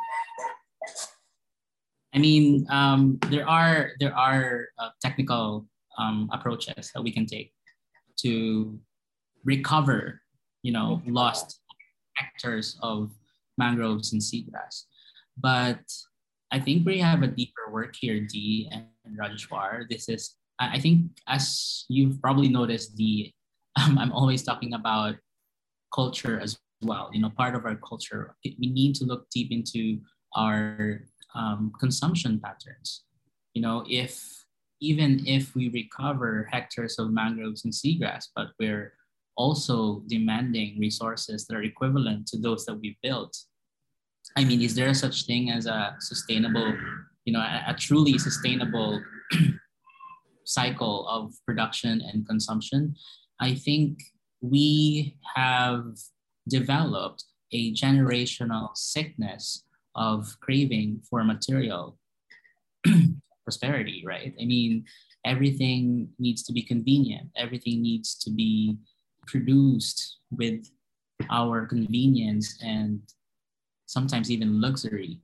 I 2.13 2.17
mean, 2.17 2.65
um, 2.69 3.19
there 3.29 3.47
are 3.47 3.91
there 3.99 4.15
are 4.15 4.67
uh, 4.79 4.89
technical 5.01 5.67
um, 5.97 6.29
approaches 6.33 6.91
that 6.93 7.01
we 7.01 7.11
can 7.11 7.25
take 7.25 7.53
to 8.21 8.79
recover, 9.43 10.21
you 10.63 10.71
know, 10.71 11.01
lost 11.05 11.61
hectares 12.15 12.77
of 12.81 13.11
mangroves 13.57 14.13
and 14.13 14.21
seagrass. 14.21 14.85
But 15.37 15.81
I 16.51 16.59
think 16.59 16.85
we 16.85 16.99
have 16.99 17.23
a 17.23 17.27
deeper 17.27 17.71
work 17.71 17.95
here, 17.99 18.19
Dee 18.19 18.69
and 18.71 18.85
Rajeshwar. 19.17 19.87
This 19.89 20.09
is, 20.09 20.35
I 20.59 20.79
think, 20.79 21.11
as 21.27 21.85
you've 21.89 22.21
probably 22.21 22.49
noticed, 22.49 22.95
the 22.95 23.31
um, 23.75 23.97
I'm 23.97 24.11
always 24.11 24.43
talking 24.43 24.73
about 24.73 25.15
culture 25.93 26.39
as 26.39 26.57
well. 26.81 27.09
You 27.13 27.21
know, 27.21 27.29
part 27.29 27.55
of 27.55 27.65
our 27.65 27.75
culture, 27.75 28.35
we 28.43 28.67
need 28.67 28.95
to 28.95 29.05
look 29.05 29.29
deep 29.29 29.51
into 29.51 29.99
our 30.35 31.01
um, 31.35 31.71
consumption 31.79 32.39
patterns. 32.39 33.03
You 33.53 33.61
know, 33.61 33.85
if 33.89 34.39
even 34.81 35.25
if 35.27 35.55
we 35.55 35.69
recover 35.69 36.47
hectares 36.51 36.97
of 36.99 37.11
mangroves 37.11 37.65
and 37.65 37.73
seagrass, 37.73 38.25
but 38.35 38.47
we're 38.59 38.93
also 39.35 40.03
demanding 40.07 40.79
resources 40.79 41.45
that 41.45 41.55
are 41.55 41.63
equivalent 41.63 42.27
to 42.27 42.37
those 42.37 42.65
that 42.65 42.79
we 42.79 42.97
built. 43.03 43.37
I 44.35 44.43
mean, 44.45 44.61
is 44.61 44.75
there 44.75 44.93
such 44.93 45.25
thing 45.25 45.51
as 45.51 45.65
a 45.65 45.95
sustainable, 45.99 46.73
you 47.25 47.33
know, 47.33 47.39
a, 47.39 47.63
a 47.67 47.73
truly 47.73 48.17
sustainable 48.17 49.01
cycle 50.45 51.07
of 51.07 51.33
production 51.45 52.01
and 52.01 52.27
consumption? 52.27 52.95
I 53.39 53.55
think 53.55 53.99
we 54.41 55.17
have 55.35 55.97
developed 56.47 57.23
a 57.51 57.73
generational 57.73 58.75
sickness 58.75 59.63
of 59.95 60.35
craving 60.41 61.01
for 61.09 61.23
material 61.23 61.97
prosperity, 63.43 64.03
right? 64.05 64.33
I 64.39 64.45
mean, 64.45 64.85
everything 65.25 66.09
needs 66.19 66.43
to 66.43 66.53
be 66.53 66.61
convenient, 66.61 67.29
everything 67.35 67.81
needs 67.81 68.15
to 68.19 68.31
be 68.31 68.77
produced 69.27 70.17
with 70.31 70.69
our 71.29 71.65
convenience 71.65 72.57
and 72.63 73.01
sometimes 73.85 74.31
even 74.31 74.61
luxury. 74.61 75.19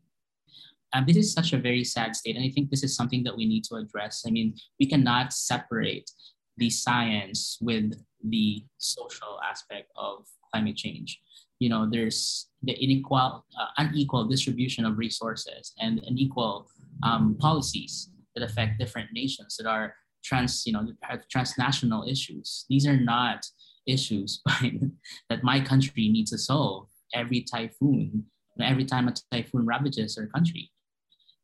And 0.94 1.06
this 1.08 1.18
is 1.18 1.34
such 1.34 1.54
a 1.54 1.58
very 1.58 1.84
sad 1.84 2.16
state. 2.16 2.36
And 2.36 2.46
I 2.46 2.50
think 2.50 2.70
this 2.70 2.84
is 2.84 2.96
something 2.96 3.24
that 3.24 3.36
we 3.36 3.46
need 3.46 3.64
to 3.66 3.76
address. 3.76 4.24
I 4.26 4.32
mean, 4.32 4.56
we 4.80 4.88
cannot 4.88 5.34
separate 5.34 6.10
the 6.58 6.70
science 6.70 7.58
with 7.62 7.94
the 8.24 8.64
social 8.78 9.40
aspect 9.50 9.92
of 9.96 10.26
climate 10.52 10.76
change. 10.76 11.20
You 11.60 11.70
know, 11.70 11.88
there's 11.90 12.48
the 12.64 12.74
unequal, 12.74 13.46
uh, 13.60 13.68
unequal 13.78 14.26
distribution 14.28 14.86
of 14.86 14.98
resources 14.98 15.74
and 15.80 16.02
unequal 16.06 16.68
um, 17.04 17.36
policies 17.40 18.10
that 18.36 18.44
affect 18.44 18.80
different 18.80 19.10
nations 19.14 19.56
that 19.58 19.68
are 19.68 19.96
trans, 20.24 20.64
you 20.66 20.74
know, 20.74 20.86
have 21.04 21.28
transnational 21.30 22.04
issues. 22.08 22.66
These 22.70 22.88
are 22.88 23.00
not 23.00 23.46
issues 23.88 24.42
that 25.30 25.44
my 25.44 25.60
country 25.62 26.10
needs 26.10 26.32
to 26.32 26.38
solve 26.38 26.88
every 27.14 27.42
typhoon, 27.42 28.26
every 28.60 28.86
time 28.86 29.08
a 29.08 29.14
typhoon 29.32 29.66
ravages 29.66 30.18
our 30.18 30.28
country. 30.28 30.72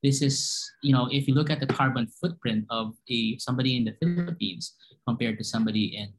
This 0.04 0.22
is, 0.22 0.70
you 0.82 0.94
know, 0.94 1.08
if 1.12 1.28
you 1.28 1.34
look 1.34 1.50
at 1.50 1.60
the 1.60 1.68
carbon 1.68 2.08
footprint 2.08 2.66
of 2.70 2.96
a 3.10 3.38
somebody 3.38 3.78
in 3.78 3.86
the 3.86 3.96
Philippines 4.02 4.74
compared 5.08 5.38
to 5.38 5.44
somebody 5.44 5.98
in 5.98 6.14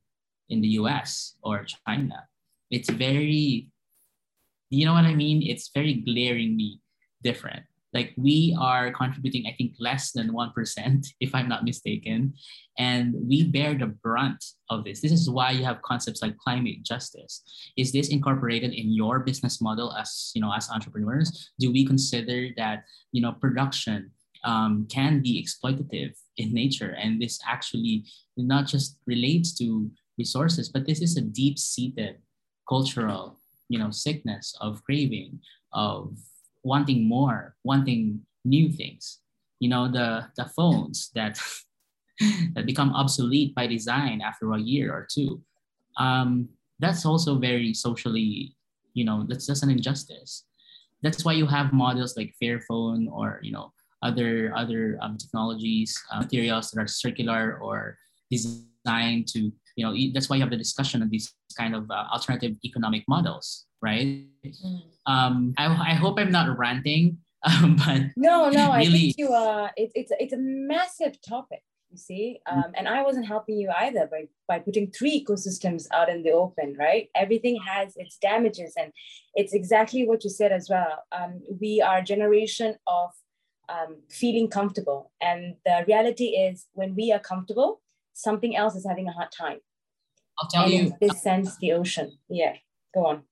in 0.49 0.61
the 0.61 0.79
US 0.81 1.37
or 1.43 1.65
China, 1.65 2.29
it's 2.71 2.91
very, 2.91 3.71
you 4.71 4.85
know 4.87 4.93
what 4.93 5.05
I 5.05 5.15
mean? 5.15 5.43
It's 5.43 5.71
very 5.75 5.95
glaringly 5.95 6.81
different 7.23 7.65
like 7.93 8.13
we 8.17 8.57
are 8.61 8.91
contributing 8.93 9.47
i 9.47 9.55
think 9.57 9.73
less 9.79 10.13
than 10.13 10.33
1% 10.33 11.07
if 11.21 11.35
i'm 11.35 11.49
not 11.49 11.65
mistaken. 11.65 12.35
And 12.79 13.15
we 13.29 13.45
bear 13.45 13.75
the 13.75 13.87
brunt 13.87 14.43
of 14.71 14.85
this. 14.85 15.03
This 15.03 15.13
is 15.13 15.29
why 15.29 15.51
you 15.51 15.63
have 15.65 15.83
concepts 15.83 16.23
like 16.23 16.39
climate 16.39 16.83
justice. 16.83 17.43
Is 17.77 17.93
this 17.93 18.09
incorporated 18.09 18.73
in 18.73 18.95
your 18.95 19.21
business 19.21 19.61
model 19.61 19.95
as 19.95 20.33
you 20.35 20.41
know 20.41 20.53
as 20.55 20.71
entrepreneurs? 20.71 21.51
Do 21.59 21.71
we 21.71 21.85
consider 21.85 22.49
that 22.57 22.85
you 23.13 23.21
know 23.21 23.33
production 23.33 24.11
um, 24.45 24.87
can 24.91 25.21
be 25.21 25.37
exploitative 25.37 26.15
in 26.39 26.55
nature? 26.55 26.97
And 26.99 27.21
this 27.21 27.39
actually 27.47 28.05
not 28.37 28.67
just 28.67 28.97
relates 29.07 29.53
to 29.59 29.91
resources 30.19 30.69
but 30.69 30.87
this 30.87 31.01
is 31.01 31.17
a 31.17 31.23
deep-seated 31.23 32.17
cultural 32.69 33.39
you 33.69 33.79
know 33.79 33.91
sickness 33.91 34.55
of 34.61 34.85
craving 34.85 35.41
of 35.73 36.17
wanting 36.63 37.07
more, 37.09 37.55
wanting 37.65 38.21
new 38.45 38.71
things. 38.71 39.19
You 39.61 39.69
know, 39.69 39.91
the, 39.91 40.27
the 40.37 40.47
phones 40.57 41.11
that, 41.15 41.39
that 42.55 42.67
become 42.67 42.95
obsolete 42.95 43.55
by 43.55 43.67
design 43.67 44.21
after 44.21 44.53
a 44.53 44.61
year 44.61 44.93
or 44.93 45.07
two. 45.11 45.41
Um, 45.99 46.49
that's 46.79 47.07
also 47.07 47.39
very 47.39 47.75
socially, 47.75 48.57
you 48.95 49.05
know, 49.05 49.25
that's 49.29 49.47
just 49.47 49.63
an 49.63 49.71
injustice. 49.71 50.45
That's 51.03 51.25
why 51.25 51.33
you 51.33 51.47
have 51.47 51.73
models 51.73 52.17
like 52.17 52.35
Fairphone 52.43 53.11
or, 53.11 53.41
you 53.43 53.53
know, 53.53 53.73
other 54.03 54.53
other 54.57 54.99
um, 55.01 55.17
technologies, 55.17 55.97
uh, 56.13 56.21
materials 56.21 56.71
that 56.71 56.81
are 56.81 56.89
circular 56.89 57.59
or 57.63 57.97
designed 58.31 59.29
to, 59.29 59.53
you 59.77 59.85
know, 59.85 59.95
that's 60.13 60.29
why 60.29 60.37
you 60.37 60.43
have 60.43 60.51
the 60.51 60.57
discussion 60.57 61.03
of 61.03 61.11
these 61.11 61.33
kind 61.57 61.75
of 61.75 61.91
uh, 61.91 62.05
alternative 62.13 62.57
economic 62.65 63.05
models, 63.09 63.67
right? 63.81 64.25
Mm. 64.45 64.83
Um, 65.07 65.55
I, 65.59 65.67
I 65.67 65.95
hope 65.95 66.19
I'm 66.19 66.31
not 66.31 66.57
ranting, 66.59 67.19
um, 67.43 67.77
but 67.77 68.03
no, 68.17 68.51
no, 68.51 68.75
really... 68.75 68.75
I 68.75 68.85
think 68.85 69.19
you. 69.19 69.33
Uh, 69.33 69.69
it's 69.77 69.93
it's 69.95 70.13
it's 70.19 70.33
a 70.33 70.39
massive 70.39 71.17
topic. 71.29 71.63
You 71.91 71.99
see, 71.99 72.39
um, 72.51 72.73
and 72.75 72.89
I 72.89 73.03
wasn't 73.03 73.27
helping 73.27 73.59
you 73.59 73.71
either 73.77 74.09
by 74.11 74.29
by 74.49 74.61
putting 74.61 74.91
three 74.91 75.23
ecosystems 75.23 75.87
out 75.93 76.09
in 76.09 76.23
the 76.23 76.31
open, 76.31 76.75
right? 76.79 77.09
Everything 77.15 77.59
has 77.67 77.97
its 77.97 78.17
damages, 78.17 78.75
and 78.79 78.93
it's 79.35 79.53
exactly 79.53 80.07
what 80.07 80.25
you 80.25 80.31
said 80.31 80.53
as 80.53 80.71
well. 80.71 81.05
Um, 81.13 81.43
we 81.61 81.83
are 81.83 81.99
a 81.99 82.05
generation 82.05 82.77
of 82.87 83.11
um, 83.69 84.03
feeling 84.09 84.49
comfortable, 84.49 85.11
and 85.21 85.57
the 85.67 85.85
reality 85.87 86.29
is, 86.29 86.67
when 86.73 86.95
we 86.95 87.13
are 87.13 87.19
comfortable, 87.19 87.83
something 88.13 88.57
else 88.57 88.75
is 88.75 88.87
having 88.87 89.09
a 89.09 89.13
hard 89.13 89.31
time. 89.33 89.59
I'll 90.39 90.49
tell 90.49 90.65
and 90.65 90.73
you. 90.73 90.93
This 91.01 91.23
sense, 91.23 91.57
the 91.59 91.73
ocean. 91.73 92.19
Yeah, 92.29 92.55
go 92.95 93.07
on 93.07 93.23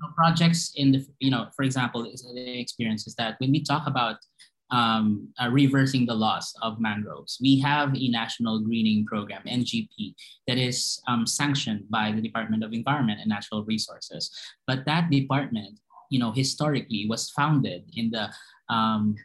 know, 0.00 0.08
projects 0.14 0.72
in 0.76 0.92
the, 0.92 1.06
you 1.18 1.30
know, 1.30 1.48
for 1.54 1.62
example, 1.62 2.02
the 2.02 2.60
experience 2.60 3.06
is 3.06 3.14
that 3.16 3.36
when 3.38 3.52
we 3.52 3.62
talk 3.62 3.86
about 3.86 4.16
um, 4.70 5.28
uh, 5.42 5.48
reversing 5.50 6.06
the 6.06 6.14
loss 6.14 6.54
of 6.62 6.80
mangroves, 6.80 7.38
we 7.40 7.58
have 7.60 7.94
a 7.94 8.08
national 8.08 8.60
greening 8.60 9.04
program, 9.04 9.42
NGP, 9.46 10.14
that 10.46 10.58
is 10.58 11.00
um, 11.08 11.26
sanctioned 11.26 11.84
by 11.90 12.12
the 12.12 12.20
Department 12.20 12.62
of 12.62 12.72
Environment 12.72 13.18
and 13.20 13.28
Natural 13.28 13.64
Resources. 13.64 14.30
But 14.66 14.84
that 14.86 15.10
department, 15.10 15.80
you 16.10 16.18
know, 16.18 16.32
historically 16.32 17.06
was 17.08 17.30
founded 17.30 17.84
in 17.96 18.10
the, 18.10 18.30
um, 18.72 19.16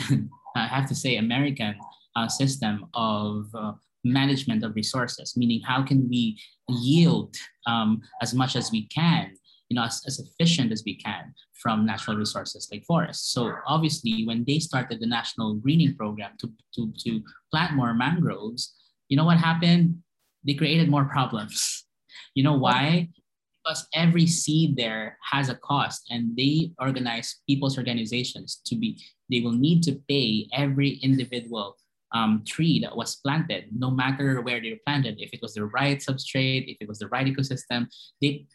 I 0.56 0.66
have 0.66 0.88
to 0.88 0.94
say, 0.94 1.16
American 1.16 1.76
uh, 2.16 2.28
system 2.28 2.86
of 2.94 3.46
uh, 3.54 3.72
management 4.04 4.62
of 4.64 4.74
resources, 4.74 5.36
meaning 5.36 5.60
how 5.62 5.82
can 5.82 6.08
we 6.08 6.38
yield 6.68 7.34
um, 7.66 8.00
as 8.22 8.34
much 8.34 8.56
as 8.56 8.70
we 8.70 8.86
can 8.88 9.34
you 9.68 9.76
know, 9.76 9.84
as, 9.84 10.02
as 10.06 10.20
efficient 10.20 10.72
as 10.72 10.82
we 10.84 10.94
can 10.96 11.34
from 11.52 11.86
natural 11.86 12.16
resources 12.16 12.68
like 12.70 12.84
forests. 12.84 13.32
So 13.32 13.52
obviously, 13.66 14.24
when 14.26 14.44
they 14.44 14.58
started 14.58 15.00
the 15.00 15.06
national 15.06 15.54
greening 15.54 15.96
program 15.96 16.32
to, 16.40 16.52
to, 16.74 16.92
to 17.04 17.22
plant 17.50 17.74
more 17.74 17.94
mangroves, 17.94 18.74
you 19.08 19.16
know 19.16 19.24
what 19.24 19.38
happened? 19.38 19.98
They 20.46 20.54
created 20.54 20.88
more 20.88 21.06
problems. 21.06 21.86
You 22.34 22.44
know 22.44 22.56
why? 22.56 23.08
Because 23.64 23.86
every 23.94 24.26
seed 24.26 24.76
there 24.76 25.16
has 25.32 25.48
a 25.48 25.54
cost, 25.54 26.02
and 26.10 26.36
they 26.36 26.72
organize 26.78 27.40
people's 27.48 27.78
organizations 27.78 28.60
to 28.66 28.76
be. 28.76 29.00
They 29.30 29.40
will 29.40 29.52
need 29.52 29.82
to 29.84 30.00
pay 30.08 30.46
every 30.52 31.00
individual 31.02 31.76
um, 32.14 32.42
tree 32.46 32.78
that 32.80 32.96
was 32.96 33.16
planted, 33.16 33.64
no 33.76 33.90
matter 33.90 34.40
where 34.40 34.60
they 34.60 34.70
were 34.70 34.84
planted, 34.86 35.16
if 35.18 35.30
it 35.32 35.42
was 35.42 35.54
the 35.54 35.66
right 35.66 35.98
substrate, 35.98 36.70
if 36.70 36.78
it 36.80 36.88
was 36.88 37.00
the 37.00 37.08
right 37.08 37.26
ecosystem, 37.26 37.86
they 38.22 38.46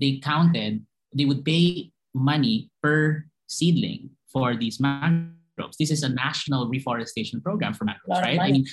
they 0.00 0.18
counted, 0.18 0.84
they 1.14 1.24
would 1.24 1.44
pay 1.44 1.92
money 2.12 2.70
per 2.82 3.24
seedling 3.46 4.10
for 4.32 4.56
these 4.56 4.80
mangroves. 4.80 5.76
This 5.78 5.92
is 5.92 6.02
a 6.02 6.08
national 6.08 6.68
reforestation 6.68 7.40
program 7.40 7.74
for 7.74 7.84
mangroves, 7.84 8.20
right? 8.20 8.40
I 8.40 8.50
mean, 8.50 8.66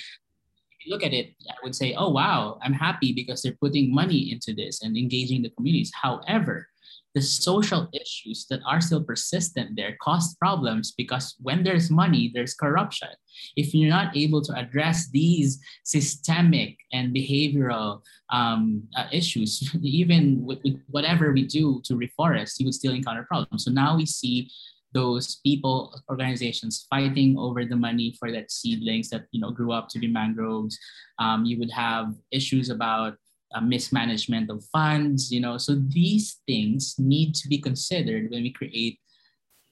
look 0.87 1.03
at 1.03 1.13
it, 1.13 1.33
I 1.49 1.55
would 1.63 1.75
say, 1.75 1.93
oh 1.95 2.09
wow, 2.09 2.59
I'm 2.61 2.73
happy 2.73 3.13
because 3.13 3.41
they're 3.41 3.57
putting 3.59 3.93
money 3.93 4.31
into 4.31 4.53
this 4.53 4.81
and 4.81 4.97
engaging 4.97 5.41
the 5.41 5.49
communities. 5.49 5.91
However, 6.01 6.67
the 7.13 7.21
social 7.21 7.89
issues 7.93 8.45
that 8.49 8.61
are 8.65 8.79
still 8.79 9.03
persistent 9.03 9.75
there 9.75 9.97
cause 10.01 10.33
problems 10.35 10.93
because 10.97 11.35
when 11.41 11.63
there's 11.63 11.91
money, 11.91 12.31
there's 12.33 12.53
corruption. 12.53 13.09
If 13.57 13.73
you're 13.73 13.89
not 13.89 14.15
able 14.15 14.41
to 14.43 14.53
address 14.53 15.09
these 15.09 15.59
systemic 15.83 16.77
and 16.93 17.13
behavioral 17.13 18.01
um, 18.29 18.83
uh, 18.95 19.07
issues, 19.11 19.75
even 19.81 20.45
with, 20.45 20.59
with 20.63 20.79
whatever 20.87 21.33
we 21.33 21.45
do 21.45 21.81
to 21.85 21.95
reforest, 21.95 22.59
you 22.59 22.65
would 22.65 22.75
still 22.75 22.93
encounter 22.93 23.23
problems. 23.23 23.65
So 23.65 23.71
now 23.71 23.97
we 23.97 24.05
see 24.05 24.49
those 24.93 25.37
people 25.37 25.99
organizations 26.09 26.85
fighting 26.89 27.37
over 27.37 27.65
the 27.65 27.75
money 27.75 28.15
for 28.19 28.31
that 28.31 28.51
seedlings 28.51 29.09
that 29.09 29.25
you 29.31 29.39
know 29.39 29.51
grew 29.51 29.71
up 29.71 29.87
to 29.89 29.99
be 29.99 30.07
mangroves 30.07 30.77
um, 31.19 31.45
you 31.45 31.57
would 31.59 31.71
have 31.71 32.13
issues 32.31 32.69
about 32.69 33.15
uh, 33.53 33.61
mismanagement 33.61 34.49
of 34.49 34.63
funds, 34.65 35.31
you 35.31 35.39
know. 35.39 35.57
So 35.57 35.75
these 35.75 36.39
things 36.47 36.95
need 36.97 37.35
to 37.35 37.47
be 37.47 37.57
considered 37.57 38.31
when 38.31 38.43
we 38.43 38.51
create 38.51 38.99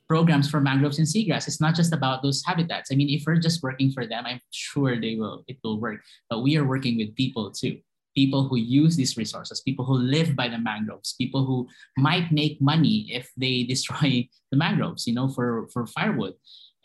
programs 0.07 0.49
for 0.49 0.59
mangroves 0.59 0.97
and 0.97 1.07
seagrass. 1.07 1.47
It's 1.47 1.61
not 1.61 1.76
just 1.76 1.93
about 1.93 2.24
those 2.24 2.43
habitats. 2.45 2.91
I 2.91 2.95
mean, 2.95 3.09
if 3.09 3.24
we're 3.26 3.38
just 3.38 3.63
working 3.63 3.91
for 3.91 4.05
them, 4.05 4.26
I'm 4.26 4.41
sure 4.51 4.99
they 4.99 5.15
will, 5.15 5.43
it 5.47 5.57
will 5.63 5.80
work. 5.80 6.01
But 6.30 6.41
we 6.41 6.57
are 6.57 6.65
working 6.65 6.97
with 6.97 7.15
people 7.15 7.51
too. 7.51 7.80
People 8.16 8.47
who 8.47 8.57
use 8.57 8.95
these 8.95 9.18
resources, 9.18 9.62
people 9.62 9.86
who 9.86 9.93
live 9.93 10.36
by 10.36 10.49
the 10.49 10.57
mangroves, 10.57 11.14
people 11.14 11.45
who 11.45 11.68
might 11.97 12.32
make 12.32 12.62
money 12.62 13.07
if 13.12 13.32
they 13.38 13.64
destroy 13.74 14.28
the 14.51 14.57
mangroves, 14.57 15.07
you 15.07 15.14
know, 15.14 15.28
for, 15.28 15.68
for 15.74 15.86
firewood. 15.88 16.34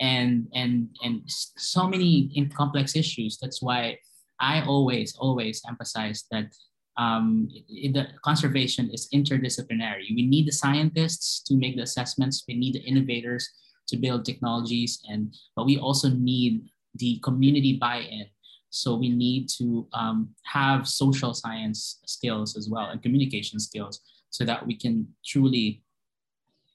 And 0.01 0.49
and 0.55 0.89
and 1.05 1.23
so 1.27 1.87
many 1.87 2.51
complex 2.53 2.97
issues. 2.97 3.39
That's 3.41 3.63
why 3.63 3.99
I 4.41 4.63
always, 4.63 5.15
always 5.17 5.63
emphasize 5.69 6.25
that 6.31 6.53
um, 6.97 7.49
the 7.69 8.07
conservation 8.23 8.91
is 8.91 9.09
interdisciplinary. 9.13 10.15
We 10.15 10.27
need 10.27 10.47
the 10.47 10.53
scientists 10.53 11.43
to 11.45 11.57
make 11.57 11.77
the 11.77 11.83
assessments. 11.83 12.45
We 12.47 12.55
need 12.55 12.75
the 12.75 12.83
innovators 12.83 13.49
to 13.89 13.97
build 13.97 14.25
technologies, 14.25 15.01
and 15.09 15.35
but 15.57 15.67
we 15.67 15.79
also 15.79 16.09
need 16.09 16.65
the 16.95 17.21
community 17.23 17.77
buy-in. 17.77 18.27
So 18.75 18.97
we 18.97 19.09
need 19.09 19.49
to 19.59 19.87
um, 19.93 20.31
have 20.45 20.89
social 20.89 21.35
science 21.35 22.01
skills 22.07 22.57
as 22.57 22.69
well 22.69 22.87
and 22.91 23.03
communication 23.03 23.61
skills, 23.61 24.01
so 24.31 24.45
that 24.45 24.67
we 24.67 24.77
can 24.77 25.09
truly 25.25 25.83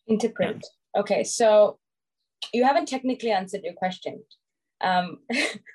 interpret. 0.08 0.64
Yeah. 0.96 1.02
Okay, 1.02 1.24
so 1.24 1.78
you 2.54 2.64
haven't 2.64 2.88
technically 2.88 3.32
answered 3.32 3.62
your 3.64 3.74
question. 3.74 4.24
Um, 4.82 5.20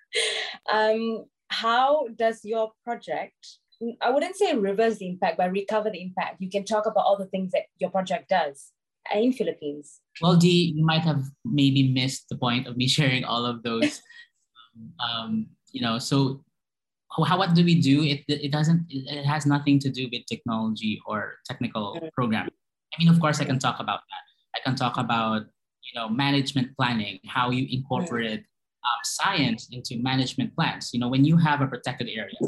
um, 0.72 1.27
how 1.49 2.09
does 2.16 2.41
your 2.43 2.72
project 2.85 3.59
I 4.01 4.11
wouldn't 4.11 4.37
say 4.37 4.55
reverse 4.55 4.99
the 4.99 5.09
impact, 5.09 5.37
but 5.37 5.51
recover 5.51 5.91
the 5.91 6.01
impact. 6.01 6.41
You 6.41 6.49
can 6.49 6.64
talk 6.64 6.87
about 6.87 7.05
all 7.05 7.18
the 7.18 7.27
things 7.27 7.51
that 7.53 7.64
your 7.79 7.91
project 7.91 8.29
does 8.29 8.72
in 9.12 9.33
Philippines. 9.33 10.01
Well, 10.20 10.37
Dee, 10.37 10.72
you 10.77 10.85
might 10.85 11.03
have 11.03 11.25
maybe 11.45 11.93
missed 11.93 12.29
the 12.29 12.37
point 12.37 12.66
of 12.66 12.77
me 12.77 12.89
sharing 12.97 13.25
all 13.25 13.45
of 13.45 13.62
those. 13.62 14.01
um, 15.01 15.49
you 15.75 15.83
know, 15.83 15.99
so 15.99 16.41
how 17.27 17.37
what 17.37 17.55
do 17.55 17.64
we 17.64 17.81
do? 17.81 18.03
It 18.03 18.25
it 18.29 18.53
doesn't. 18.53 18.87
It 18.89 19.27
has 19.27 19.45
nothing 19.45 19.79
to 19.81 19.91
do 19.91 20.09
with 20.11 20.22
technology 20.27 21.03
or 21.07 21.35
technical 21.45 21.99
programming. 22.14 22.55
I 22.93 22.95
mean, 22.99 23.11
of 23.11 23.20
course, 23.20 23.41
I 23.41 23.45
can 23.45 23.59
talk 23.59 23.81
about 23.81 24.01
that. 24.11 24.25
I 24.57 24.61
can 24.64 24.77
talk 24.77 24.97
about 24.97 25.43
you 25.83 25.95
know 25.99 26.09
management 26.09 26.77
planning, 26.77 27.18
how 27.27 27.51
you 27.51 27.66
incorporate 27.70 28.41
um, 28.41 29.01
science 29.03 29.68
into 29.70 30.01
management 30.03 30.55
plans. 30.55 30.91
You 30.95 31.01
know, 31.01 31.09
when 31.09 31.25
you 31.25 31.37
have 31.37 31.61
a 31.61 31.66
protected 31.66 32.09
area, 32.09 32.39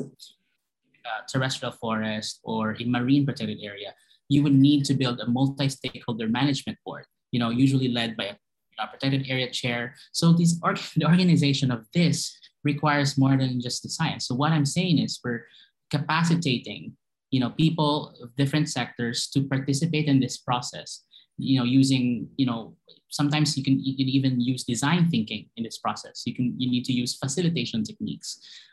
terrestrial 1.29 1.73
forest 1.73 2.41
or 2.45 2.77
a 2.81 2.85
marine 2.85 3.27
protected 3.27 3.59
area, 3.63 3.95
you 4.29 4.43
would 4.43 4.55
need 4.55 4.85
to 4.87 4.95
build 4.95 5.21
a 5.21 5.27
multi-stakeholder 5.27 6.29
management 6.29 6.79
board, 6.85 7.05
you 7.31 7.41
know, 7.41 7.51
usually 7.51 7.89
led 7.89 8.17
by 8.17 8.25
a, 8.25 8.35
a 8.83 8.87
protected 8.87 9.27
area 9.29 9.51
chair. 9.51 9.95
So 10.13 10.33
this 10.33 10.59
the 10.97 11.07
organization 11.07 11.71
of 11.71 11.87
this 11.95 12.37
requires 12.73 13.17
more 13.17 13.37
than 13.39 13.61
just 13.61 13.83
the 13.83 13.89
science. 13.89 14.27
So 14.27 14.35
what 14.35 14.53
I'm 14.53 14.67
saying 14.67 14.99
is 14.99 15.21
we're 15.25 15.47
capacitating, 15.91 16.97
you 17.31 17.41
know, 17.41 17.51
people 17.51 18.15
of 18.23 18.35
different 18.37 18.69
sectors 18.69 19.29
to 19.33 19.39
participate 19.55 20.07
in 20.13 20.19
this 20.21 20.37
process, 20.37 21.05
you 21.39 21.59
know, 21.59 21.65
using, 21.65 22.29
you 22.37 22.47
know, 22.47 22.77
sometimes 23.09 23.57
you 23.57 23.65
can 23.65 23.79
you 23.89 23.97
can 23.97 24.09
even 24.19 24.41
use 24.41 24.65
design 24.65 25.09
thinking 25.09 25.49
in 25.57 25.63
this 25.65 25.79
process. 25.79 26.23
You 26.27 26.35
can 26.35 26.55
you 26.59 26.69
need 26.71 26.85
to 26.91 26.93
use 26.93 27.17
facilitation 27.25 27.85
techniques. 27.85 28.29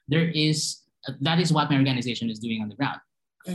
There 0.07 0.27
is 0.47 0.57
that 1.21 1.39
is 1.39 1.53
what 1.53 1.69
my 1.69 1.77
organization 1.77 2.29
is 2.29 2.39
doing 2.39 2.61
on 2.61 2.69
the 2.69 2.75
ground. 2.75 2.99
Mm. 3.47 3.53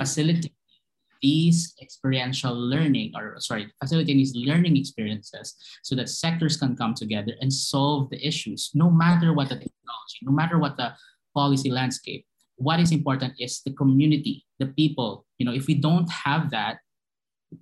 These 1.23 1.75
experiential 1.83 2.55
learning, 2.55 3.13
or 3.17 3.37
sorry, 3.39 3.73
facilitate 3.81 4.17
these 4.17 4.35
learning 4.35 4.77
experiences 4.77 5.55
so 5.83 5.97
that 5.97 6.09
sectors 6.09 6.57
can 6.57 6.77
come 6.77 6.95
together 6.95 7.33
and 7.41 7.53
solve 7.53 8.11
the 8.11 8.25
issues, 8.27 8.71
no 8.75 8.91
matter 8.91 9.33
what 9.33 9.49
the 9.49 9.57
technology, 9.57 10.19
no 10.23 10.33
matter 10.33 10.59
what 10.59 10.77
the 10.77 10.93
policy 11.35 11.71
landscape. 11.71 12.25
What 12.57 12.81
is 12.81 12.91
important 12.91 13.35
is 13.39 13.63
the 13.65 13.73
community, 13.73 14.45
the 14.59 14.67
people. 14.67 15.27
You 15.39 15.47
know, 15.47 15.55
if 15.55 15.67
we 15.67 15.75
don't 15.75 16.11
have 16.11 16.51
that, 16.51 16.79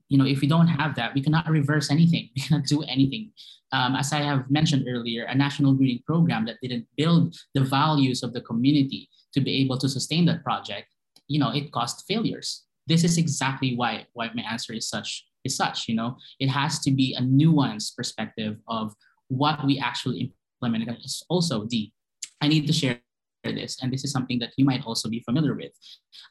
you 0.09 0.19
know, 0.19 0.27
if 0.27 0.41
we 0.41 0.49
don't 0.49 0.69
have 0.69 0.97
that, 0.97 1.15
we 1.15 1.23
cannot 1.23 1.49
reverse 1.49 1.91
anything. 1.91 2.31
We 2.35 2.43
cannot 2.43 2.65
do 2.67 2.83
anything. 2.83 3.33
Um, 3.73 3.97
as 3.97 4.13
I 4.13 4.21
have 4.23 4.51
mentioned 4.51 4.87
earlier, 4.89 5.25
a 5.25 5.35
national 5.35 5.75
greening 5.75 6.03
program 6.07 6.47
that 6.47 6.57
didn't 6.63 6.87
build 6.97 7.37
the 7.55 7.65
values 7.65 8.23
of 8.23 8.33
the 8.33 8.41
community 8.41 9.09
to 9.35 9.41
be 9.41 9.61
able 9.63 9.79
to 9.79 9.89
sustain 9.89 10.25
that 10.27 10.43
project, 10.43 10.89
you 11.29 11.39
know, 11.39 11.51
it 11.51 11.73
caused 11.73 12.05
failures. 12.09 12.66
This 12.87 13.05
is 13.05 13.18
exactly 13.18 13.74
why 13.74 14.07
why 14.12 14.30
my 14.34 14.43
answer 14.43 14.72
is 14.72 14.89
such 14.89 15.26
is 15.45 15.57
such. 15.57 15.89
You 15.89 15.97
know, 15.97 16.16
it 16.39 16.49
has 16.49 16.78
to 16.80 16.91
be 16.91 17.14
a 17.14 17.22
nuanced 17.22 17.97
perspective 17.97 18.59
of 18.68 18.95
what 19.28 19.64
we 19.64 19.78
actually 19.78 20.32
implement. 20.62 20.91
Also, 21.28 21.64
D, 21.64 21.93
I 22.41 22.49
need 22.49 22.66
to 22.66 22.72
share 22.72 23.01
this, 23.45 23.78
and 23.80 23.93
this 23.93 24.05
is 24.05 24.11
something 24.11 24.39
that 24.41 24.53
you 24.57 24.64
might 24.64 24.84
also 24.84 25.09
be 25.09 25.20
familiar 25.20 25.55
with. 25.55 25.72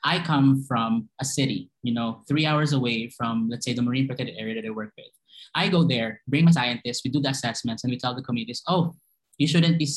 I 0.03 0.19
come 0.19 0.63
from 0.67 1.09
a 1.21 1.25
city, 1.25 1.69
you 1.83 1.93
know, 1.93 2.21
three 2.27 2.45
hours 2.45 2.73
away 2.73 3.09
from, 3.09 3.47
let's 3.49 3.65
say, 3.65 3.73
the 3.73 3.81
marine 3.81 4.07
protected 4.07 4.35
area 4.37 4.55
that 4.55 4.67
I 4.67 4.71
work 4.71 4.91
with. 4.97 5.11
I 5.53 5.69
go 5.69 5.83
there, 5.83 6.21
bring 6.27 6.45
my 6.45 6.51
scientists, 6.51 7.03
we 7.05 7.11
do 7.11 7.21
the 7.21 7.29
assessments, 7.29 7.83
and 7.83 7.91
we 7.91 7.97
tell 7.97 8.15
the 8.15 8.21
communities, 8.21 8.61
oh, 8.67 8.95
you 9.37 9.47
shouldn't 9.47 9.79
be 9.79 9.87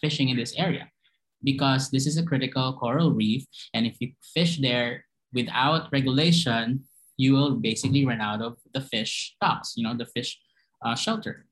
fishing 0.00 0.28
in 0.28 0.36
this 0.36 0.54
area 0.56 0.88
because 1.42 1.90
this 1.90 2.06
is 2.06 2.16
a 2.16 2.24
critical 2.24 2.76
coral 2.78 3.12
reef. 3.12 3.44
And 3.74 3.86
if 3.86 3.96
you 4.00 4.12
fish 4.22 4.58
there 4.60 5.03
without 5.34 5.90
regulation, 5.92 6.84
you 7.16 7.32
will 7.32 7.56
basically 7.56 8.04
run 8.04 8.20
out 8.20 8.42
of 8.42 8.58
the 8.72 8.80
fish 8.80 9.34
stocks, 9.36 9.74
you 9.76 9.84
know, 9.84 9.96
the 9.96 10.06
fish 10.06 10.38
uh, 10.84 10.94
shelter. 10.94 11.46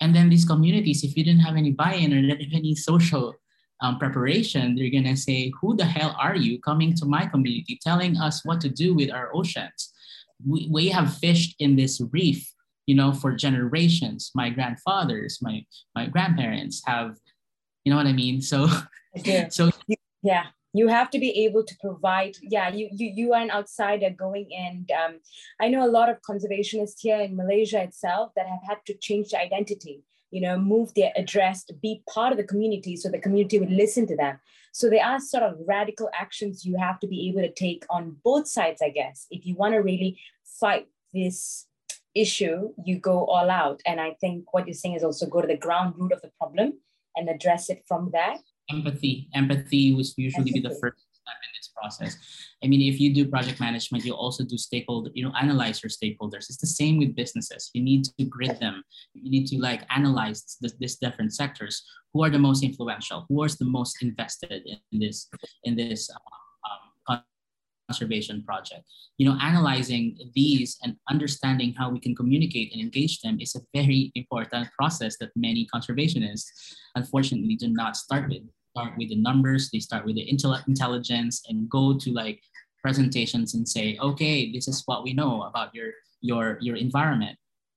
And 0.00 0.14
then 0.14 0.28
these 0.28 0.44
communities, 0.44 1.04
if 1.04 1.16
you 1.16 1.24
didn't 1.24 1.40
have 1.40 1.56
any 1.56 1.72
buy-in 1.72 2.12
or 2.12 2.20
didn't 2.20 2.40
have 2.42 2.52
any 2.52 2.74
social 2.74 3.34
um, 3.82 3.98
preparation, 3.98 4.74
they're 4.74 4.90
gonna 4.90 5.16
say, 5.16 5.52
who 5.60 5.76
the 5.76 5.84
hell 5.84 6.16
are 6.18 6.36
you 6.36 6.60
coming 6.60 6.94
to 6.94 7.06
my 7.06 7.26
community 7.26 7.78
telling 7.82 8.16
us 8.16 8.44
what 8.44 8.60
to 8.62 8.68
do 8.68 8.94
with 8.94 9.10
our 9.10 9.30
oceans? 9.34 9.92
We, 10.46 10.68
we 10.70 10.88
have 10.88 11.16
fished 11.18 11.56
in 11.58 11.76
this 11.76 12.00
reef, 12.12 12.50
you 12.86 12.94
know, 12.94 13.12
for 13.12 13.32
generations. 13.32 14.30
My 14.34 14.50
grandfathers, 14.50 15.38
my, 15.42 15.64
my 15.94 16.06
grandparents 16.06 16.82
have, 16.86 17.16
you 17.84 17.90
know 17.90 17.96
what 17.96 18.06
I 18.06 18.12
mean? 18.12 18.40
So 18.40 18.68
So 19.48 19.70
yeah, 20.22 20.46
you 20.72 20.88
have 20.88 21.10
to 21.10 21.18
be 21.18 21.30
able 21.44 21.64
to 21.64 21.76
provide. 21.80 22.36
Yeah, 22.42 22.68
you 22.70 22.88
you 22.92 23.10
you 23.14 23.32
are 23.32 23.42
an 23.42 23.50
outsider 23.50 24.10
going 24.10 24.50
in. 24.50 24.86
Um, 24.96 25.20
I 25.60 25.68
know 25.68 25.84
a 25.84 25.90
lot 25.90 26.08
of 26.08 26.22
conservationists 26.22 27.00
here 27.00 27.20
in 27.20 27.36
Malaysia 27.36 27.82
itself 27.82 28.32
that 28.36 28.46
have 28.46 28.60
had 28.68 28.78
to 28.86 28.94
change 28.94 29.30
their 29.30 29.40
identity. 29.40 30.02
You 30.30 30.42
know, 30.42 30.56
move 30.56 30.94
their 30.94 31.12
address 31.16 31.64
be 31.82 32.02
part 32.08 32.30
of 32.30 32.38
the 32.38 32.44
community, 32.44 32.96
so 32.96 33.08
the 33.08 33.18
community 33.18 33.58
would 33.58 33.70
listen 33.70 34.06
to 34.06 34.16
them. 34.16 34.38
So 34.72 34.88
there 34.88 35.04
are 35.04 35.18
sort 35.18 35.42
of 35.42 35.56
radical 35.66 36.08
actions 36.14 36.64
you 36.64 36.78
have 36.78 37.00
to 37.00 37.08
be 37.08 37.28
able 37.28 37.40
to 37.40 37.52
take 37.52 37.84
on 37.90 38.16
both 38.22 38.46
sides, 38.46 38.80
I 38.80 38.90
guess, 38.90 39.26
if 39.30 39.44
you 39.44 39.56
want 39.56 39.74
to 39.74 39.78
really 39.78 40.20
fight 40.60 40.86
this 41.12 41.66
issue, 42.14 42.72
you 42.84 42.98
go 42.98 43.24
all 43.26 43.50
out. 43.50 43.80
And 43.86 44.00
I 44.00 44.16
think 44.20 44.52
what 44.52 44.66
you're 44.66 44.74
saying 44.74 44.94
is 44.94 45.02
also 45.02 45.26
go 45.26 45.40
to 45.40 45.48
the 45.48 45.56
ground 45.56 45.94
root 45.96 46.12
of 46.12 46.22
the 46.22 46.30
problem 46.38 46.74
and 47.16 47.28
address 47.28 47.70
it 47.70 47.82
from 47.88 48.10
there 48.12 48.36
empathy. 48.72 49.28
Empathy 49.34 49.94
was 49.94 50.14
usually 50.16 50.50
empathy. 50.50 50.60
be 50.60 50.68
the 50.68 50.74
first 50.80 51.06
step 51.12 51.36
in 51.42 51.50
this 51.56 51.70
process. 51.74 52.16
I 52.62 52.66
mean, 52.66 52.92
if 52.92 53.00
you 53.00 53.14
do 53.14 53.28
project 53.28 53.60
management, 53.60 54.04
you 54.04 54.12
also 54.12 54.44
do 54.44 54.58
stakeholder, 54.58 55.10
you 55.14 55.24
know, 55.24 55.32
analyze 55.40 55.82
your 55.82 55.90
stakeholders. 55.90 56.50
It's 56.50 56.58
the 56.58 56.66
same 56.66 56.98
with 56.98 57.16
businesses. 57.16 57.70
You 57.72 57.82
need 57.82 58.04
to 58.18 58.24
grid 58.24 58.60
them. 58.60 58.82
You 59.14 59.30
need 59.30 59.46
to 59.48 59.58
like 59.58 59.82
analyze 59.90 60.56
this, 60.60 60.74
this 60.78 60.96
different 60.96 61.32
sectors. 61.32 61.82
Who 62.12 62.22
are 62.22 62.30
the 62.30 62.38
most 62.38 62.62
influential? 62.62 63.24
Who 63.28 63.42
is 63.44 63.56
the 63.56 63.64
most 63.64 64.02
invested 64.02 64.62
in 64.66 65.00
this 65.00 65.28
in 65.64 65.76
this 65.76 66.10
um, 67.08 67.22
conservation 67.88 68.42
project? 68.44 68.82
You 69.16 69.28
know, 69.28 69.38
analyzing 69.40 70.18
these 70.34 70.76
and 70.82 70.96
understanding 71.08 71.74
how 71.78 71.90
we 71.90 72.00
can 72.00 72.14
communicate 72.14 72.72
and 72.72 72.80
engage 72.80 73.20
them 73.20 73.38
is 73.40 73.54
a 73.54 73.60
very 73.74 74.12
important 74.14 74.68
process 74.78 75.16
that 75.18 75.30
many 75.34 75.66
conservationists, 75.72 76.74
unfortunately, 76.94 77.56
do 77.56 77.68
not 77.68 77.96
start 77.96 78.28
with 78.28 78.42
start 78.70 78.92
with 78.98 79.08
the 79.08 79.16
numbers, 79.16 79.70
they 79.70 79.80
start 79.80 80.04
with 80.06 80.16
the 80.16 80.22
intellect 80.22 80.68
intelligence 80.68 81.42
and 81.48 81.68
go 81.68 81.96
to 81.98 82.12
like 82.12 82.40
presentations 82.82 83.54
and 83.54 83.68
say, 83.68 83.98
okay, 84.00 84.52
this 84.52 84.68
is 84.68 84.82
what 84.86 85.04
we 85.04 85.12
know 85.12 85.42
about 85.42 85.74
your 85.74 85.90
your 86.20 86.58
your 86.60 86.76
environment. 86.76 87.36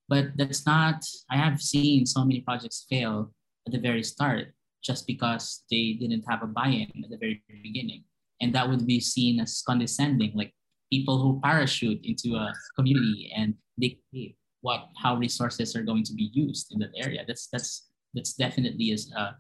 But 0.10 0.36
that's 0.36 0.66
not, 0.66 1.04
I 1.32 1.38
have 1.38 1.62
seen 1.62 2.06
so 2.06 2.24
many 2.26 2.42
projects 2.42 2.86
fail 2.90 3.32
at 3.66 3.74
the 3.74 3.80
very 3.80 4.04
start 4.04 4.54
just 4.84 5.08
because 5.08 5.64
they 5.72 5.98
didn't 6.00 6.26
have 6.30 6.44
a 6.44 6.48
buy-in 6.48 6.92
at 7.04 7.10
the 7.10 7.18
very 7.18 7.42
beginning. 7.64 8.04
And 8.42 8.54
that 8.54 8.68
would 8.68 8.86
be 8.86 9.00
seen 9.00 9.40
as 9.40 9.64
condescending, 9.66 10.34
like 10.36 10.54
people 10.92 11.22
who 11.22 11.40
parachute 11.42 12.02
into 12.04 12.36
a 12.36 12.54
community 12.76 13.32
and 13.36 13.56
dictate 13.80 14.36
what 14.62 14.90
how 15.02 15.16
resources 15.16 15.76
are 15.76 15.84
going 15.84 16.04
to 16.04 16.14
be 16.14 16.30
used 16.34 16.72
in 16.74 16.80
that 16.80 16.92
area. 16.96 17.24
That's 17.26 17.48
that's 17.48 17.90
that's 18.14 18.34
definitely 18.34 18.92
is 18.92 19.12
uh, 19.18 19.32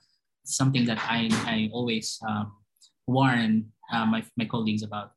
something 0.45 0.85
that 0.85 0.99
I, 0.99 1.29
I 1.45 1.69
always 1.73 2.19
um, 2.27 2.53
warn 3.07 3.71
uh, 3.91 4.05
my, 4.05 4.23
my 4.37 4.45
colleagues 4.45 4.83
about. 4.83 5.11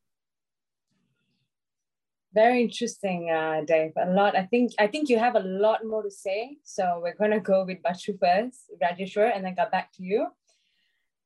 Very 2.35 2.61
interesting, 2.61 3.31
uh, 3.31 3.63
Dave. 3.67 3.93
A 3.97 4.11
lot. 4.11 4.37
I 4.37 4.45
think 4.45 4.73
I 4.79 4.89
think 4.89 5.09
you 5.09 5.19
have 5.19 5.37
a 5.37 5.41
lot 5.41 5.87
more 5.87 6.03
to 6.03 6.11
say. 6.11 6.59
So 6.65 7.01
we're 7.03 7.15
gonna 7.15 7.41
go 7.41 7.65
with 7.65 7.79
Bachu 7.83 8.19
first, 8.21 8.71
Rajeshwar, 8.83 9.35
and 9.35 9.43
then 9.43 9.55
get 9.55 9.71
back 9.71 9.91
to 9.93 10.03
you. 10.03 10.27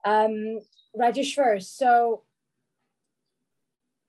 Um, 0.04 0.60
Rajeshwar, 0.96 1.60
so 1.64 2.22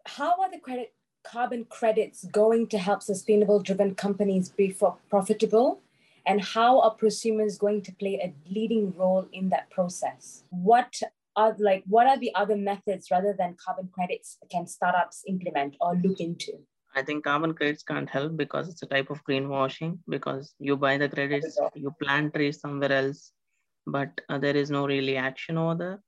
how 0.06 0.42
are 0.42 0.52
the 0.52 0.60
credit 0.60 0.94
carbon 1.24 1.66
credits 1.66 2.26
going 2.26 2.68
to 2.68 2.78
help 2.78 3.02
sustainable 3.02 3.62
driven 3.62 3.96
companies 3.96 4.50
be 4.50 4.76
profitable 5.10 5.82
and 6.26 6.42
how 6.42 6.82
are 6.82 6.96
prosumers 6.96 7.60
going 7.60 7.82
to 7.84 7.92
play 7.94 8.20
a 8.22 8.34
leading 8.50 8.94
role 8.96 9.28
in 9.32 9.50
that 9.50 9.70
process? 9.70 10.44
What 10.50 11.02
are 11.36 11.56
like 11.60 11.84
what 11.88 12.08
are 12.08 12.18
the 12.18 12.34
other 12.36 12.58
methods 12.58 13.10
rather 13.10 13.34
than 13.38 13.56
carbon 13.64 13.90
credits 13.94 14.38
can 14.50 14.68
startups 14.68 15.24
implement 15.28 15.76
or 15.80 15.96
look 15.96 16.20
into? 16.20 16.54
I 16.94 17.02
think 17.02 17.24
carbon 17.24 17.54
credits 17.54 17.84
can't 17.84 18.10
help 18.10 18.36
because 18.36 18.68
it's 18.68 18.84
a 18.84 18.86
type 18.86 19.10
of 19.10 19.24
greenwashing 19.24 20.00
because 20.10 20.54
you 20.60 20.76
buy 20.76 20.98
the 20.98 21.08
credits, 21.08 21.58
you 21.74 21.96
plant 22.02 22.34
trees 22.34 22.60
somewhere 22.60 22.92
else, 22.92 23.32
but 23.88 24.10
uh, 24.28 24.38
there 24.38 24.58
is 24.58 24.70
no 24.70 24.86
really 24.86 25.16
action 25.16 25.58
over 25.58 25.76
there 25.76 26.00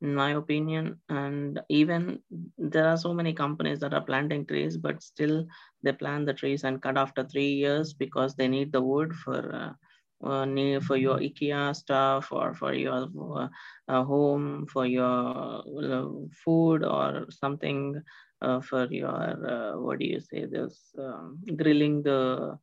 in 0.00 0.14
my 0.14 0.32
opinion. 0.32 1.00
And 1.08 1.60
even 1.68 2.20
there 2.56 2.86
are 2.88 2.96
so 2.96 3.12
many 3.12 3.32
companies 3.32 3.80
that 3.80 3.94
are 3.94 4.04
planting 4.04 4.46
trees, 4.46 4.76
but 4.76 5.02
still 5.02 5.46
they 5.82 5.92
plant 5.92 6.26
the 6.26 6.34
trees 6.34 6.64
and 6.64 6.82
cut 6.82 6.96
after 6.96 7.24
three 7.24 7.52
years 7.52 7.92
because 7.92 8.34
they 8.34 8.48
need 8.48 8.72
the 8.72 8.82
wood 8.82 9.14
for 9.14 9.54
uh, 9.54 9.72
uh, 10.20 10.80
for 10.80 10.96
your 10.96 11.18
IKEA 11.18 11.74
stuff 11.76 12.32
or 12.32 12.52
for 12.52 12.74
your 12.74 13.08
uh, 13.36 13.48
uh 13.88 14.04
home, 14.04 14.66
for 14.66 14.84
your 14.86 15.62
uh, 15.82 16.08
food 16.44 16.84
or 16.84 17.26
something 17.30 18.02
uh, 18.42 18.60
for 18.60 18.86
your 18.90 19.78
what 19.80 19.98
do 19.98 20.06
you 20.06 20.20
say? 20.20 20.46
This 20.46 20.92
um, 20.98 21.38
grilling 21.56 22.02
the 22.02 22.58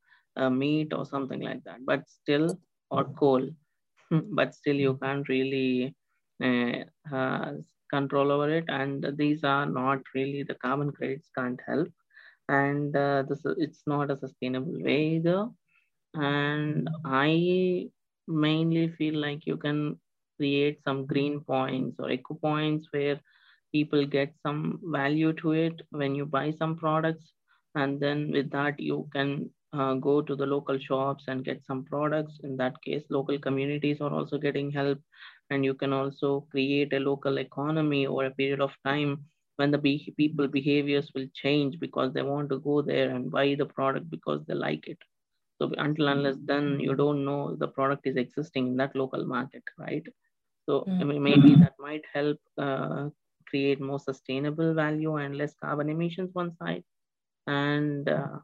meat 0.51 0.93
or 0.93 1.05
something 1.05 1.41
like 1.41 1.63
that. 1.63 1.85
But 1.85 2.09
still, 2.09 2.59
or 2.91 3.05
coal, 3.05 3.49
but 4.11 4.53
still 4.53 4.75
you 4.75 4.97
can't 5.01 5.27
really 5.29 5.95
has 6.41 7.65
control 7.91 8.31
over 8.31 8.49
it. 8.49 8.65
And 8.67 9.05
these 9.17 9.43
are 9.43 9.65
not 9.65 9.99
really 10.13 10.43
the 10.43 10.55
carbon 10.55 10.91
credits 10.91 11.29
can't 11.37 11.59
help. 11.65 11.89
And 12.49 12.95
uh, 12.95 13.23
this 13.27 13.41
it's 13.57 13.83
not 13.87 14.11
a 14.11 14.17
sustainable 14.17 14.81
way 14.81 15.15
either. 15.17 15.47
And 16.13 16.89
i 17.05 17.89
mainly 18.27 18.89
feel 18.97 19.15
like 19.19 19.45
you 19.45 19.57
can 19.57 19.99
create 20.37 20.81
some 20.83 21.05
green 21.05 21.39
points 21.41 21.99
or 21.99 22.09
eco 22.09 22.33
points 22.33 22.87
where 22.91 23.19
people 23.71 24.05
get 24.05 24.33
some 24.41 24.79
value 24.83 25.33
to 25.33 25.51
it 25.51 25.81
when 25.91 26.15
you 26.15 26.25
buy 26.25 26.51
some 26.51 26.75
products. 26.75 27.33
And 27.75 27.99
then 27.99 28.31
with 28.31 28.49
that 28.51 28.79
you 28.79 29.07
can 29.13 29.49
uh, 29.73 29.95
go 29.95 30.21
to 30.21 30.35
the 30.35 30.45
local 30.45 30.79
shops 30.79 31.25
and 31.27 31.43
get 31.43 31.65
some 31.65 31.83
products. 31.83 32.39
In 32.43 32.55
that 32.57 32.81
case 32.81 33.03
local 33.09 33.37
communities 33.37 34.01
are 34.01 34.13
also 34.13 34.37
getting 34.37 34.71
help 34.71 34.99
and 35.49 35.63
you 35.65 35.73
can 35.73 35.93
also 35.93 36.45
create 36.51 36.93
a 36.93 36.99
local 36.99 37.37
economy 37.37 38.05
over 38.07 38.25
a 38.25 38.31
period 38.31 38.61
of 38.61 38.71
time 38.85 39.25
when 39.57 39.71
the 39.71 39.77
be- 39.77 40.13
people 40.17 40.47
behaviors 40.47 41.11
will 41.15 41.27
change 41.33 41.79
because 41.79 42.13
they 42.13 42.21
want 42.21 42.49
to 42.49 42.59
go 42.59 42.81
there 42.81 43.09
and 43.11 43.31
buy 43.31 43.55
the 43.57 43.65
product 43.65 44.09
because 44.09 44.43
they 44.45 44.53
like 44.53 44.87
it. 44.87 44.97
So 45.59 45.71
until 45.77 46.07
unless 46.07 46.37
then 46.45 46.79
you 46.79 46.95
don't 46.95 47.25
know 47.25 47.55
the 47.55 47.67
product 47.67 48.05
is 48.07 48.15
existing 48.17 48.67
in 48.67 48.77
that 48.77 48.95
local 48.95 49.25
market 49.25 49.63
right? 49.79 50.03
So 50.65 50.85
mm. 50.87 51.01
I 51.01 51.03
mean, 51.05 51.23
maybe 51.23 51.55
that 51.55 51.73
might 51.79 52.03
help 52.13 52.37
uh, 52.57 53.09
create 53.47 53.79
more 53.81 53.99
sustainable 53.99 54.73
value 54.73 55.15
and 55.17 55.37
less 55.37 55.55
carbon 55.55 55.89
emissions 55.89 56.31
one 56.33 56.55
side. 56.57 56.83
And 57.47 58.07
uh, 58.09 58.39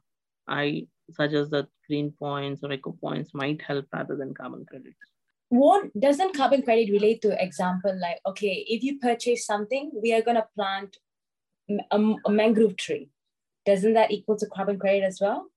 i 0.47 0.87
suggest 1.11 1.51
that 1.51 1.67
green 1.87 2.11
points 2.19 2.61
or 2.63 2.71
eco 2.71 2.91
points 3.01 3.33
might 3.33 3.61
help 3.61 3.85
rather 3.93 4.15
than 4.15 4.33
carbon 4.33 4.65
credits 4.65 4.97
what 5.51 5.87
doesn't 5.99 6.35
carbon 6.35 6.61
credit 6.61 6.89
relate 6.91 7.21
to 7.21 7.43
example 7.43 7.93
like 8.01 8.19
okay 8.25 8.65
if 8.67 8.83
you 8.83 8.97
purchase 8.99 9.45
something 9.45 9.91
we 10.01 10.13
are 10.13 10.21
going 10.21 10.37
to 10.37 10.47
plant 10.55 10.95
a, 11.91 12.13
a, 12.25 12.31
mangrove 12.31 12.75
tree. 12.75 13.09
Doesn't 13.65 13.93
that 13.93 14.11
equal 14.11 14.37
to 14.37 14.47
carbon 14.47 14.79
credit 14.79 15.03
as 15.03 15.19
well? 15.21 15.47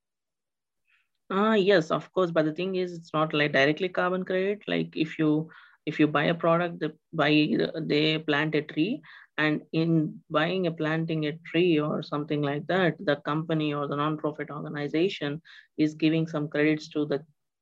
Uh 1.31 1.57
yes 1.59 1.91
of 1.91 2.13
course. 2.13 2.31
But 2.31 2.45
the 2.45 2.53
thing 2.53 2.77
is 2.77 2.93
it's 2.93 3.15
not 3.15 3.33
like 3.33 3.53
directly 3.53 3.89
carbon 3.89 4.25
credit. 4.25 4.63
Like 4.67 4.97
if 4.97 5.19
you 5.19 5.49
if 5.87 5.99
you 5.99 6.07
buy 6.07 6.25
a 6.25 6.35
product 6.35 6.81
they 6.81 6.91
buy 7.13 7.57
they 7.81 8.19
plant 8.19 8.55
a 8.55 8.63
tree 8.63 9.01
and 9.39 9.63
in 9.73 10.21
buying 10.31 10.67
a 10.67 10.73
planting 10.73 11.27
a 11.27 11.33
tree 11.51 11.79
or 11.81 12.03
something 12.03 12.43
like 12.43 12.67
that 12.67 12.95
the 13.01 13.17
company 13.17 13.75
or 13.75 13.89
the 13.89 13.97
non-profit 13.97 14.51
organization 14.51 15.43
is 15.77 15.95
giving 15.95 16.27
some 16.27 16.47
credits 16.49 16.89
to 16.89 17.05
the 17.05 17.21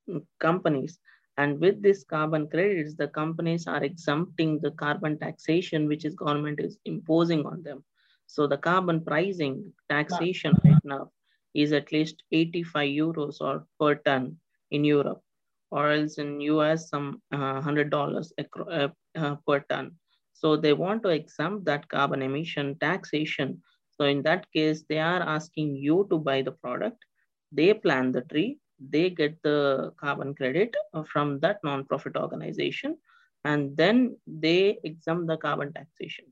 mm, 0.08 0.22
companies 0.38 0.98
and 1.38 1.58
with 1.60 1.82
this 1.82 2.04
carbon 2.04 2.48
credits, 2.48 2.94
the 2.94 3.08
companies 3.08 3.66
are 3.66 3.82
exempting 3.82 4.58
the 4.60 4.70
carbon 4.72 5.18
taxation, 5.18 5.88
which 5.88 6.04
is 6.04 6.14
government 6.14 6.60
is 6.60 6.78
imposing 6.84 7.46
on 7.46 7.62
them. 7.62 7.84
So 8.26 8.46
the 8.46 8.58
carbon 8.58 9.04
pricing 9.04 9.72
taxation 9.88 10.54
right 10.64 10.84
now 10.84 11.10
is 11.54 11.72
at 11.72 11.92
least 11.92 12.22
85 12.32 12.88
euros 12.88 13.40
or 13.40 13.66
per 13.78 13.94
ton 13.96 14.38
in 14.70 14.84
Europe, 14.84 15.22
or 15.70 15.90
else 15.90 16.18
in 16.18 16.40
US 16.40 16.88
some 16.90 17.22
uh, 17.32 17.60
$100 17.60 18.32
uh, 18.38 18.88
uh, 19.14 19.36
per 19.46 19.60
ton. 19.60 19.92
So 20.32 20.56
they 20.56 20.72
want 20.72 21.02
to 21.04 21.10
exempt 21.10 21.64
that 21.66 21.88
carbon 21.88 22.22
emission 22.22 22.76
taxation. 22.78 23.62
So 23.90 24.04
in 24.04 24.22
that 24.22 24.50
case, 24.52 24.84
they 24.88 24.98
are 24.98 25.22
asking 25.22 25.76
you 25.76 26.06
to 26.10 26.18
buy 26.18 26.42
the 26.42 26.52
product. 26.52 27.04
They 27.52 27.74
plant 27.74 28.14
the 28.14 28.22
tree 28.22 28.58
they 28.90 29.10
get 29.10 29.40
the 29.42 29.92
carbon 29.96 30.34
credit 30.34 30.74
uh, 30.94 31.02
from 31.04 31.38
that 31.40 31.58
non-profit 31.62 32.16
organization 32.16 32.96
and 33.44 33.76
then 33.76 34.16
they 34.26 34.78
exempt 34.84 35.26
the 35.26 35.36
carbon 35.36 35.72
taxation. 35.72 36.24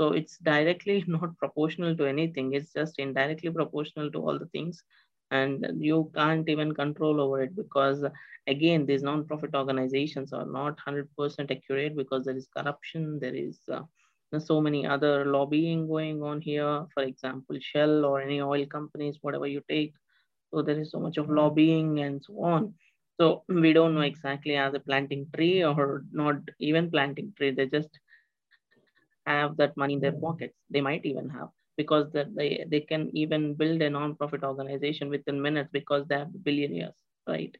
So 0.00 0.12
it's 0.12 0.38
directly 0.38 1.04
not 1.08 1.36
proportional 1.38 1.96
to 1.96 2.06
anything 2.06 2.54
it's 2.54 2.72
just 2.72 2.98
indirectly 2.98 3.50
proportional 3.50 4.10
to 4.10 4.18
all 4.18 4.38
the 4.38 4.46
things 4.46 4.82
and 5.30 5.66
you 5.78 6.10
can't 6.14 6.48
even 6.48 6.74
control 6.74 7.20
over 7.20 7.42
it 7.42 7.56
because 7.56 8.04
again 8.46 8.86
these 8.86 9.02
non-profit 9.02 9.54
organizations 9.54 10.32
are 10.32 10.46
not 10.46 10.78
100% 10.86 11.50
accurate 11.50 11.96
because 11.96 12.24
there 12.24 12.36
is 12.36 12.48
corruption 12.56 13.18
there 13.18 13.34
is 13.34 13.58
uh, 13.72 13.82
so 14.38 14.60
many 14.60 14.86
other 14.86 15.24
lobbying 15.24 15.86
going 15.86 16.22
on 16.22 16.40
here 16.40 16.86
for 16.92 17.02
example 17.04 17.56
shell 17.60 18.04
or 18.04 18.20
any 18.20 18.40
oil 18.40 18.66
companies 18.66 19.18
whatever 19.22 19.46
you 19.46 19.62
take 19.68 19.94
so 20.54 20.62
there 20.62 20.80
is 20.80 20.90
so 20.92 21.00
much 21.00 21.18
of 21.18 21.28
lobbying 21.30 22.00
and 22.00 22.22
so 22.24 22.34
on. 22.44 22.74
So 23.20 23.44
we 23.48 23.72
don't 23.72 23.94
know 23.94 24.02
exactly 24.02 24.56
are 24.56 24.70
they 24.72 24.78
planting 24.80 25.26
tree 25.34 25.64
or 25.64 26.04
not 26.12 26.36
even 26.60 26.90
planting 26.90 27.32
tree. 27.36 27.50
They 27.52 27.66
just 27.66 27.90
have 29.26 29.56
that 29.56 29.76
money 29.76 29.94
in 29.94 30.00
their 30.00 30.12
pockets. 30.12 30.54
They 30.70 30.80
might 30.80 31.04
even 31.04 31.28
have 31.30 31.48
because 31.76 32.12
they, 32.12 32.64
they 32.68 32.80
can 32.80 33.10
even 33.14 33.54
build 33.54 33.82
a 33.82 33.90
non-profit 33.90 34.44
organization 34.44 35.10
within 35.10 35.42
minutes 35.42 35.70
because 35.72 36.06
they 36.08 36.16
have 36.18 36.44
billionaires, 36.44 36.94
right? 37.28 37.54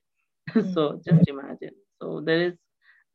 Mm-hmm. 0.50 0.72
so 0.74 1.00
just 1.04 1.28
imagine. 1.28 1.74
So 2.00 2.20
there 2.24 2.42
is, 2.48 2.54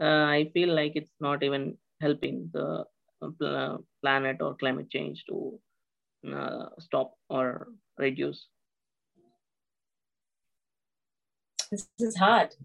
uh, 0.01 0.25
I 0.25 0.51
feel 0.53 0.73
like 0.75 0.93
it's 0.95 1.15
not 1.19 1.43
even 1.43 1.77
helping 2.01 2.49
the 2.53 2.85
uh, 3.21 3.77
planet 4.01 4.37
or 4.41 4.55
climate 4.55 4.89
change 4.89 5.23
to 5.29 5.59
uh, 6.33 6.69
stop 6.79 7.13
or 7.29 7.67
reduce? 7.97 8.47
This 11.71 11.87
is 11.99 12.17
hard. 12.17 12.55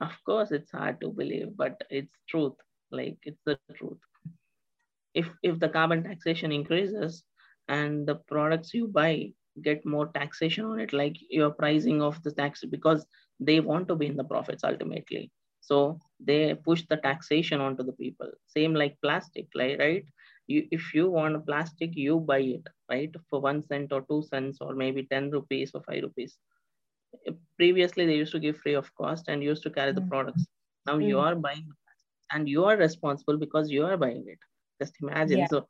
of 0.00 0.12
course, 0.24 0.50
it's 0.52 0.70
hard 0.70 1.00
to 1.00 1.08
believe, 1.08 1.56
but 1.56 1.82
it's 1.90 2.14
truth. 2.28 2.54
Like 2.90 3.18
it's 3.22 3.40
the 3.46 3.58
truth. 3.74 3.98
If 5.14 5.28
if 5.42 5.58
the 5.58 5.68
carbon 5.68 6.04
taxation 6.04 6.52
increases 6.52 7.24
and 7.68 8.06
the 8.06 8.16
products 8.16 8.74
you 8.74 8.88
buy 8.88 9.32
get 9.62 9.84
more 9.84 10.08
taxation 10.08 10.64
on 10.64 10.80
it, 10.80 10.92
like 10.92 11.16
your 11.28 11.50
pricing 11.50 12.02
of 12.02 12.22
the 12.22 12.32
tax, 12.32 12.64
because 12.64 13.06
they 13.38 13.60
want 13.60 13.88
to 13.88 13.96
be 13.96 14.06
in 14.06 14.16
the 14.16 14.24
profits 14.24 14.64
ultimately. 14.64 15.30
So 15.60 15.98
they 16.18 16.54
push 16.54 16.84
the 16.88 16.96
taxation 16.96 17.60
onto 17.60 17.82
the 17.82 17.92
people. 17.92 18.30
Same 18.46 18.74
like 18.74 18.96
plastic, 19.02 19.48
like, 19.54 19.78
right? 19.78 20.04
You, 20.46 20.66
if 20.70 20.94
you 20.94 21.10
want 21.10 21.46
plastic, 21.46 21.94
you 21.94 22.18
buy 22.18 22.40
it, 22.40 22.66
right? 22.90 23.14
For 23.28 23.40
one 23.40 23.62
cent 23.62 23.92
or 23.92 24.02
two 24.02 24.22
cents 24.22 24.58
or 24.60 24.74
maybe 24.74 25.06
10 25.10 25.30
rupees 25.30 25.70
or 25.74 25.82
five 25.82 26.02
rupees. 26.02 26.38
Previously, 27.56 28.06
they 28.06 28.16
used 28.16 28.32
to 28.32 28.40
give 28.40 28.58
free 28.58 28.74
of 28.74 28.94
cost 28.94 29.28
and 29.28 29.42
used 29.42 29.62
to 29.64 29.70
carry 29.70 29.92
the 29.92 30.00
mm. 30.00 30.08
products. 30.08 30.46
Now 30.86 30.96
mm. 30.96 31.06
you 31.06 31.18
are 31.18 31.34
buying 31.34 31.68
and 32.32 32.48
you 32.48 32.64
are 32.64 32.76
responsible 32.76 33.36
because 33.36 33.70
you 33.70 33.84
are 33.84 33.96
buying 33.96 34.24
it. 34.26 34.38
Just 34.80 34.94
imagine. 35.02 35.38
Yeah. 35.40 35.46
So 35.48 35.66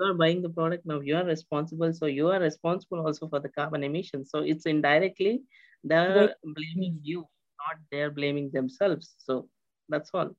you 0.00 0.06
are 0.06 0.14
buying 0.14 0.42
the 0.42 0.48
product 0.48 0.86
now 0.86 1.00
you 1.00 1.16
are 1.16 1.24
responsible 1.24 1.92
so 1.92 2.06
you 2.06 2.28
are 2.28 2.40
responsible 2.40 3.00
also 3.06 3.28
for 3.28 3.40
the 3.40 3.48
carbon 3.48 3.84
emissions 3.84 4.30
so 4.30 4.38
it's 4.40 4.66
indirectly 4.66 5.42
they're 5.84 6.34
blaming 6.42 6.98
you 7.02 7.20
not 7.60 7.76
they're 7.90 8.10
blaming 8.10 8.50
themselves 8.52 9.14
so 9.18 9.48
that's 9.88 10.10
all 10.14 10.30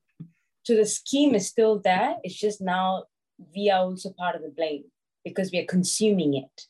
so 0.62 0.76
the 0.76 0.86
scheme 0.86 1.34
is 1.34 1.48
still 1.48 1.78
there 1.80 2.16
it's 2.22 2.38
just 2.38 2.60
now 2.60 3.04
we 3.54 3.70
are 3.70 3.80
also 3.80 4.10
part 4.18 4.34
of 4.36 4.42
the 4.42 4.50
blame 4.50 4.84
because 5.24 5.50
we 5.52 5.58
are 5.58 5.66
consuming 5.66 6.34
it 6.34 6.66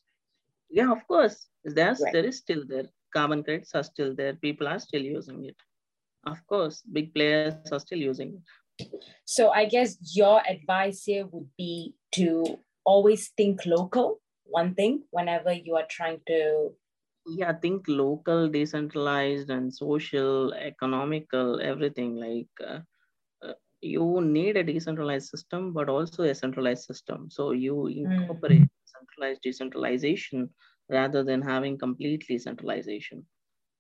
yeah 0.70 0.90
of 0.90 1.06
course 1.06 1.46
there's 1.64 2.00
right. 2.00 2.12
there 2.12 2.24
is 2.24 2.38
still 2.38 2.64
there 2.66 2.88
carbon 3.12 3.42
credits 3.42 3.74
are 3.74 3.82
still 3.82 4.14
there. 4.14 4.34
People 4.34 4.68
are 4.68 4.78
still 4.78 5.02
using 5.02 5.44
it. 5.44 5.56
Of 6.26 6.46
course 6.46 6.82
big 6.82 7.14
players 7.14 7.54
are 7.70 7.80
still 7.80 7.98
using 7.98 8.38
it. 8.38 8.88
So 9.24 9.50
i 9.50 9.64
guess 9.66 9.96
your 10.16 10.40
advice 10.48 11.04
here 11.04 11.26
would 11.26 11.50
be 11.56 11.94
to 12.12 12.58
always 12.84 13.30
think 13.36 13.64
local 13.66 14.20
one 14.44 14.74
thing 14.74 15.02
whenever 15.10 15.52
you 15.52 15.76
are 15.76 15.86
trying 15.88 16.20
to 16.26 16.72
yeah 17.26 17.52
think 17.52 17.86
local 17.88 18.48
decentralized 18.48 19.50
and 19.50 19.72
social 19.72 20.52
economical 20.54 21.60
everything. 21.60 22.16
Like 22.16 22.48
uh, 22.66 22.80
uh, 23.46 23.54
you 23.80 24.20
need 24.20 24.56
a 24.56 24.64
decentralized 24.64 25.28
system 25.28 25.72
but 25.72 25.88
also 25.88 26.24
a 26.24 26.34
centralized 26.34 26.84
system. 26.84 27.28
So 27.30 27.52
you 27.52 27.86
incorporate 27.86 28.62
mm. 28.62 28.68
centralized 28.84 29.42
decentralization 29.42 30.50
rather 30.92 31.24
than 31.24 31.42
having 31.42 31.78
completely 31.78 32.38
centralization 32.38 33.24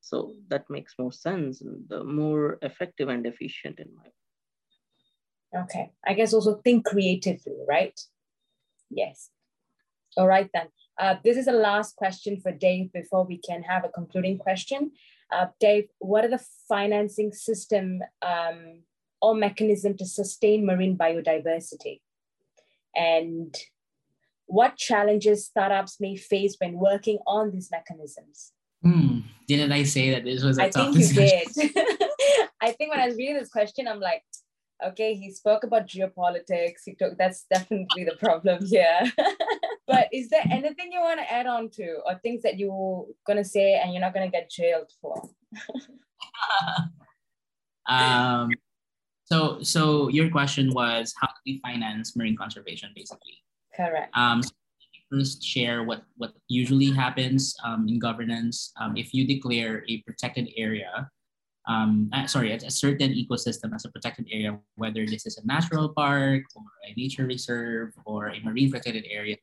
so 0.00 0.32
that 0.48 0.68
makes 0.68 0.94
more 0.98 1.12
sense 1.12 1.60
and 1.60 1.88
the 1.88 2.02
more 2.02 2.58
effective 2.62 3.08
and 3.08 3.26
efficient 3.26 3.78
in 3.78 3.88
my 3.96 5.60
okay 5.62 5.90
i 6.06 6.12
guess 6.14 6.32
also 6.32 6.60
think 6.64 6.84
creatively 6.84 7.56
right 7.68 7.98
Yes. 8.92 9.30
All 10.16 10.26
right 10.26 10.48
then. 10.52 10.68
Uh, 10.98 11.16
this 11.24 11.36
is 11.36 11.46
the 11.46 11.52
last 11.52 11.96
question 11.96 12.38
for 12.40 12.52
Dave 12.52 12.92
before 12.92 13.24
we 13.24 13.38
can 13.38 13.62
have 13.62 13.84
a 13.84 13.88
concluding 13.88 14.38
question. 14.38 14.92
Uh, 15.32 15.46
Dave, 15.58 15.88
what 15.98 16.24
are 16.24 16.28
the 16.28 16.44
financing 16.68 17.32
system 17.32 18.00
um, 18.20 18.82
or 19.22 19.34
mechanism 19.34 19.96
to 19.96 20.04
sustain 20.04 20.66
marine 20.66 20.98
biodiversity? 20.98 22.00
And 22.94 23.56
what 24.52 24.76
challenges 24.76 25.46
startups 25.46 25.98
may 25.98 26.14
face 26.14 26.56
when 26.58 26.74
working 26.74 27.18
on 27.26 27.50
these 27.50 27.70
mechanisms? 27.70 28.52
Hmm. 28.82 29.20
Didn't 29.48 29.72
I 29.72 29.84
say 29.84 30.10
that 30.10 30.24
this 30.24 30.42
was 30.42 30.58
a 30.58 30.64
I 30.64 30.70
think 30.70 30.94
you 30.94 31.08
did. 31.08 31.48
I 32.60 32.72
think 32.72 32.90
when 32.90 33.00
I 33.00 33.06
was 33.06 33.16
reading 33.16 33.38
this 33.38 33.48
question, 33.48 33.88
I'm 33.88 33.98
like, 33.98 34.22
okay 34.84 35.14
he 35.14 35.30
spoke 35.30 35.62
about 35.62 35.86
geopolitics 35.86 36.80
he 36.84 36.94
took 36.94 37.16
that's 37.16 37.44
definitely 37.54 38.02
the 38.02 38.16
problem 38.16 38.66
here 38.66 39.12
but 39.86 40.08
is 40.12 40.28
there 40.28 40.42
anything 40.50 40.90
you 40.90 41.00
want 41.00 41.20
to 41.20 41.32
add 41.32 41.46
on 41.46 41.70
to 41.70 42.00
or 42.04 42.16
things 42.16 42.42
that 42.42 42.58
you're 42.58 43.06
going 43.24 43.36
to 43.36 43.44
say 43.44 43.74
and 43.74 43.92
you're 43.92 44.00
not 44.00 44.12
going 44.12 44.28
to 44.28 44.36
get 44.36 44.50
jailed 44.50 44.90
for 45.00 45.22
um 47.88 48.50
so 49.24 49.62
so 49.62 50.08
your 50.08 50.28
question 50.30 50.74
was 50.74 51.14
how 51.20 51.28
do 51.28 51.34
we 51.46 51.60
finance 51.62 52.16
marine 52.16 52.36
conservation 52.36 52.90
basically 52.96 53.38
correct 53.74 54.10
um 54.16 54.42
first 55.10 55.42
share 55.44 55.84
what 55.84 56.02
what 56.16 56.32
usually 56.48 56.90
happens 56.90 57.54
um, 57.64 57.86
in 57.88 57.98
governance 57.98 58.72
um, 58.80 58.96
if 58.96 59.12
you 59.12 59.26
declare 59.26 59.84
a 59.88 60.00
protected 60.02 60.48
area 60.56 61.10
um, 61.68 62.10
uh, 62.12 62.26
sorry, 62.26 62.52
a, 62.52 62.56
a, 62.56 62.70
certain 62.70 63.12
ecosystem 63.12 63.74
as 63.74 63.84
a 63.84 63.88
protected 63.88 64.26
area, 64.32 64.58
whether 64.74 65.06
this 65.06 65.26
is 65.26 65.38
a 65.38 65.46
natural 65.46 65.88
park 65.90 66.42
or 66.56 66.62
a 66.88 66.92
nature 66.94 67.24
reserve 67.24 67.92
or 68.04 68.30
a 68.30 68.40
marine 68.40 68.70
protected 68.70 69.06
area, 69.08 69.36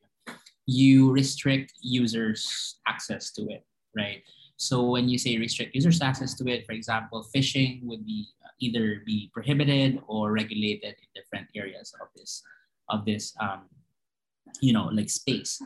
you 0.66 1.10
restrict 1.10 1.72
users' 1.80 2.78
access 2.86 3.32
to 3.32 3.48
it, 3.48 3.64
right? 3.96 4.22
So 4.56 4.84
when 4.90 5.08
you 5.08 5.16
say 5.16 5.38
restrict 5.38 5.74
users' 5.74 6.02
access 6.02 6.34
to 6.34 6.48
it, 6.48 6.66
for 6.66 6.72
example, 6.72 7.22
fishing 7.32 7.80
would 7.84 8.04
be 8.04 8.28
uh, 8.44 8.52
either 8.60 9.02
be 9.06 9.30
prohibited 9.32 10.00
or 10.06 10.32
regulated 10.32 10.96
in 11.00 11.08
different 11.14 11.48
areas 11.56 11.94
of 12.02 12.08
this 12.14 12.42
of 12.90 13.04
this 13.06 13.32
um, 13.40 13.62
you 14.60 14.72
know 14.72 14.86
like 14.92 15.10
space. 15.10 15.60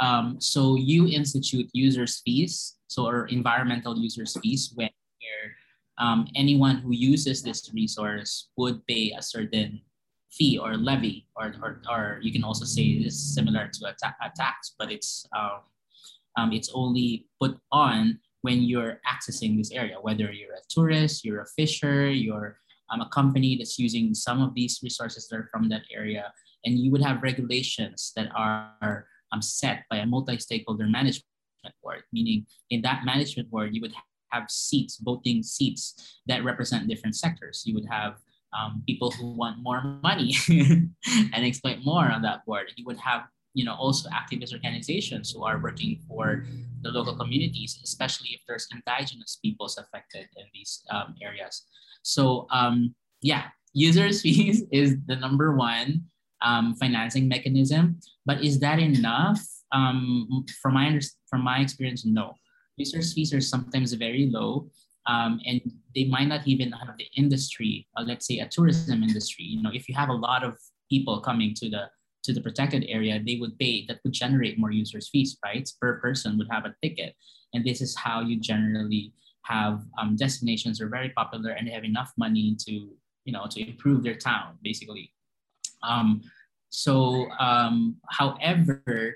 Um, 0.00 0.40
so 0.40 0.76
you 0.76 1.08
institute 1.08 1.68
users' 1.72 2.20
fees, 2.24 2.76
so 2.86 3.06
or 3.06 3.26
environmental 3.26 3.98
users' 3.98 4.36
fees 4.40 4.72
when 4.74 4.90
um, 5.98 6.28
anyone 6.34 6.76
who 6.76 6.92
uses 6.92 7.42
this 7.42 7.70
resource 7.74 8.48
would 8.56 8.86
pay 8.86 9.12
a 9.16 9.22
certain 9.22 9.80
fee 10.30 10.58
or 10.58 10.76
levy, 10.76 11.26
or, 11.36 11.54
or, 11.62 11.82
or 11.90 12.18
you 12.22 12.32
can 12.32 12.44
also 12.44 12.64
say 12.64 12.82
is 12.82 13.34
similar 13.34 13.68
to 13.72 13.86
a, 13.86 13.94
ta- 14.02 14.14
a 14.22 14.30
tax, 14.36 14.74
but 14.78 14.92
it's, 14.92 15.26
uh, 15.36 15.58
um, 16.36 16.52
it's 16.52 16.70
only 16.74 17.26
put 17.40 17.58
on 17.72 18.20
when 18.42 18.62
you're 18.62 19.00
accessing 19.08 19.56
this 19.56 19.72
area, 19.72 19.96
whether 20.00 20.30
you're 20.30 20.54
a 20.54 20.68
tourist, 20.68 21.24
you're 21.24 21.42
a 21.42 21.46
fisher, 21.56 22.08
you're 22.08 22.58
um, 22.90 23.00
a 23.00 23.08
company 23.08 23.56
that's 23.56 23.78
using 23.78 24.14
some 24.14 24.40
of 24.40 24.54
these 24.54 24.78
resources 24.82 25.26
that 25.28 25.36
are 25.36 25.48
from 25.50 25.68
that 25.68 25.82
area, 25.92 26.32
and 26.64 26.78
you 26.78 26.90
would 26.90 27.02
have 27.02 27.22
regulations 27.22 28.12
that 28.16 28.28
are 28.34 29.06
um, 29.32 29.42
set 29.42 29.84
by 29.90 29.98
a 29.98 30.06
multi-stakeholder 30.06 30.86
management 30.86 31.24
board, 31.82 32.02
meaning 32.12 32.46
in 32.70 32.82
that 32.82 33.04
management 33.04 33.50
board, 33.50 33.74
you 33.74 33.80
would 33.80 33.94
have 34.30 34.50
seats, 34.50 34.98
voting 35.02 35.42
seats 35.42 36.20
that 36.26 36.44
represent 36.44 36.88
different 36.88 37.16
sectors. 37.16 37.62
You 37.66 37.74
would 37.74 37.86
have 37.90 38.18
um, 38.58 38.82
people 38.86 39.10
who 39.10 39.34
want 39.34 39.58
more 39.62 39.82
money 40.02 40.34
and 40.48 41.34
exploit 41.34 41.78
more 41.84 42.10
on 42.10 42.22
that 42.22 42.44
board. 42.46 42.72
You 42.76 42.84
would 42.86 42.98
have, 42.98 43.24
you 43.54 43.64
know, 43.64 43.74
also 43.74 44.08
activist 44.10 44.52
organizations 44.52 45.32
who 45.32 45.44
are 45.44 45.58
working 45.58 46.00
for 46.08 46.44
the 46.82 46.90
local 46.90 47.16
communities, 47.16 47.78
especially 47.82 48.30
if 48.30 48.40
there's 48.46 48.68
indigenous 48.72 49.38
peoples 49.42 49.78
affected 49.78 50.26
in 50.36 50.44
these 50.54 50.84
um, 50.90 51.14
areas. 51.22 51.66
So 52.02 52.46
um, 52.50 52.94
yeah, 53.20 53.48
users 53.72 54.22
fees 54.22 54.64
is 54.72 54.96
the 55.06 55.16
number 55.16 55.54
one 55.54 56.04
um, 56.42 56.74
financing 56.74 57.28
mechanism. 57.28 57.98
But 58.26 58.42
is 58.44 58.60
that 58.60 58.78
enough? 58.78 59.40
Um, 59.70 60.46
from 60.62 60.74
my 60.74 60.98
from 61.28 61.42
my 61.42 61.58
experience, 61.60 62.06
no 62.06 62.34
research 62.78 63.12
fees 63.14 63.34
are 63.34 63.40
sometimes 63.40 63.92
very 63.92 64.30
low 64.32 64.70
um, 65.06 65.40
and 65.46 65.60
they 65.94 66.04
might 66.04 66.28
not 66.28 66.46
even 66.46 66.70
have 66.72 66.96
the 66.96 67.06
industry 67.16 67.86
uh, 67.96 68.02
let's 68.02 68.26
say 68.26 68.38
a 68.38 68.48
tourism 68.48 69.02
industry 69.02 69.44
you 69.44 69.62
know 69.62 69.70
if 69.72 69.88
you 69.88 69.94
have 69.94 70.08
a 70.08 70.20
lot 70.28 70.44
of 70.44 70.56
people 70.88 71.20
coming 71.20 71.52
to 71.54 71.68
the 71.68 71.90
to 72.22 72.32
the 72.32 72.40
protected 72.40 72.84
area 72.88 73.20
they 73.24 73.36
would 73.36 73.58
pay 73.58 73.84
that 73.86 73.98
would 74.04 74.12
generate 74.12 74.58
more 74.58 74.70
users 74.70 75.08
fees 75.08 75.36
right 75.44 75.68
per 75.80 76.00
person 76.00 76.38
would 76.38 76.48
have 76.50 76.64
a 76.64 76.74
ticket 76.82 77.14
and 77.52 77.64
this 77.64 77.80
is 77.80 77.96
how 77.96 78.20
you 78.20 78.38
generally 78.38 79.12
have 79.44 79.82
um, 80.00 80.14
destinations 80.14 80.80
are 80.80 80.88
very 80.88 81.10
popular 81.10 81.50
and 81.50 81.66
they 81.66 81.72
have 81.72 81.84
enough 81.84 82.12
money 82.16 82.56
to 82.58 82.72
you 83.24 83.32
know 83.32 83.46
to 83.50 83.60
improve 83.60 84.02
their 84.02 84.16
town 84.16 84.56
basically 84.62 85.12
um, 85.82 86.22
so 86.70 87.30
um, 87.38 87.96
however 88.10 89.14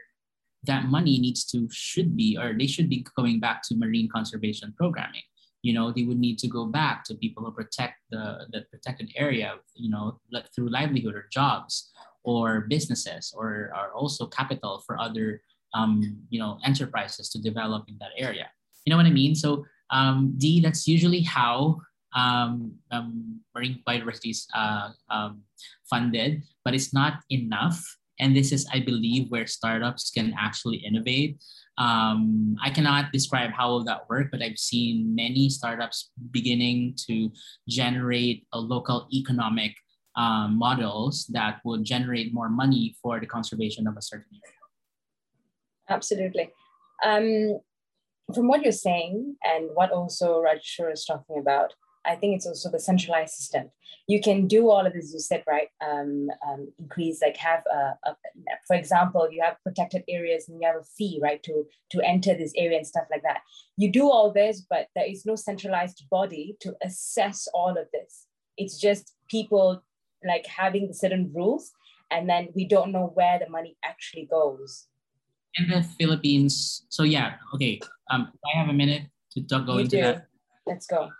that 0.64 0.86
money 0.86 1.18
needs 1.18 1.44
to 1.44 1.68
should 1.70 2.16
be 2.16 2.38
or 2.38 2.54
they 2.56 2.66
should 2.66 2.88
be 2.88 3.04
going 3.16 3.40
back 3.40 3.62
to 3.64 3.76
marine 3.76 4.08
conservation 4.08 4.72
programming. 4.76 5.22
You 5.62 5.74
know 5.74 5.92
they 5.92 6.02
would 6.02 6.18
need 6.18 6.38
to 6.38 6.48
go 6.48 6.66
back 6.66 7.04
to 7.04 7.14
people 7.14 7.44
who 7.44 7.52
protect 7.52 7.98
the, 8.10 8.46
the 8.52 8.62
protected 8.70 9.10
area 9.16 9.54
you 9.74 9.90
know 9.90 10.18
through 10.54 10.70
livelihood 10.70 11.14
or 11.14 11.28
jobs 11.32 11.92
or 12.24 12.62
businesses 12.62 13.32
or, 13.36 13.72
or 13.76 13.92
also 13.92 14.26
capital 14.26 14.82
for 14.86 15.00
other 15.00 15.40
um, 15.74 16.18
you 16.30 16.38
know 16.38 16.58
enterprises 16.64 17.28
to 17.30 17.40
develop 17.40 17.84
in 17.88 17.96
that 18.00 18.10
area. 18.16 18.48
You 18.84 18.90
know 18.90 18.96
what 18.96 19.06
i 19.06 19.10
mean? 19.10 19.34
So 19.34 19.64
um, 19.90 20.34
d 20.38 20.60
that's 20.60 20.88
usually 20.88 21.20
how 21.20 21.80
um, 22.14 22.74
um, 22.90 23.40
marine 23.54 23.82
biodiversity 23.86 24.30
is 24.30 24.46
uh, 24.54 24.90
um, 25.10 25.42
funded, 25.88 26.42
but 26.64 26.74
it's 26.74 26.92
not 26.92 27.20
enough. 27.30 27.80
And 28.20 28.36
this 28.36 28.52
is, 28.52 28.66
I 28.72 28.80
believe, 28.80 29.30
where 29.30 29.46
startups 29.46 30.10
can 30.10 30.34
actually 30.38 30.76
innovate. 30.76 31.42
Um, 31.78 32.54
I 32.62 32.70
cannot 32.70 33.10
describe 33.12 33.50
how 33.50 33.70
will 33.70 33.84
that 33.84 34.08
work, 34.08 34.28
but 34.30 34.42
I've 34.42 34.58
seen 34.58 35.14
many 35.14 35.48
startups 35.48 36.10
beginning 36.30 36.94
to 37.08 37.30
generate 37.68 38.46
a 38.52 38.60
local 38.60 39.08
economic 39.12 39.74
um, 40.14 40.58
models 40.58 41.26
that 41.30 41.60
will 41.64 41.78
generate 41.78 42.34
more 42.34 42.50
money 42.50 42.94
for 43.02 43.18
the 43.18 43.26
conservation 43.26 43.86
of 43.86 43.96
a 43.96 44.02
certain 44.02 44.38
area. 44.44 44.58
Absolutely. 45.88 46.50
Um, 47.02 47.60
from 48.34 48.48
what 48.48 48.62
you're 48.62 48.72
saying 48.72 49.36
and 49.42 49.70
what 49.74 49.90
also 49.90 50.42
Rajeshwar 50.42 50.92
is 50.92 51.04
talking 51.04 51.38
about, 51.38 51.74
I 52.04 52.16
think 52.16 52.36
it's 52.36 52.46
also 52.46 52.70
the 52.70 52.80
centralized 52.80 53.34
system. 53.34 53.70
You 54.08 54.20
can 54.20 54.48
do 54.48 54.70
all 54.70 54.86
of 54.86 54.92
this, 54.92 55.12
you 55.12 55.20
said, 55.20 55.44
right? 55.46 55.68
Um, 55.80 56.28
um, 56.48 56.68
increase, 56.78 57.22
like 57.22 57.36
have, 57.36 57.62
a, 57.72 57.94
a, 58.04 58.16
for 58.66 58.74
example, 58.74 59.28
you 59.30 59.42
have 59.42 59.56
protected 59.62 60.02
areas 60.08 60.48
and 60.48 60.60
you 60.60 60.66
have 60.66 60.80
a 60.80 60.84
fee, 60.84 61.20
right, 61.22 61.42
to, 61.44 61.64
to 61.90 62.00
enter 62.02 62.34
this 62.34 62.52
area 62.56 62.78
and 62.78 62.86
stuff 62.86 63.04
like 63.10 63.22
that. 63.22 63.42
You 63.76 63.92
do 63.92 64.10
all 64.10 64.32
this, 64.32 64.66
but 64.68 64.88
there 64.94 65.08
is 65.08 65.24
no 65.24 65.36
centralized 65.36 66.04
body 66.10 66.56
to 66.60 66.74
assess 66.82 67.46
all 67.54 67.70
of 67.78 67.86
this. 67.92 68.26
It's 68.56 68.78
just 68.78 69.14
people 69.30 69.82
like 70.26 70.46
having 70.46 70.92
certain 70.92 71.30
rules, 71.34 71.70
and 72.10 72.28
then 72.28 72.48
we 72.54 72.66
don't 72.66 72.92
know 72.92 73.12
where 73.14 73.38
the 73.38 73.48
money 73.48 73.76
actually 73.84 74.26
goes 74.26 74.88
in 75.56 75.68
the 75.68 75.82
Philippines. 75.98 76.84
So 76.88 77.02
yeah, 77.02 77.34
okay. 77.54 77.80
Um, 78.10 78.32
I 78.54 78.58
have 78.58 78.68
a 78.68 78.72
minute 78.72 79.02
to 79.32 79.40
go 79.40 79.74
you 79.74 79.80
into 79.80 79.96
do. 79.96 80.02
that. 80.02 80.26
Let's 80.66 80.86
go. 80.86 81.10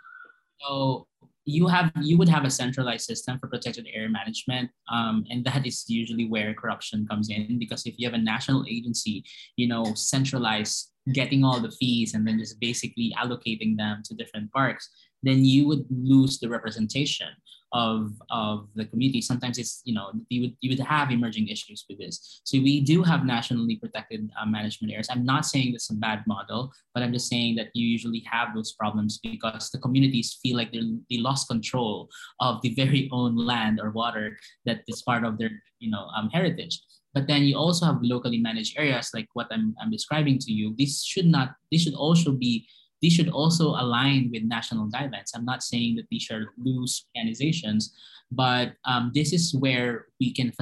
So 0.62 1.06
you 1.44 1.66
have 1.66 1.90
you 2.00 2.16
would 2.18 2.28
have 2.28 2.44
a 2.44 2.50
centralized 2.50 3.04
system 3.04 3.38
for 3.38 3.48
protected 3.48 3.88
area 3.92 4.08
management, 4.08 4.70
um, 4.90 5.24
and 5.30 5.44
that 5.44 5.66
is 5.66 5.84
usually 5.88 6.26
where 6.26 6.54
corruption 6.54 7.06
comes 7.08 7.30
in 7.30 7.58
because 7.58 7.84
if 7.84 7.94
you 7.98 8.06
have 8.06 8.14
a 8.14 8.22
national 8.22 8.64
agency, 8.68 9.24
you 9.56 9.66
know, 9.66 9.84
centralized 9.94 10.90
getting 11.12 11.42
all 11.44 11.58
the 11.58 11.70
fees 11.70 12.14
and 12.14 12.26
then 12.26 12.38
just 12.38 12.60
basically 12.60 13.12
allocating 13.18 13.76
them 13.76 14.02
to 14.04 14.14
different 14.14 14.52
parks, 14.52 14.88
then 15.22 15.44
you 15.44 15.66
would 15.68 15.84
lose 15.90 16.38
the 16.38 16.48
representation 16.48 17.28
of, 17.72 18.12
of 18.30 18.68
the 18.74 18.84
community. 18.84 19.20
Sometimes 19.20 19.58
it's, 19.58 19.80
you 19.84 19.94
know, 19.94 20.12
you 20.28 20.42
would, 20.42 20.56
you 20.60 20.70
would 20.70 20.86
have 20.86 21.10
emerging 21.10 21.48
issues 21.48 21.84
with 21.88 21.98
this. 21.98 22.42
So 22.44 22.58
we 22.58 22.80
do 22.80 23.02
have 23.02 23.24
nationally 23.24 23.76
protected 23.76 24.30
uh, 24.40 24.46
management 24.46 24.92
areas. 24.92 25.08
I'm 25.10 25.24
not 25.24 25.46
saying 25.46 25.72
this 25.72 25.84
is 25.84 25.96
a 25.96 26.00
bad 26.00 26.22
model, 26.26 26.70
but 26.94 27.02
I'm 27.02 27.12
just 27.12 27.28
saying 27.28 27.56
that 27.56 27.68
you 27.74 27.86
usually 27.86 28.24
have 28.30 28.48
those 28.54 28.72
problems 28.72 29.18
because 29.22 29.70
the 29.70 29.78
communities 29.78 30.38
feel 30.42 30.56
like 30.56 30.72
they 30.72 31.18
lost 31.18 31.48
control 31.48 32.08
of 32.40 32.60
the 32.62 32.74
very 32.74 33.08
own 33.12 33.36
land 33.36 33.80
or 33.82 33.90
water 33.90 34.36
that 34.66 34.82
is 34.86 35.02
part 35.02 35.24
of 35.24 35.38
their, 35.38 35.50
you 35.78 35.90
know, 35.90 36.08
um, 36.14 36.28
heritage. 36.30 36.80
But 37.14 37.26
then 37.26 37.42
you 37.42 37.56
also 37.56 37.86
have 37.86 37.98
locally 38.00 38.38
managed 38.38 38.78
areas 38.78 39.10
like 39.14 39.28
what 39.34 39.46
I'm, 39.50 39.74
I'm 39.80 39.90
describing 39.90 40.38
to 40.40 40.52
you. 40.52 40.74
This 40.78 41.04
should 41.04 41.26
not, 41.26 41.54
this 41.70 41.82
should 41.82 41.94
also 41.94 42.32
be 42.32 42.66
these 43.02 43.12
should 43.12 43.28
also 43.28 43.70
align 43.70 44.30
with 44.32 44.44
national 44.44 44.88
guidelines. 44.88 45.32
I'm 45.34 45.44
not 45.44 45.62
saying 45.62 45.96
that 45.96 46.06
these 46.10 46.30
are 46.30 46.54
loose 46.56 47.04
organizations, 47.16 47.92
but 48.30 48.74
um, 48.84 49.10
this 49.12 49.32
is 49.32 49.54
where 49.54 50.06
we 50.20 50.32
can 50.32 50.52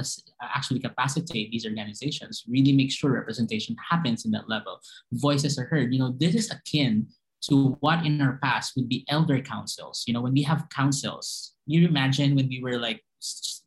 actually 0.41 0.79
capacitate 0.79 1.51
these 1.51 1.65
organizations, 1.65 2.43
really 2.49 2.73
make 2.73 2.91
sure 2.91 3.11
representation 3.11 3.75
happens 3.89 4.25
in 4.25 4.31
that 4.31 4.49
level. 4.49 4.79
Voices 5.13 5.57
are 5.59 5.65
heard. 5.65 5.93
You 5.93 5.99
know, 5.99 6.15
this 6.17 6.35
is 6.35 6.51
akin 6.51 7.07
to 7.43 7.77
what 7.79 8.05
in 8.05 8.19
our 8.21 8.39
past 8.43 8.73
would 8.75 8.89
be 8.89 9.05
elder 9.07 9.39
councils. 9.39 10.03
You 10.07 10.13
know, 10.15 10.21
when 10.21 10.33
we 10.33 10.41
have 10.43 10.67
councils, 10.69 11.53
you 11.67 11.87
imagine 11.87 12.35
when 12.35 12.49
we 12.49 12.61
were 12.61 12.77
like 12.77 13.03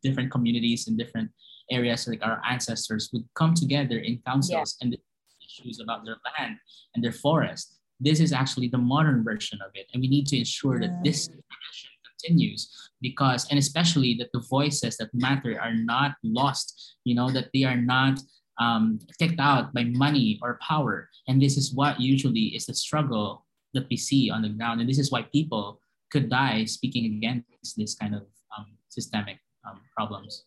different 0.03 0.31
communities 0.31 0.87
in 0.87 0.97
different 0.97 1.31
areas, 1.71 2.07
like 2.07 2.23
our 2.23 2.41
ancestors 2.47 3.09
would 3.13 3.23
come 3.35 3.53
together 3.53 3.97
in 3.97 4.21
councils 4.25 4.75
yeah. 4.79 4.85
and 4.85 4.97
issues 5.43 5.79
about 5.79 6.05
their 6.05 6.17
land 6.37 6.57
and 6.93 7.03
their 7.03 7.11
forest 7.11 7.74
this 7.99 8.19
is 8.19 8.33
actually 8.33 8.67
the 8.67 8.77
modern 8.77 9.23
version 9.23 9.59
of 9.65 9.71
it. 9.73 9.87
And 9.93 10.01
we 10.01 10.07
need 10.07 10.27
to 10.27 10.37
ensure 10.37 10.79
that 10.79 11.03
this 11.03 11.27
tradition 11.27 11.91
continues 12.19 12.69
because, 13.01 13.47
and 13.49 13.59
especially 13.59 14.15
that 14.19 14.29
the 14.33 14.43
voices 14.49 14.97
that 14.97 15.13
matter 15.13 15.59
are 15.61 15.73
not 15.73 16.15
lost, 16.23 16.95
you 17.03 17.15
know, 17.15 17.29
that 17.31 17.49
they 17.53 17.63
are 17.63 17.77
not 17.77 18.19
um, 18.59 18.99
kicked 19.19 19.39
out 19.39 19.73
by 19.73 19.83
money 19.83 20.39
or 20.41 20.59
power. 20.61 21.09
And 21.27 21.41
this 21.41 21.57
is 21.57 21.73
what 21.73 21.99
usually 21.99 22.55
is 22.55 22.65
the 22.65 22.73
struggle 22.73 23.45
that 23.73 23.87
we 23.89 23.97
see 23.97 24.29
on 24.29 24.41
the 24.41 24.49
ground. 24.49 24.79
And 24.81 24.89
this 24.89 24.99
is 24.99 25.11
why 25.11 25.23
people 25.23 25.81
could 26.11 26.29
die 26.29 26.65
speaking 26.65 27.05
against 27.05 27.77
this 27.77 27.95
kind 27.95 28.15
of 28.15 28.23
um, 28.57 28.67
systemic 28.89 29.37
um, 29.67 29.81
problems. 29.95 30.45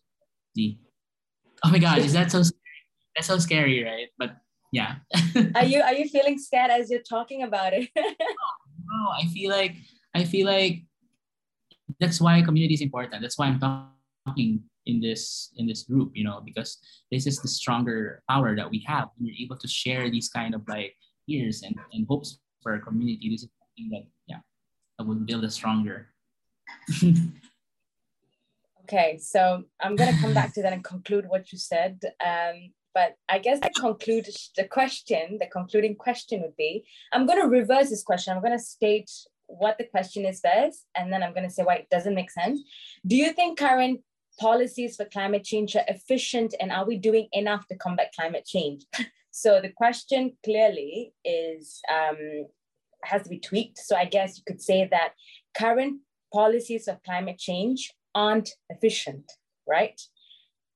The, 0.55 0.77
oh 1.63 1.69
my 1.69 1.79
God, 1.79 1.99
is 1.99 2.13
that 2.13 2.31
so 2.31 2.41
scary? 2.41 2.59
That's 3.15 3.27
so 3.27 3.37
scary, 3.37 3.83
right? 3.83 4.07
But 4.17 4.37
yeah. 4.71 4.95
Are 5.55 5.65
you 5.65 5.81
are 5.87 5.93
you 5.93 6.07
feeling 6.07 6.37
scared 6.37 6.71
as 6.71 6.89
you're 6.89 7.01
talking 7.01 7.43
about 7.43 7.73
it? 7.73 7.89
No, 7.95 9.09
i 9.13 9.25
feel 9.27 9.51
like 9.51 9.75
i 10.15 10.23
feel 10.23 10.47
like 10.47 10.83
that's 11.99 12.21
why 12.21 12.41
community 12.41 12.73
is 12.73 12.81
important. 12.81 13.21
That's 13.21 13.37
why 13.37 13.47
i'm 13.47 13.59
talking 13.59 14.63
in 14.85 15.01
this 15.01 15.51
in 15.57 15.67
this 15.67 15.83
group 15.83 16.11
you 16.15 16.23
know 16.23 16.41
because 16.43 16.77
this 17.11 17.27
is 17.27 17.39
the 17.41 17.47
stronger 17.47 18.21
power 18.29 18.55
that 18.55 18.69
we 18.69 18.83
have. 18.87 19.09
We're 19.19 19.35
able 19.39 19.57
to 19.57 19.67
share 19.67 20.09
these 20.09 20.29
kind 20.29 20.55
of 20.55 20.61
like 20.67 20.95
fears 21.25 21.63
and, 21.63 21.75
and 21.93 22.07
hopes 22.07 22.39
for 22.61 22.73
our 22.73 22.79
community 22.79 23.29
this 23.29 23.43
is 23.43 23.49
something 23.59 23.89
that 23.91 24.05
yeah 24.27 24.41
that 24.97 25.05
would 25.05 25.25
build 25.25 25.45
us 25.45 25.55
stronger. 25.55 26.09
Okay 28.89 29.19
so 29.21 29.63
i'm 29.81 29.95
going 29.95 30.11
to 30.11 30.19
come 30.19 30.33
back 30.33 30.51
to 30.51 30.63
that 30.63 30.73
and 30.73 30.83
conclude 30.83 31.25
what 31.29 31.51
you 31.51 31.59
said. 31.59 32.01
Um, 32.25 32.73
but 32.99 33.15
I 33.29 33.39
guess 33.39 33.61
the 33.61 33.69
conclude 33.79 34.27
the 34.57 34.65
question, 34.65 35.37
the 35.39 35.47
concluding 35.47 35.95
question 35.95 36.41
would 36.41 36.57
be, 36.57 36.83
I'm 37.13 37.25
going 37.25 37.41
to 37.41 37.47
reverse 37.47 37.89
this 37.89 38.03
question. 38.03 38.33
I'm 38.33 38.41
going 38.41 38.57
to 38.57 38.71
state 38.77 39.09
what 39.47 39.77
the 39.77 39.85
question 39.85 40.25
is 40.25 40.41
first, 40.41 40.85
and 40.97 41.13
then 41.13 41.23
I'm 41.23 41.33
going 41.33 41.47
to 41.47 41.53
say 41.53 41.63
why 41.63 41.75
it 41.75 41.89
doesn't 41.89 42.13
make 42.13 42.29
sense. 42.29 42.59
Do 43.07 43.15
you 43.15 43.31
think 43.31 43.57
current 43.57 44.01
policies 44.37 44.97
for 44.97 45.05
climate 45.05 45.45
change 45.45 45.77
are 45.77 45.85
efficient, 45.87 46.53
and 46.59 46.73
are 46.73 46.85
we 46.85 46.97
doing 46.97 47.29
enough 47.31 47.65
to 47.67 47.77
combat 47.77 48.11
climate 48.13 48.45
change? 48.45 48.83
so 49.31 49.61
the 49.61 49.71
question 49.71 50.33
clearly 50.43 51.13
is 51.23 51.79
um, 51.89 52.47
has 53.05 53.23
to 53.23 53.29
be 53.29 53.39
tweaked. 53.39 53.77
So 53.77 53.95
I 53.95 54.03
guess 54.03 54.37
you 54.37 54.43
could 54.45 54.61
say 54.61 54.89
that 54.91 55.13
current 55.57 56.01
policies 56.33 56.89
of 56.89 57.01
climate 57.03 57.39
change 57.39 57.93
aren't 58.13 58.49
efficient, 58.69 59.31
right? 59.65 60.01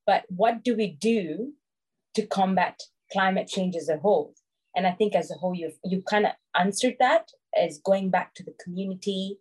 But 0.07 0.23
what 0.29 0.63
do 0.63 0.73
we 0.77 0.87
do 0.87 1.51
to 2.15 2.25
combat 2.25 2.79
climate 3.11 3.47
change 3.47 3.75
as 3.75 3.89
a 3.89 3.97
whole. 3.97 4.33
And 4.75 4.87
I 4.87 4.91
think 4.91 5.15
as 5.15 5.29
a 5.31 5.35
whole, 5.35 5.55
you've 5.55 5.77
you 5.83 6.01
kind 6.01 6.25
of 6.25 6.31
answered 6.55 6.95
that 6.99 7.29
as 7.55 7.79
going 7.83 8.09
back 8.09 8.33
to 8.35 8.43
the 8.43 8.55
community 8.63 9.37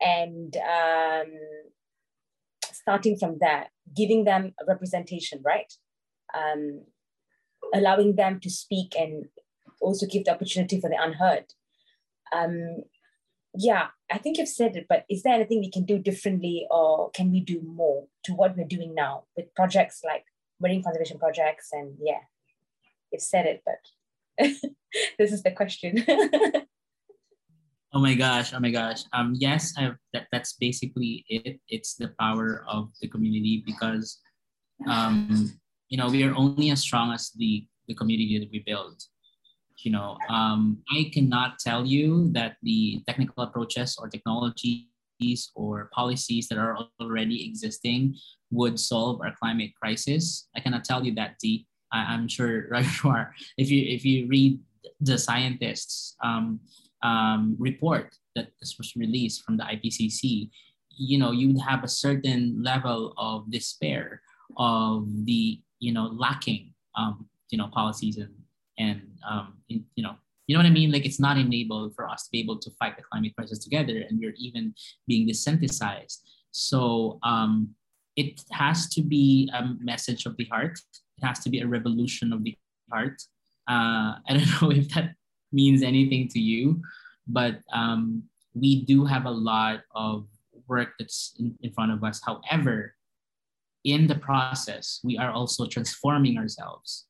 and 0.00 0.56
um, 0.56 1.32
starting 2.62 3.16
from 3.16 3.38
that, 3.40 3.68
giving 3.96 4.24
them 4.24 4.52
representation, 4.68 5.42
right? 5.44 5.72
Um, 6.36 6.82
allowing 7.72 8.16
them 8.16 8.40
to 8.40 8.50
speak 8.50 8.94
and 8.98 9.26
also 9.80 10.06
give 10.06 10.24
the 10.24 10.32
opportunity 10.32 10.80
for 10.80 10.90
the 10.90 11.00
unheard. 11.00 11.46
Um, 12.32 12.84
yeah, 13.56 13.88
I 14.10 14.18
think 14.18 14.38
you've 14.38 14.48
said 14.48 14.76
it, 14.76 14.86
but 14.88 15.04
is 15.08 15.22
there 15.22 15.34
anything 15.34 15.60
we 15.60 15.70
can 15.70 15.84
do 15.84 15.98
differently 15.98 16.66
or 16.70 17.10
can 17.10 17.30
we 17.30 17.40
do 17.40 17.60
more 17.62 18.06
to 18.24 18.32
what 18.32 18.56
we're 18.56 18.66
doing 18.66 18.94
now 18.94 19.24
with 19.36 19.54
projects 19.54 20.02
like 20.04 20.24
marine 20.60 20.82
conservation 20.82 21.18
projects 21.18 21.68
and 21.72 21.96
yeah 22.00 22.22
you've 23.10 23.22
said 23.22 23.46
it 23.46 23.62
but 23.64 23.82
this 25.18 25.32
is 25.32 25.42
the 25.42 25.50
question. 25.52 26.04
Oh 27.96 28.00
my 28.00 28.16
gosh 28.16 28.52
oh 28.52 28.58
my 28.58 28.72
gosh. 28.72 29.04
Um 29.12 29.34
yes 29.38 29.72
I've, 29.78 29.94
that, 30.12 30.26
that's 30.32 30.54
basically 30.54 31.24
it. 31.28 31.60
It's 31.68 31.94
the 31.94 32.10
power 32.18 32.64
of 32.66 32.90
the 33.00 33.06
community 33.06 33.62
because 33.64 34.18
um 34.90 35.52
you 35.88 35.96
know 35.96 36.08
we 36.08 36.24
are 36.24 36.34
only 36.34 36.70
as 36.70 36.80
strong 36.80 37.12
as 37.12 37.30
the 37.36 37.64
the 37.86 37.94
community 37.94 38.36
that 38.40 38.50
we 38.50 38.64
build. 38.66 39.00
You 39.78 39.92
know 39.92 40.18
um 40.28 40.82
i 40.90 41.10
cannot 41.12 41.58
tell 41.58 41.86
you 41.86 42.32
that 42.32 42.56
the 42.62 43.02
technical 43.06 43.44
approaches 43.44 43.96
or 44.00 44.08
technology 44.08 44.90
or 45.54 45.90
policies 45.92 46.48
that 46.48 46.58
are 46.58 46.76
already 47.00 47.46
existing 47.46 48.14
would 48.50 48.78
solve 48.78 49.20
our 49.20 49.34
climate 49.40 49.72
crisis. 49.80 50.48
I 50.56 50.60
cannot 50.60 50.84
tell 50.84 51.04
you 51.04 51.14
that, 51.14 51.36
I'm 51.92 52.28
sure 52.28 52.68
Rajwar, 52.72 53.30
if 53.56 53.70
you 53.70 53.84
if 53.86 54.04
you 54.04 54.26
read 54.26 54.58
the 55.00 55.18
scientists' 55.18 56.16
um, 56.22 56.60
um, 57.02 57.56
report 57.58 58.14
that 58.34 58.48
this 58.60 58.76
was 58.78 58.96
released 58.96 59.42
from 59.44 59.56
the 59.56 59.64
IPCC, 59.64 60.50
you 60.96 61.18
know, 61.18 61.30
you 61.30 61.48
would 61.48 61.62
have 61.62 61.84
a 61.84 61.88
certain 61.88 62.62
level 62.62 63.14
of 63.16 63.50
despair 63.50 64.22
of 64.56 65.06
the, 65.24 65.60
you 65.78 65.92
know, 65.92 66.06
lacking, 66.06 66.72
um, 66.96 67.28
you 67.50 67.58
know, 67.58 67.68
policies 67.68 68.16
and, 68.16 68.34
and 68.78 69.02
um, 69.28 69.54
in, 69.68 69.84
you 69.96 70.02
know, 70.02 70.14
you 70.46 70.54
know 70.54 70.62
what 70.62 70.68
I 70.68 70.72
mean? 70.72 70.92
Like 70.92 71.06
it's 71.06 71.20
not 71.20 71.38
enabled 71.38 71.94
for 71.94 72.08
us 72.08 72.24
to 72.24 72.30
be 72.30 72.40
able 72.40 72.58
to 72.58 72.70
fight 72.78 72.96
the 72.96 73.02
climate 73.02 73.34
crisis 73.36 73.58
together, 73.58 74.04
and 74.08 74.18
we're 74.18 74.34
even 74.38 74.74
being 75.06 75.28
desensitized. 75.28 76.18
So 76.50 77.18
um, 77.22 77.74
it 78.16 78.42
has 78.52 78.88
to 78.90 79.02
be 79.02 79.50
a 79.54 79.74
message 79.80 80.26
of 80.26 80.36
the 80.36 80.44
heart. 80.46 80.78
It 81.18 81.24
has 81.24 81.40
to 81.40 81.50
be 81.50 81.60
a 81.60 81.66
revolution 81.66 82.32
of 82.32 82.44
the 82.44 82.56
heart. 82.92 83.22
Uh, 83.68 84.20
I 84.28 84.34
don't 84.34 84.62
know 84.62 84.70
if 84.70 84.88
that 84.94 85.14
means 85.52 85.82
anything 85.82 86.28
to 86.28 86.40
you, 86.40 86.82
but 87.26 87.58
um, 87.72 88.24
we 88.54 88.84
do 88.84 89.04
have 89.04 89.24
a 89.24 89.30
lot 89.30 89.80
of 89.94 90.26
work 90.68 90.90
that's 90.98 91.34
in, 91.38 91.56
in 91.62 91.72
front 91.72 91.92
of 91.92 92.04
us. 92.04 92.20
However, 92.24 92.94
in 93.84 94.06
the 94.06 94.14
process, 94.14 95.00
we 95.04 95.18
are 95.18 95.30
also 95.30 95.66
transforming 95.66 96.38
ourselves. 96.38 97.06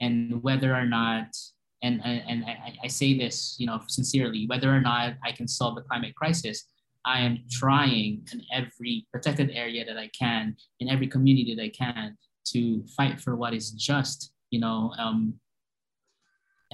And 0.00 0.42
whether 0.42 0.74
or 0.74 0.86
not 0.86 1.36
and, 1.82 2.00
and 2.04 2.44
I, 2.44 2.74
I 2.84 2.88
say 2.88 3.16
this, 3.16 3.56
you 3.58 3.66
know, 3.66 3.80
sincerely, 3.86 4.46
whether 4.46 4.74
or 4.74 4.80
not 4.80 5.14
I 5.24 5.32
can 5.32 5.46
solve 5.46 5.76
the 5.76 5.82
climate 5.82 6.14
crisis, 6.14 6.64
I 7.04 7.20
am 7.20 7.44
trying 7.50 8.26
in 8.32 8.42
every 8.52 9.06
protected 9.12 9.50
area 9.52 9.84
that 9.84 9.96
I 9.96 10.08
can, 10.08 10.56
in 10.80 10.88
every 10.88 11.06
community 11.06 11.54
that 11.54 11.62
I 11.62 11.68
can, 11.68 12.16
to 12.46 12.84
fight 12.96 13.20
for 13.20 13.36
what 13.36 13.54
is 13.54 13.70
just, 13.70 14.32
you 14.50 14.60
know, 14.60 14.92
um, 14.98 15.34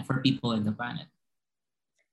for 0.06 0.20
people 0.22 0.52
in 0.52 0.64
the 0.64 0.72
planet. 0.72 1.06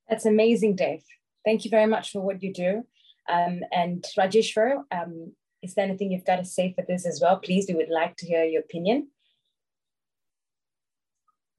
That's 0.10 0.26
amazing, 0.26 0.76
Dave. 0.76 1.04
Thank 1.46 1.64
you 1.64 1.72
very 1.72 1.88
much 1.88 2.12
for 2.12 2.22
what 2.22 2.44
you 2.44 2.54
do. 2.54 2.86
Um, 3.30 3.62
and 3.72 4.04
Rajeshwar, 4.18 4.84
um, 4.92 5.34
is 5.62 5.74
there 5.74 5.86
anything 5.86 6.12
you've 6.12 6.26
got 6.26 6.38
to 6.38 6.46
say 6.46 6.74
for 6.74 6.84
this 6.88 7.06
as 7.06 7.20
well? 7.22 7.38
Please, 7.38 7.66
we 7.68 7.76
would 7.76 7.89
like 7.89 8.18
to 8.18 8.26
hear 8.26 8.44
your 8.44 8.62
opinion 8.62 9.08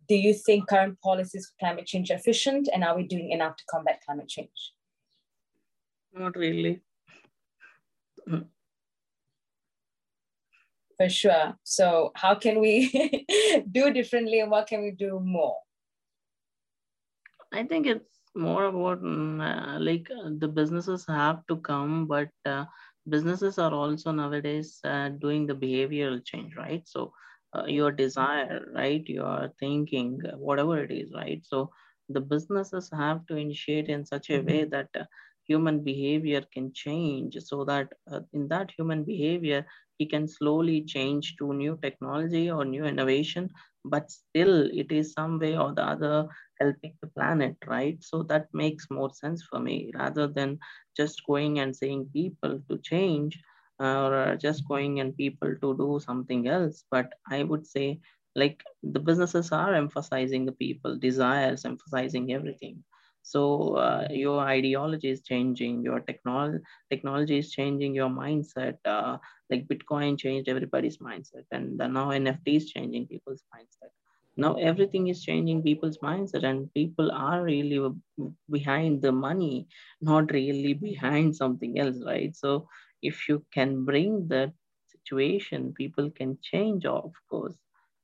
do 0.08 0.14
you 0.14 0.34
think 0.34 0.68
current 0.68 1.00
policies 1.00 1.46
for 1.46 1.66
climate 1.66 1.86
change 1.86 2.10
are 2.10 2.16
efficient 2.16 2.68
and 2.72 2.84
are 2.84 2.96
we 2.96 3.04
doing 3.06 3.30
enough 3.30 3.56
to 3.56 3.64
combat 3.70 4.00
climate 4.04 4.28
change? 4.28 4.72
Not 6.12 6.36
really. 6.36 6.82
For 10.96 11.08
sure. 11.08 11.56
So 11.64 12.12
how 12.14 12.34
can 12.34 12.60
we 12.60 13.26
do 13.70 13.92
differently 13.92 14.40
and 14.40 14.50
what 14.50 14.66
can 14.66 14.82
we 14.82 14.90
do 14.90 15.20
more? 15.20 15.56
I 17.52 17.64
think 17.64 17.86
it's 17.86 18.20
more 18.34 18.64
about 18.64 19.02
mm, 19.02 19.40
uh, 19.40 19.78
like 19.80 20.08
uh, 20.10 20.30
the 20.38 20.48
businesses 20.48 21.04
have 21.06 21.46
to 21.48 21.56
come, 21.56 22.06
but 22.06 22.30
uh, 22.46 22.64
businesses 23.08 23.58
are 23.58 23.72
also 23.72 24.10
nowadays 24.10 24.78
uh, 24.84 25.10
doing 25.10 25.46
the 25.46 25.54
behavioral 25.54 26.24
change, 26.24 26.56
right? 26.56 26.82
So 26.86 27.12
uh, 27.56 27.64
your 27.66 27.90
desire, 27.92 28.66
right? 28.74 29.04
Your 29.08 29.50
thinking, 29.60 30.20
whatever 30.36 30.78
it 30.82 30.90
is, 30.90 31.12
right? 31.14 31.40
So 31.44 31.70
the 32.08 32.20
businesses 32.20 32.90
have 32.92 33.26
to 33.26 33.36
initiate 33.36 33.88
in 33.88 34.04
such 34.04 34.30
a 34.30 34.40
way 34.40 34.64
that 34.64 34.88
uh, 34.98 35.04
human 35.46 35.82
behavior 35.82 36.42
can 36.52 36.72
change 36.72 37.36
so 37.40 37.64
that 37.64 37.88
uh, 38.10 38.20
in 38.32 38.48
that 38.48 38.70
human 38.76 39.04
behavior, 39.04 39.66
he 39.98 40.06
can 40.06 40.26
slowly 40.28 40.82
change 40.84 41.36
to 41.38 41.52
new 41.52 41.78
technology 41.82 42.50
or 42.50 42.64
new 42.64 42.84
innovation, 42.84 43.50
but 43.84 44.10
still 44.10 44.68
it 44.72 44.90
is 44.92 45.12
some 45.12 45.38
way 45.38 45.56
or 45.56 45.72
the 45.74 45.82
other 45.82 46.28
helping 46.60 46.94
the 47.00 47.08
planet, 47.08 47.56
right? 47.66 47.98
So 48.02 48.22
that 48.24 48.46
makes 48.52 48.86
more 48.90 49.10
sense 49.10 49.42
for 49.50 49.58
me 49.60 49.90
rather 49.94 50.26
than 50.26 50.58
just 50.96 51.22
going 51.26 51.58
and 51.60 51.74
saying 51.74 52.10
people 52.12 52.60
to 52.70 52.78
change 52.78 53.40
or 53.82 54.36
just 54.36 54.66
going 54.68 55.00
and 55.00 55.16
people 55.16 55.54
to 55.62 55.76
do 55.76 56.00
something 56.04 56.48
else. 56.48 56.84
But 56.90 57.12
i 57.30 57.42
would 57.42 57.66
say 57.66 58.00
like 58.36 58.62
the 58.82 59.00
businesses 59.00 59.52
are 59.52 59.74
emphasizing 59.74 60.46
the 60.46 60.52
people 60.52 60.98
desires 60.98 61.64
emphasizing 61.64 62.32
everything. 62.32 62.82
So 63.22 63.74
uh, 63.76 64.08
your 64.10 64.40
ideology 64.40 65.10
is 65.10 65.22
changing 65.22 65.82
your 65.82 66.00
technology 66.00 66.58
technology 66.90 67.38
is 67.38 67.50
changing 67.52 67.94
your 67.94 68.08
mindset 68.10 68.76
uh, 68.84 69.18
like 69.50 69.66
bitcoin 69.68 70.18
changed 70.18 70.48
everybody's 70.48 70.98
mindset 70.98 71.44
and 71.52 71.76
now 71.78 72.10
nft 72.10 72.56
is 72.56 72.70
changing 72.70 73.06
people's 73.06 73.44
mindset. 73.54 73.90
Now 74.36 74.54
everything 74.54 75.08
is 75.08 75.22
changing 75.22 75.62
people's 75.62 75.98
mindset 75.98 76.44
and 76.44 76.72
people 76.74 77.10
are 77.12 77.42
really 77.42 77.80
behind 78.50 79.02
the 79.02 79.12
money 79.12 79.66
not 80.00 80.30
really 80.32 80.74
behind 80.74 81.36
something 81.36 81.78
else 81.78 82.02
right? 82.06 82.34
So 82.36 82.66
if 83.02 83.28
you 83.28 83.44
can 83.52 83.84
bring 83.84 84.28
that 84.28 84.52
situation, 84.86 85.74
people 85.74 86.10
can 86.10 86.38
change, 86.42 86.84
of 86.86 87.12
course, 87.30 87.56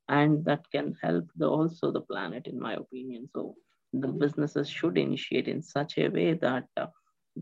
and 0.09 0.43
that 0.45 0.65
can 0.71 0.95
help 1.01 1.25
the, 1.35 1.47
also 1.47 1.91
the 1.91 2.01
planet, 2.01 2.47
in 2.47 2.59
my 2.59 2.73
opinion. 2.73 3.29
So 3.33 3.55
the 3.93 4.07
businesses 4.07 4.69
should 4.69 4.97
initiate 4.97 5.47
in 5.47 5.61
such 5.61 5.97
a 5.97 6.09
way 6.09 6.33
that 6.33 6.65
uh, 6.77 6.87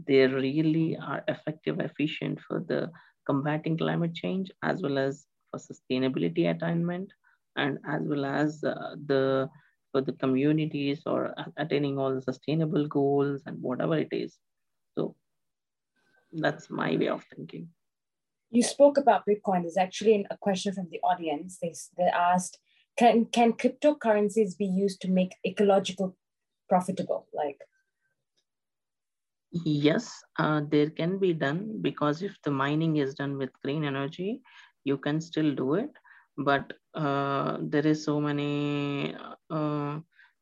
they 0.07 0.27
really 0.27 0.97
are 0.97 1.23
effective, 1.27 1.79
efficient 1.79 2.39
for 2.41 2.63
the 2.67 2.91
combating 3.25 3.77
climate 3.77 4.13
change, 4.13 4.51
as 4.63 4.81
well 4.81 4.97
as 4.97 5.25
for 5.51 5.59
sustainability 5.59 6.49
attainment, 6.49 7.11
and 7.55 7.79
as 7.89 8.01
well 8.03 8.25
as 8.25 8.63
uh, 8.63 8.95
the 9.05 9.49
for 9.91 10.01
the 10.01 10.13
communities 10.13 11.01
or 11.05 11.33
attaining 11.57 11.97
all 11.97 12.13
the 12.13 12.21
sustainable 12.21 12.87
goals 12.87 13.41
and 13.45 13.61
whatever 13.61 13.97
it 13.97 14.09
is. 14.11 14.37
That's 16.37 16.69
my 16.69 16.95
way 16.95 17.07
of 17.09 17.23
thinking. 17.35 17.69
You 18.49 18.63
spoke 18.63 18.97
about 18.97 19.23
Bitcoin. 19.27 19.63
There's 19.63 19.77
actually 19.77 20.25
a 20.29 20.37
question 20.37 20.73
from 20.73 20.87
the 20.89 20.99
audience. 21.03 21.57
They, 21.61 21.73
they 21.97 22.05
asked, 22.05 22.59
can, 22.97 23.25
can 23.25 23.53
cryptocurrencies 23.53 24.57
be 24.57 24.65
used 24.65 25.01
to 25.01 25.09
make 25.09 25.35
ecological 25.45 26.15
profitable? 26.69 27.27
Like, 27.33 27.59
yes, 29.51 30.23
uh, 30.39 30.61
there 30.69 30.89
can 30.89 31.17
be 31.19 31.33
done 31.33 31.79
because 31.81 32.21
if 32.21 32.35
the 32.43 32.51
mining 32.51 32.97
is 32.97 33.15
done 33.15 33.37
with 33.37 33.49
green 33.63 33.83
energy, 33.83 34.41
you 34.83 34.97
can 34.97 35.19
still 35.19 35.53
do 35.53 35.73
it. 35.73 35.91
But 36.37 36.73
uh, 36.93 37.57
there 37.61 37.85
is 37.85 38.03
so 38.03 38.21
many 38.21 39.15
uh, 39.49 39.99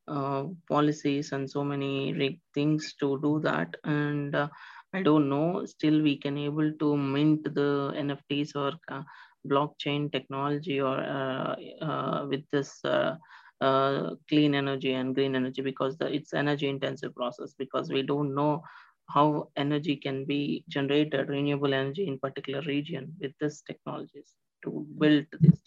uh 0.08 0.44
policies 0.70 1.32
and 1.32 1.50
so 1.50 1.64
many 1.64 2.40
things 2.54 2.94
to 3.00 3.20
do 3.24 3.40
that. 3.40 3.76
And 3.84 4.36
uh, 4.36 4.50
I 4.96 5.02
don't 5.04 5.30
know. 5.30 5.66
Still, 5.66 6.02
we 6.02 6.18
can 6.18 6.38
able 6.38 6.72
to 6.74 6.98
mint 6.98 7.44
the 7.54 7.94
NFTs 7.96 8.56
or 8.56 8.72
uh, 8.88 9.04
blockchain 9.48 10.12
technology 10.12 10.80
or 10.82 10.98
uh, 11.00 11.56
uh, 11.82 12.26
with 12.30 12.44
this 12.52 12.84
uh, 12.86 13.16
uh, 13.62 14.16
clean 14.30 14.56
energy 14.56 14.94
and 14.94 15.14
green 15.16 15.36
energy 15.36 15.62
because 15.62 15.98
the, 15.98 16.08
it's 16.14 16.34
energy 16.34 16.70
intensive 16.70 17.14
process 17.16 17.54
because 17.58 17.90
we 17.90 18.02
don't 18.04 18.34
know 18.34 18.62
how 19.10 19.50
energy 19.58 19.96
can 19.98 20.26
be 20.26 20.64
generated 20.70 21.30
renewable 21.30 21.74
energy 21.74 22.08
in 22.08 22.18
particular 22.20 22.62
region 22.62 23.14
with 23.22 23.34
this 23.40 23.62
technologies 23.62 24.34
to 24.64 24.86
build 24.98 25.26
this 25.42 25.62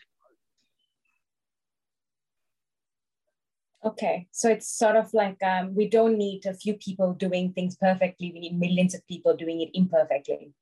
Okay, 3.89 4.27
so 4.33 4.51
it's 4.51 4.69
sort 4.69 4.97
of 4.97 5.15
like 5.15 5.43
um, 5.43 5.75
we 5.75 5.89
don't 5.89 6.19
need 6.19 6.45
a 6.45 6.53
few 6.53 6.75
people 6.75 7.15
doing 7.15 7.55
things 7.55 7.75
perfectly. 7.75 8.31
We 8.35 8.41
need 8.41 8.59
millions 8.59 8.95
of 8.95 9.07
people 9.07 9.35
doing 9.35 9.63
it 9.63 9.71
imperfectly. 9.73 10.53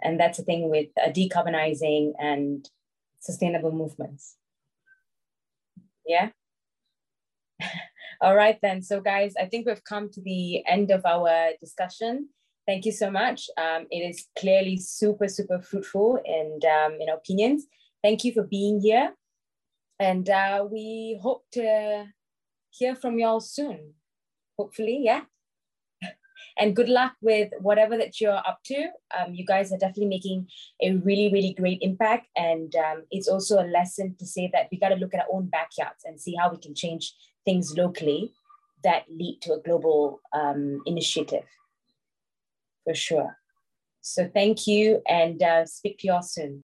And 0.00 0.20
that's 0.20 0.38
the 0.38 0.44
thing 0.44 0.70
with 0.70 0.90
uh, 1.04 1.10
decarbonizing 1.10 2.12
and 2.20 2.68
sustainable 3.18 3.72
movements. 3.72 4.36
Yeah. 6.06 6.28
All 8.20 8.36
right, 8.36 8.58
then. 8.62 8.82
So, 8.82 9.00
guys, 9.00 9.34
I 9.36 9.46
think 9.46 9.66
we've 9.66 9.82
come 9.82 10.08
to 10.10 10.20
the 10.20 10.64
end 10.64 10.92
of 10.92 11.04
our 11.04 11.54
discussion. 11.60 12.28
Thank 12.68 12.84
you 12.84 12.92
so 12.92 13.10
much. 13.10 13.50
Um, 13.56 13.86
it 13.90 13.98
is 13.98 14.28
clearly 14.38 14.76
super, 14.76 15.26
super 15.26 15.60
fruitful 15.60 16.20
and 16.24 16.64
um, 16.64 16.98
in 17.00 17.08
opinions. 17.08 17.66
Thank 18.04 18.22
you 18.22 18.32
for 18.32 18.44
being 18.44 18.80
here. 18.80 19.12
And 19.98 20.30
uh, 20.30 20.68
we 20.70 21.18
hope 21.20 21.46
to 21.52 22.06
hear 22.78 22.94
from 22.94 23.18
y'all 23.18 23.40
soon. 23.40 23.94
Hopefully, 24.58 25.00
yeah. 25.02 25.22
and 26.58 26.74
good 26.74 26.88
luck 26.88 27.12
with 27.20 27.52
whatever 27.60 27.96
that 27.98 28.20
you're 28.20 28.42
up 28.50 28.60
to. 28.64 28.88
Um, 29.16 29.34
you 29.34 29.44
guys 29.44 29.72
are 29.72 29.78
definitely 29.78 30.06
making 30.06 30.48
a 30.82 30.94
really, 30.96 31.30
really 31.32 31.54
great 31.54 31.78
impact. 31.82 32.28
And 32.36 32.74
um, 32.76 33.04
it's 33.10 33.28
also 33.28 33.60
a 33.60 33.68
lesson 33.68 34.16
to 34.18 34.26
say 34.26 34.50
that 34.52 34.68
we 34.70 34.78
got 34.78 34.90
to 34.90 34.96
look 34.96 35.14
at 35.14 35.20
our 35.20 35.36
own 35.36 35.46
backyards 35.46 36.04
and 36.04 36.20
see 36.20 36.34
how 36.38 36.50
we 36.50 36.58
can 36.58 36.74
change 36.74 37.14
things 37.44 37.74
locally 37.76 38.32
that 38.84 39.04
lead 39.10 39.38
to 39.42 39.54
a 39.54 39.60
global 39.60 40.20
um, 40.32 40.80
initiative. 40.86 41.44
For 42.84 42.94
sure. 42.94 43.36
So 44.00 44.30
thank 44.32 44.66
you 44.68 45.02
and 45.08 45.42
uh, 45.42 45.66
speak 45.66 45.98
to 45.98 46.06
y'all 46.06 46.22
soon. 46.22 46.54